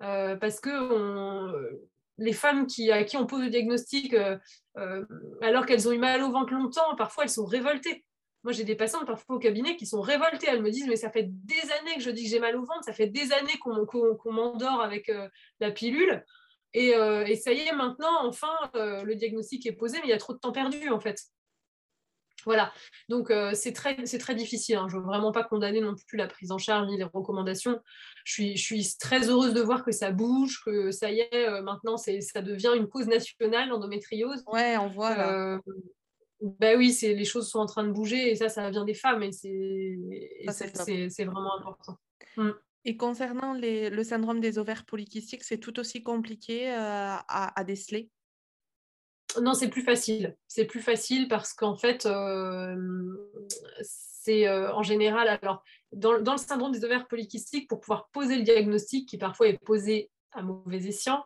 Euh, 0.01 0.35
parce 0.35 0.59
que 0.59 0.69
on, 0.69 1.53
les 2.21 2.33
femmes 2.33 2.67
qui, 2.67 2.91
à 2.91 3.03
qui 3.03 3.17
on 3.17 3.25
pose 3.25 3.41
le 3.41 3.49
diagnostic 3.49 4.15
alors 5.41 5.65
qu'elles 5.65 5.87
ont 5.87 5.91
eu 5.91 5.97
mal 5.97 6.23
au 6.23 6.31
ventre 6.31 6.53
longtemps, 6.53 6.95
parfois 6.95 7.25
elles 7.25 7.29
sont 7.29 7.45
révoltées. 7.45 8.05
Moi, 8.43 8.53
j'ai 8.53 8.63
des 8.63 8.75
patientes 8.75 9.05
parfois 9.05 9.35
au 9.35 9.39
cabinet 9.39 9.75
qui 9.75 9.85
sont 9.85 10.01
révoltées. 10.01 10.47
Elles 10.49 10.63
me 10.63 10.71
disent, 10.71 10.87
mais 10.87 10.95
ça 10.95 11.11
fait 11.11 11.27
des 11.29 11.61
années 11.79 11.95
que 11.95 12.01
je 12.01 12.09
dis 12.09 12.23
que 12.23 12.29
j'ai 12.29 12.39
mal 12.39 12.55
au 12.55 12.65
ventre, 12.65 12.83
ça 12.83 12.93
fait 12.93 13.07
des 13.07 13.33
années 13.33 13.57
qu'on 13.59 14.31
m'endort 14.31 14.81
avec 14.81 15.11
la 15.59 15.71
pilule. 15.71 16.23
Et, 16.73 16.89
et, 16.89 17.35
ça 17.35 17.51
y 17.51 17.59
est, 17.59 17.73
maintenant, 17.73 18.25
enfin, 18.25 18.55
le 18.73 19.13
diagnostic 19.13 19.65
est 19.65 19.73
posé, 19.73 19.97
mais 19.97 20.07
il 20.07 20.09
y 20.09 20.13
a 20.13 20.17
trop 20.17 20.33
de 20.33 20.39
temps 20.39 20.51
perdu, 20.51 20.89
en 20.89 20.99
fait. 20.99 21.19
Voilà, 22.45 22.71
donc 23.09 23.29
euh, 23.29 23.51
c'est 23.53 23.73
très, 23.73 23.95
très 23.95 24.35
difficile. 24.35 24.75
Hein. 24.75 24.87
Je 24.89 24.95
ne 24.95 25.01
veux 25.01 25.05
vraiment 25.05 25.31
pas 25.31 25.43
condamner 25.43 25.81
non 25.81 25.95
plus 26.07 26.17
la 26.17 26.27
prise 26.27 26.51
en 26.51 26.57
charge 26.57 26.87
ni 26.87 26.97
les 26.97 27.03
recommandations. 27.03 27.79
Je 28.23 28.33
suis, 28.33 28.57
je 28.57 28.63
suis 28.63 28.87
très 28.99 29.29
heureuse 29.29 29.53
de 29.53 29.61
voir 29.61 29.83
que 29.83 29.91
ça 29.91 30.11
bouge, 30.11 30.61
que 30.65 30.91
ça 30.91 31.11
y 31.11 31.19
est, 31.19 31.47
euh, 31.47 31.61
maintenant 31.61 31.97
ça 31.97 32.41
devient 32.41 32.71
une 32.75 32.87
cause 32.87 33.07
nationale, 33.07 33.69
l'endométriose. 33.69 34.43
Ouais, 34.47 34.77
on 34.77 34.87
voit 34.87 35.15
là. 35.15 35.33
Euh, 35.33 35.59
ben 36.41 36.75
oui, 36.77 36.97
les 37.01 37.25
choses 37.25 37.49
sont 37.49 37.59
en 37.59 37.67
train 37.67 37.83
de 37.83 37.91
bouger 37.91 38.31
et 38.31 38.35
ça, 38.35 38.49
ça 38.49 38.69
vient 38.71 38.83
des 38.83 38.95
femmes 38.95 39.21
et 39.21 39.31
c'est 39.31 39.97
vraiment 41.25 41.59
important. 41.59 41.97
Mm. 42.37 42.49
Et 42.85 42.97
concernant 42.97 43.53
le 43.53 44.03
syndrome 44.03 44.39
des 44.39 44.57
ovaires 44.57 44.85
polykystiques, 44.85 45.43
c'est 45.43 45.59
tout 45.59 45.79
aussi 45.79 46.01
compliqué 46.01 46.71
à 46.71 47.63
déceler? 47.63 48.09
Non, 49.39 49.53
c'est 49.53 49.69
plus 49.69 49.83
facile. 49.83 50.35
C'est 50.47 50.65
plus 50.65 50.81
facile 50.81 51.27
parce 51.27 51.53
qu'en 51.53 51.75
fait, 51.75 52.05
euh, 52.05 52.75
c'est 53.81 54.47
euh, 54.47 54.73
en 54.73 54.83
général, 54.83 55.27
alors, 55.27 55.63
dans, 55.93 56.13
le 56.17 56.37
syndrome 56.37 56.71
des 56.71 56.83
ovaires 56.83 57.07
polykystiques, 57.07 57.69
pour 57.69 57.79
pouvoir 57.79 58.09
poser 58.09 58.37
le 58.37 58.43
diagnostic, 58.43 59.07
qui 59.07 59.17
parfois 59.17 59.47
est 59.47 59.63
posé 59.63 60.09
à 60.31 60.41
mauvais 60.41 60.85
escient, 60.85 61.23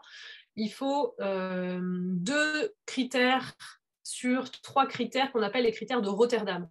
il 0.55 0.69
faut 0.69 1.15
euh, 1.19 1.79
deux 1.81 2.73
critères 2.85 3.55
sur 4.03 4.51
trois 4.51 4.85
critères 4.85 5.31
qu'on 5.31 5.41
appelle 5.41 5.63
les 5.63 5.71
critères 5.71 6.01
de 6.01 6.09
Rotterdam. 6.09 6.69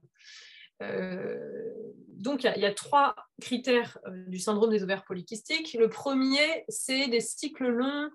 donc, 0.81 2.45
il 2.45 2.61
y, 2.61 2.67
a 2.67 2.73
trois 2.73 3.17
critères 3.41 3.99
du 4.29 4.39
syndrome 4.39 4.71
des 4.71 4.83
ovaires 4.83 5.05
polykystiques. 5.05 5.75
Le 5.75 5.89
premier, 5.89 6.65
c'est 6.69 7.09
des 7.09 7.21
cycles 7.21 7.69
longs 7.69 8.11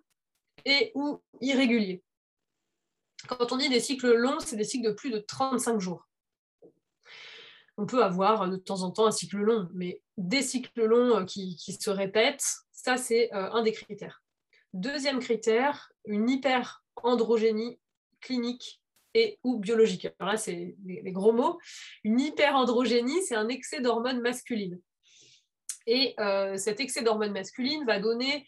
et 0.65 0.91
ou 0.95 1.21
irréguliers. 1.41 2.03
Quand 3.27 3.51
on 3.51 3.57
dit 3.57 3.69
des 3.69 3.79
cycles 3.79 4.13
longs, 4.13 4.39
c'est 4.39 4.55
des 4.55 4.63
cycles 4.63 4.87
de 4.87 4.93
plus 4.93 5.11
de 5.11 5.19
35 5.19 5.79
jours. 5.79 6.07
On 7.77 7.85
peut 7.85 8.03
avoir 8.03 8.49
de 8.49 8.57
temps 8.57 8.81
en 8.83 8.91
temps 8.91 9.07
un 9.07 9.11
cycle 9.11 9.37
long, 9.37 9.69
mais 9.73 10.01
des 10.17 10.41
cycles 10.41 10.83
longs 10.83 11.19
euh, 11.19 11.25
qui, 11.25 11.57
se 11.57 11.89
répètent, 11.89 12.45
ça 12.71 12.97
c'est 12.97 13.33
euh, 13.33 13.51
un 13.51 13.63
des 13.63 13.71
critères. 13.71 14.21
Deuxième 14.73 15.19
critère, 15.19 15.91
une 16.05 16.29
hyperandrogénie 16.29 17.79
clinique 18.21 18.81
et 19.13 19.39
ou 19.43 19.57
biologique. 19.57 20.07
Alors 20.19 20.33
là, 20.33 20.37
c'est 20.37 20.75
les 20.85 21.11
gros 21.11 21.31
mots. 21.31 21.57
Une 22.03 22.19
hyperandrogénie, 22.19 23.23
c'est 23.23 23.35
un 23.35 23.47
excès 23.47 23.81
d'hormones 23.81 24.21
masculines. 24.21 24.79
Et 25.87 26.13
euh, 26.19 26.55
cet 26.57 26.79
excès 26.79 27.01
d'hormones 27.01 27.31
masculines 27.31 27.83
va 27.85 27.99
donner 27.99 28.45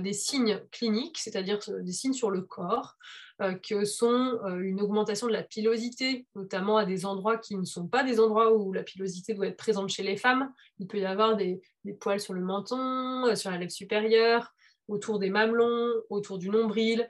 des 0.00 0.12
signes 0.12 0.60
cliniques, 0.70 1.18
c'est-à-dire 1.18 1.58
des 1.66 1.92
signes 1.92 2.12
sur 2.12 2.30
le 2.30 2.42
corps, 2.42 2.96
euh, 3.40 3.54
que 3.54 3.84
sont 3.84 4.40
euh, 4.44 4.58
une 4.58 4.80
augmentation 4.80 5.28
de 5.28 5.32
la 5.32 5.44
pilosité, 5.44 6.26
notamment 6.34 6.76
à 6.76 6.84
des 6.84 7.06
endroits 7.06 7.38
qui 7.38 7.54
ne 7.54 7.64
sont 7.64 7.86
pas 7.86 8.02
des 8.02 8.18
endroits 8.18 8.52
où 8.52 8.72
la 8.72 8.82
pilosité 8.82 9.32
doit 9.32 9.46
être 9.46 9.56
présente 9.56 9.90
chez 9.90 10.02
les 10.02 10.16
femmes. 10.16 10.52
Il 10.80 10.88
peut 10.88 10.98
y 10.98 11.04
avoir 11.04 11.36
des, 11.36 11.60
poils 12.00 12.18
sur 12.18 12.34
le 12.34 12.40
menton, 12.40 13.26
euh, 13.26 13.36
sur 13.36 13.52
la 13.52 13.58
lèvre 13.58 13.70
supérieure, 13.70 14.52
autour 14.88 15.20
des 15.20 15.30
mamelons, 15.30 15.88
autour 16.10 16.38
du 16.38 16.50
nombril, 16.50 17.08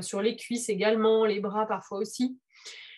sur 0.00 0.22
les 0.22 0.36
cuisses 0.36 0.70
également, 0.70 1.26
les 1.26 1.40
bras 1.40 1.66
parfois 1.66 1.98
aussi. 1.98 2.38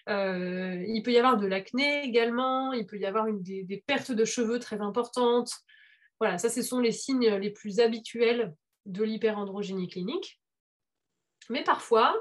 il 0.08 1.02
peut 1.04 1.12
y 1.12 1.18
avoir 1.18 1.36
de 1.36 1.46
l'acné 1.46 2.04
également, 2.04 2.72
il 2.72 2.86
peut 2.86 2.98
y 2.98 3.06
avoir 3.06 3.26
des, 3.32 3.84
pertes 3.86 4.12
de 4.12 4.24
cheveux 4.24 4.58
très 4.58 4.80
importantes. 4.80 5.52
Voilà, 6.20 6.38
ça, 6.38 6.48
ce 6.48 6.62
sont 6.62 6.80
les 6.80 6.92
signes 6.92 7.36
les 7.36 7.50
plus 7.50 7.80
habituels 7.80 8.54
de 8.86 9.04
l'hyperandrogénie 9.04 9.88
clinique. 9.88 10.40
Mais 11.50 11.62
parfois, 11.62 12.16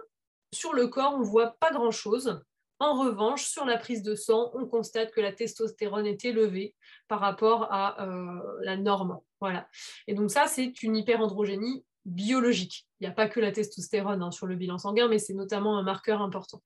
sur 0.54 0.74
le 0.74 0.88
corps, 0.88 1.16
on 1.16 1.20
ne 1.20 1.26
voit 1.26 1.52
pas 1.60 1.72
grand-chose. 1.72 2.42
En 2.80 3.00
revanche, 3.00 3.46
sur 3.46 3.66
la 3.66 3.78
prise 3.78 4.04
de 4.04 4.16
sang, 4.16 4.52
on 4.54 4.66
constate 4.66 5.12
que 5.12 5.22
la 5.22 5.32
testostérone 5.32 6.06
est 6.06 6.26
élevée 6.26 6.76
par 7.08 7.22
rapport 7.22 7.72
à 7.72 8.06
euh, 8.06 8.42
la 8.62 8.76
norme. 8.76 9.20
Voilà. 9.40 9.68
Et 10.08 10.14
donc 10.14 10.30
ça, 10.30 10.48
c'est 10.48 10.84
une 10.84 10.98
hyperandrogénie 10.98 11.86
biologique. 12.04 12.86
Il 13.00 13.08
n'y 13.08 13.12
a 13.12 13.16
pas 13.16 13.30
que 13.30 13.40
la 13.40 13.52
testostérone 13.52 14.22
hein, 14.22 14.32
sur 14.32 14.46
le 14.46 14.56
bilan 14.56 14.78
sanguin, 14.78 15.08
mais 15.08 15.20
c'est 15.20 15.34
notamment 15.34 15.78
un 15.78 15.84
marqueur 15.84 16.22
important. 16.22 16.62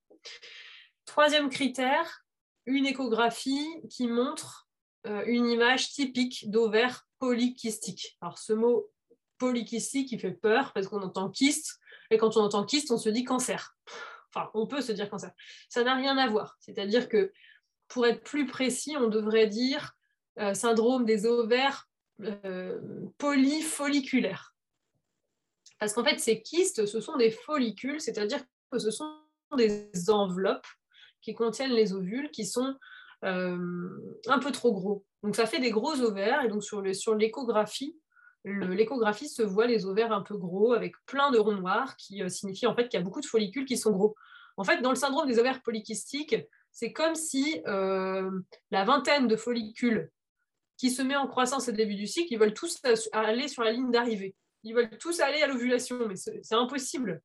Troisième 1.06 1.50
critère, 1.50 2.26
une 2.66 2.86
échographie 2.86 3.68
qui 3.90 4.08
montre 4.08 4.68
euh, 5.08 5.24
une 5.26 5.48
image 5.48 5.92
typique 5.92 6.50
d'ovaire 6.50 7.08
polykystique. 7.20 8.18
Alors 8.22 8.38
ce 8.38 8.54
mot 8.54 8.90
polykystique, 9.40 10.12
il 10.12 10.20
fait 10.20 10.32
peur 10.32 10.72
parce 10.74 10.88
qu'on 10.88 11.02
entend 11.02 11.30
kyste, 11.30 11.80
et 12.12 12.18
quand 12.18 12.38
on 12.38 12.42
entend 12.42 12.64
kyste, 12.66 12.92
on 12.92 12.98
se 12.98 13.10
dit 13.10 13.24
cancer. 13.24 13.76
Enfin, 14.34 14.52
on 14.54 14.68
peut 14.68 14.82
se 14.82 14.92
dire 14.92 15.10
cancer. 15.10 15.32
Ça 15.70 15.84
n'a 15.84 15.96
rien 15.96 16.18
à 16.18 16.28
voir. 16.28 16.56
C'est-à-dire 16.60 17.10
que 17.10 17.32
pour 17.88 18.06
être 18.06 18.24
plus 18.24 18.46
précis, 18.46 18.96
on 18.98 19.08
devrait 19.08 19.48
dire 19.48 19.94
euh, 20.40 20.54
syndrome 20.54 21.06
des 21.06 21.26
ovaires 21.26 21.90
euh, 22.22 22.80
polyfolliculaires. 23.18 24.54
Parce 25.80 25.94
qu'en 25.94 26.04
fait, 26.04 26.20
ces 26.20 26.42
kystes, 26.42 26.86
ce 26.86 27.02
sont 27.02 27.18
des 27.18 27.32
follicules, 27.32 28.00
c'est-à-dire 28.02 28.44
que 28.72 28.78
ce 28.78 28.92
sont 28.92 29.12
des 29.58 29.90
enveloppes 30.10 30.68
qui 31.22 31.34
contiennent 31.34 31.72
les 31.72 31.94
ovules 31.94 32.30
qui 32.32 32.46
sont 32.46 32.76
euh, 33.26 34.18
un 34.28 34.40
peu 34.40 34.52
trop 34.52 34.72
gros. 34.72 35.06
Donc 35.24 35.36
ça 35.36 35.46
fait 35.46 35.60
des 35.60 35.72
gros 35.72 36.00
ovaires 36.02 36.44
et 36.44 36.48
donc 36.48 36.64
sur 36.64 36.82
l'échographie, 36.82 37.98
l'échographie 38.46 39.28
se 39.28 39.42
voit 39.42 39.68
les 39.68 39.86
ovaires 39.86 40.12
un 40.12 40.22
peu 40.22 40.38
gros 40.38 40.74
avec 40.74 40.94
plein 41.06 41.32
de 41.32 41.38
ronds 41.38 41.58
noirs 41.58 41.96
qui 41.98 42.24
euh, 42.24 42.30
signifie 42.30 42.68
en 42.68 42.76
fait 42.76 42.88
qu'il 42.88 43.00
y 43.00 43.02
a 43.02 43.04
beaucoup 43.04 43.22
de 43.22 43.26
follicules 43.26 43.66
qui 43.66 43.78
sont 43.78 43.92
gros. 43.92 44.16
En 44.58 44.64
fait, 44.64 44.82
dans 44.82 44.90
le 44.90 44.96
syndrome 44.96 45.28
des 45.28 45.40
ovaires 45.40 45.62
polykystiques, 45.62 46.36
c'est 46.72 46.92
comme 46.92 47.16
si 47.16 47.62
euh, 47.68 48.30
la 48.72 48.84
vingtaine 48.84 49.28
de 49.28 49.36
follicules 49.36 50.10
qui 50.78 50.92
se 50.92 51.02
met 51.02 51.16
en 51.16 51.28
croissance 51.28 51.70
au 51.70 51.72
début 51.72 51.96
du 51.96 52.08
cycle, 52.08 52.34
ils 52.34 52.40
veulent 52.40 52.54
tous 52.54 52.80
aller 53.12 53.48
sur 53.48 53.64
la 53.64 53.72
ligne 53.72 53.92
d'arrivée. 53.92 54.36
Ils 54.64 54.74
veulent 54.74 54.98
tous 54.98 55.20
aller 55.20 55.42
à 55.42 55.48
l'ovulation, 55.48 56.08
mais 56.08 56.16
c'est 56.16 56.56
impossible. 56.56 57.22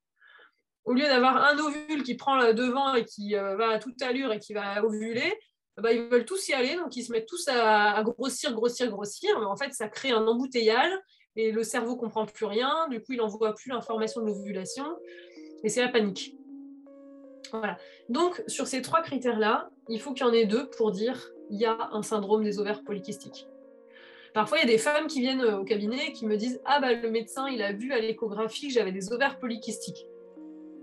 Au 0.84 0.92
lieu 0.92 1.04
d'avoir 1.04 1.36
un 1.36 1.58
ovule 1.58 2.02
qui 2.02 2.14
prend 2.14 2.36
le 2.36 2.52
devant 2.52 2.94
et 2.94 3.04
qui 3.04 3.36
euh, 3.36 3.56
va 3.56 3.70
à 3.70 3.78
toute 3.78 4.00
allure 4.02 4.32
et 4.32 4.38
qui 4.38 4.54
va 4.54 4.84
ovuler, 4.84 5.32
bah, 5.76 5.92
ils 5.92 6.02
veulent 6.02 6.24
tous 6.24 6.48
y 6.48 6.52
aller, 6.52 6.76
donc 6.76 6.96
ils 6.96 7.02
se 7.02 7.12
mettent 7.12 7.26
tous 7.26 7.48
à, 7.48 8.00
grossir, 8.02 8.52
grossir, 8.52 8.90
grossir. 8.90 9.38
Mais 9.40 9.46
en 9.46 9.56
fait, 9.56 9.72
ça 9.72 9.88
crée 9.88 10.12
un 10.12 10.26
embouteillage 10.26 10.92
et 11.36 11.50
le 11.50 11.62
cerveau 11.64 11.96
comprend 11.96 12.26
plus 12.26 12.46
rien. 12.46 12.88
Du 12.90 13.00
coup, 13.00 13.12
il 13.12 13.18
n'envoie 13.18 13.54
plus 13.54 13.70
l'information 13.70 14.20
de 14.20 14.26
l'ovulation 14.26 14.84
et 15.64 15.68
c'est 15.68 15.80
la 15.80 15.88
panique. 15.88 16.36
Voilà. 17.52 17.76
Donc, 18.08 18.42
sur 18.46 18.66
ces 18.66 18.82
trois 18.82 19.02
critères-là, 19.02 19.70
il 19.88 20.00
faut 20.00 20.12
qu'il 20.12 20.26
y 20.26 20.28
en 20.28 20.32
ait 20.32 20.46
deux 20.46 20.68
pour 20.70 20.92
dire 20.92 21.30
il 21.50 21.60
y 21.60 21.66
a 21.66 21.90
un 21.92 22.02
syndrome 22.02 22.44
des 22.44 22.58
ovaires 22.58 22.82
polykystiques. 22.82 23.46
Parfois, 24.32 24.58
il 24.58 24.62
y 24.62 24.64
a 24.64 24.72
des 24.72 24.78
femmes 24.78 25.06
qui 25.06 25.20
viennent 25.20 25.44
au 25.44 25.64
cabinet 25.64 26.08
et 26.08 26.12
qui 26.12 26.26
me 26.26 26.36
disent 26.36 26.60
Ah, 26.64 26.80
bah, 26.80 26.92
le 26.92 27.10
médecin, 27.10 27.48
il 27.48 27.62
a 27.62 27.72
vu 27.72 27.92
à 27.92 28.00
l'échographie 28.00 28.68
que 28.68 28.74
j'avais 28.74 28.92
des 28.92 29.12
ovaires 29.12 29.38
polykystiques. 29.38 30.06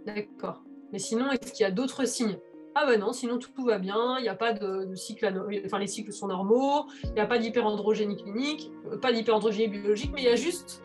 D'accord. 0.05 0.63
Mais 0.91 0.99
sinon, 0.99 1.31
est-ce 1.31 1.51
qu'il 1.51 1.63
y 1.63 1.67
a 1.67 1.71
d'autres 1.71 2.05
signes? 2.05 2.37
Ah 2.75 2.85
ben 2.85 2.99
non, 2.99 3.11
sinon 3.11 3.37
tout, 3.37 3.65
va 3.65 3.79
bien, 3.79 4.17
il 4.17 4.23
n'y 4.23 4.29
a 4.29 4.35
pas 4.35 4.53
de, 4.53 4.95
cycle, 4.95 5.33
enfin 5.65 5.79
les 5.79 5.87
cycles 5.87 6.13
sont 6.13 6.27
normaux, 6.27 6.85
il 7.03 7.13
n'y 7.13 7.19
a 7.19 7.25
pas 7.25 7.37
d'hyperandrogénie 7.37 8.17
clinique, 8.17 8.71
euh, 8.91 8.97
pas 8.97 9.11
d'hyperandrogénie 9.11 9.67
biologique, 9.67 10.11
mais 10.13 10.21
il 10.21 10.25
y 10.25 10.29
a 10.29 10.35
juste 10.35 10.83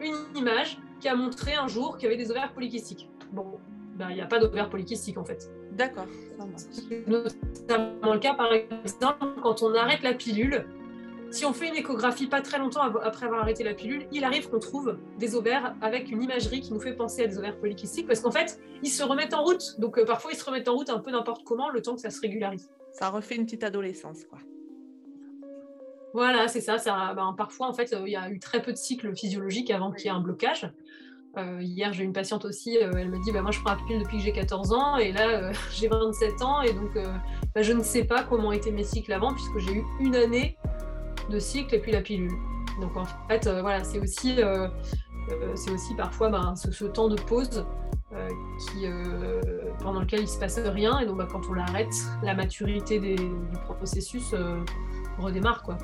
une 0.00 0.16
image 0.36 0.78
qui 1.00 1.08
a 1.08 1.14
montré 1.14 1.54
un 1.54 1.66
jour 1.66 1.96
qu'il 1.96 2.04
y 2.04 2.12
avait 2.12 2.22
des 2.22 2.30
ovaires 2.30 2.52
polykystiques. 2.52 3.08
Bon, 3.32 3.58
ben, 3.96 4.10
il 4.10 4.14
n'y 4.14 4.20
a 4.20 4.26
pas 4.26 4.38
d'ovaires 4.38 4.70
polykystiques 4.70 5.18
en 5.18 5.24
fait. 5.24 5.50
D'accord, 5.72 6.06
C'est 6.56 7.06
notamment 7.06 8.12
le 8.12 8.18
cas 8.18 8.34
par 8.34 8.52
exemple 8.52 9.26
quand 9.42 9.62
on 9.62 9.74
arrête 9.74 10.02
la 10.02 10.14
pilule, 10.14 10.66
si 11.30 11.44
on 11.44 11.52
fait 11.52 11.68
une 11.68 11.76
échographie 11.76 12.26
pas 12.26 12.40
très 12.40 12.58
longtemps 12.58 12.82
après 12.82 13.26
avoir 13.26 13.42
arrêté 13.42 13.62
la 13.62 13.74
pilule, 13.74 14.06
il 14.12 14.24
arrive 14.24 14.48
qu'on 14.48 14.58
trouve 14.58 14.98
des 15.18 15.34
ovaires 15.34 15.74
avec 15.80 16.10
une 16.10 16.22
imagerie 16.22 16.60
qui 16.60 16.72
nous 16.72 16.80
fait 16.80 16.94
penser 16.94 17.22
à 17.24 17.26
des 17.26 17.38
ovaires 17.38 17.58
polykystiques 17.58 18.06
parce 18.06 18.20
qu'en 18.20 18.32
fait, 18.32 18.60
ils 18.82 18.90
se 18.90 19.02
remettent 19.02 19.34
en 19.34 19.44
route. 19.44 19.78
Donc 19.78 19.98
euh, 19.98 20.04
parfois, 20.04 20.32
ils 20.32 20.36
se 20.36 20.44
remettent 20.44 20.68
en 20.68 20.74
route 20.74 20.90
un 20.90 20.98
peu 20.98 21.10
n'importe 21.10 21.44
comment 21.44 21.70
le 21.70 21.82
temps 21.82 21.94
que 21.94 22.00
ça 22.00 22.10
se 22.10 22.20
régularise. 22.20 22.70
Ça 22.92 23.08
refait 23.10 23.36
une 23.36 23.44
petite 23.44 23.62
adolescence, 23.62 24.24
quoi. 24.24 24.38
Voilà, 26.12 26.48
c'est 26.48 26.60
ça. 26.60 26.78
ça 26.78 27.14
ben, 27.14 27.34
parfois, 27.38 27.68
en 27.68 27.72
fait, 27.72 27.92
euh, 27.92 28.02
il 28.04 28.12
y 28.12 28.16
a 28.16 28.28
eu 28.28 28.40
très 28.40 28.60
peu 28.60 28.72
de 28.72 28.76
cycles 28.76 29.14
physiologiques 29.14 29.70
avant 29.70 29.92
qu'il 29.92 30.06
y 30.06 30.08
ait 30.08 30.16
un 30.16 30.20
blocage. 30.20 30.68
Euh, 31.38 31.62
hier, 31.62 31.92
j'ai 31.92 32.02
une 32.02 32.12
patiente 32.12 32.44
aussi, 32.44 32.76
elle 32.76 33.08
me 33.08 33.22
dit 33.22 33.30
bah, 33.30 33.42
Moi, 33.42 33.52
je 33.52 33.60
prends 33.60 33.70
la 33.70 33.76
pilule 33.76 34.02
depuis 34.02 34.18
que 34.18 34.24
j'ai 34.24 34.32
14 34.32 34.72
ans, 34.72 34.96
et 34.96 35.12
là, 35.12 35.52
j'ai 35.72 35.86
27 35.86 36.42
ans, 36.42 36.62
et 36.62 36.72
donc 36.72 36.98
bah, 37.54 37.62
je 37.62 37.72
ne 37.72 37.84
sais 37.84 38.02
pas 38.02 38.24
comment 38.24 38.50
étaient 38.50 38.72
mes 38.72 38.82
cycles 38.82 39.12
avant, 39.12 39.32
puisque 39.32 39.58
j'ai 39.58 39.74
eu 39.74 39.84
une 40.00 40.16
année 40.16 40.56
de 41.30 41.38
cycle 41.38 41.74
et 41.74 41.78
puis 41.78 41.92
la 41.92 42.02
pilule. 42.02 42.32
Donc 42.80 42.96
en 42.96 43.04
fait, 43.28 43.46
euh, 43.46 43.60
voilà, 43.62 43.84
c'est 43.84 43.98
aussi 43.98 44.42
euh, 44.42 44.68
c'est 45.54 45.70
aussi 45.70 45.94
parfois 45.94 46.28
ben, 46.28 46.54
ce, 46.56 46.84
temps 46.84 47.08
de 47.08 47.16
pause 47.16 47.64
pendant 49.78 50.00
lequel 50.00 50.20
il 50.20 50.28
se 50.28 50.38
passe 50.38 50.58
rien. 50.58 50.98
Et 50.98 51.06
donc, 51.06 51.18
ben, 51.18 51.26
quand 51.26 51.42
on 51.48 51.54
l'arrête, 51.54 51.94
la 52.22 52.34
maturité 52.34 52.98
du 52.98 53.16
processus 53.66 54.34
redémarre. 55.18 55.62
Quoi. 55.62 55.78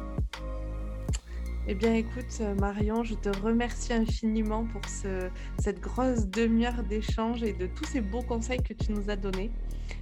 Eh 1.69 1.75
bien, 1.75 1.95
écoute, 1.95 2.41
Marion, 2.61 3.03
je 3.03 3.15
te 3.15 3.29
remercie 3.41 3.93
infiniment 3.93 4.65
pour 4.67 4.83
cette 5.59 5.81
grosse 5.81 6.27
demi-heure 6.27 6.85
d'échange 6.85 7.43
et 7.43 7.53
de 7.53 7.67
tous 7.67 7.85
ces 7.85 8.01
beaux 8.01 8.23
conseils 8.23 8.63
que 8.63 8.73
tu 8.73 8.93
nous 8.93 9.11
as 9.11 9.17
donnés. 9.17 9.51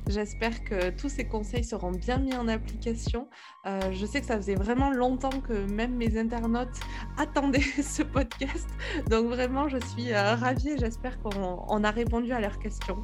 J'espère 0.07 0.63
que 0.65 0.91
tous 0.91 1.09
ces 1.09 1.27
conseils 1.27 1.65
seront 1.65 1.91
bien 1.91 2.19
mis 2.19 2.35
en 2.35 2.49
application. 2.49 3.31
Euh, 3.65 3.81
je 3.93 4.05
sais 4.05 4.21
que 4.21 4.27
ça 4.27 4.37
faisait 4.37 4.57
vraiment 4.57 4.91
longtemps 4.91 5.41
que 5.41 5.55
même 5.73 5.95
mes 5.95 6.19
internautes 6.19 6.81
attendaient 7.17 7.61
ce 7.83 8.03
podcast. 8.03 8.69
Donc 9.09 9.29
vraiment, 9.29 9.67
je 9.69 9.79
suis 9.79 10.13
euh, 10.13 10.35
ravie 10.35 10.71
et 10.71 10.79
j'espère 10.79 11.19
qu'on 11.23 11.83
a 11.83 11.91
répondu 11.91 12.33
à 12.33 12.41
leurs 12.41 12.59
questions. 12.59 13.03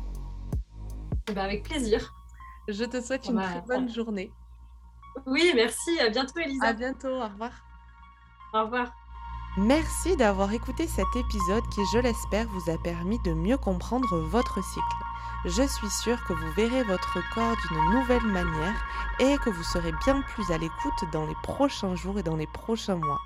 Eh 1.31 1.33
ben, 1.33 1.45
avec 1.45 1.63
plaisir. 1.63 2.13
Je 2.69 2.85
te 2.85 3.01
souhaite 3.01 3.27
une 3.27 3.41
très 3.41 3.63
bonne 3.63 3.89
journée. 3.89 4.31
Oui, 5.27 5.51
merci. 5.55 5.99
À 5.99 6.11
bientôt, 6.11 6.39
Elisa. 6.39 6.67
À 6.67 6.73
bientôt. 6.75 7.09
Au 7.09 7.27
revoir. 7.27 7.70
Au 8.53 8.65
revoir. 8.65 8.89
Merci 9.57 10.17
d'avoir 10.17 10.53
écouté 10.53 10.87
cet 10.87 11.17
épisode 11.17 11.67
qui, 11.71 11.81
je 11.93 11.99
l'espère, 11.99 12.47
vous 12.49 12.71
a 12.71 12.79
permis 12.79 13.19
de 13.21 13.33
mieux 13.33 13.57
comprendre 13.57 14.19
votre 14.19 14.63
cycle. 14.63 14.97
Je 15.45 15.63
suis 15.63 15.89
sûre 15.89 16.23
que 16.25 16.35
vous 16.35 16.53
verrez 16.53 16.83
votre 16.85 17.19
corps 17.35 17.57
d'une 17.69 17.99
nouvelle 17.99 18.27
manière 18.27 18.75
et 19.21 19.39
que 19.39 19.51
vous 19.51 19.63
serez 19.63 19.93
bien 20.05 20.21
plus 20.23 20.51
à 20.53 20.59
l'écoute 20.59 21.11
dans 21.13 21.27
les 21.27 21.35
prochains 21.43 21.95
jours 21.95 22.19
et 22.19 22.23
dans 22.23 22.37
les 22.37 22.47
prochains 22.47 22.97
mois. 22.97 23.21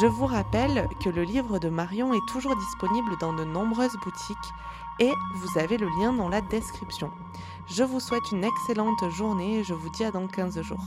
Je 0.00 0.06
vous 0.06 0.26
rappelle 0.26 0.88
que 1.02 1.08
le 1.08 1.22
livre 1.22 1.58
de 1.58 1.70
Marion 1.70 2.12
est 2.12 2.28
toujours 2.28 2.56
disponible 2.56 3.16
dans 3.18 3.32
de 3.32 3.44
nombreuses 3.44 3.96
boutiques 4.02 4.52
et 5.00 5.12
vous 5.36 5.58
avez 5.58 5.78
le 5.78 5.88
lien 5.98 6.12
dans 6.12 6.28
la 6.28 6.42
description. 6.42 7.10
Je 7.66 7.82
vous 7.82 8.00
souhaite 8.00 8.30
une 8.30 8.44
excellente 8.44 9.08
journée 9.10 9.60
et 9.60 9.64
je 9.64 9.74
vous 9.74 9.90
dis 9.90 10.04
à 10.04 10.10
dans 10.10 10.26
15 10.26 10.60
jours. 10.60 10.84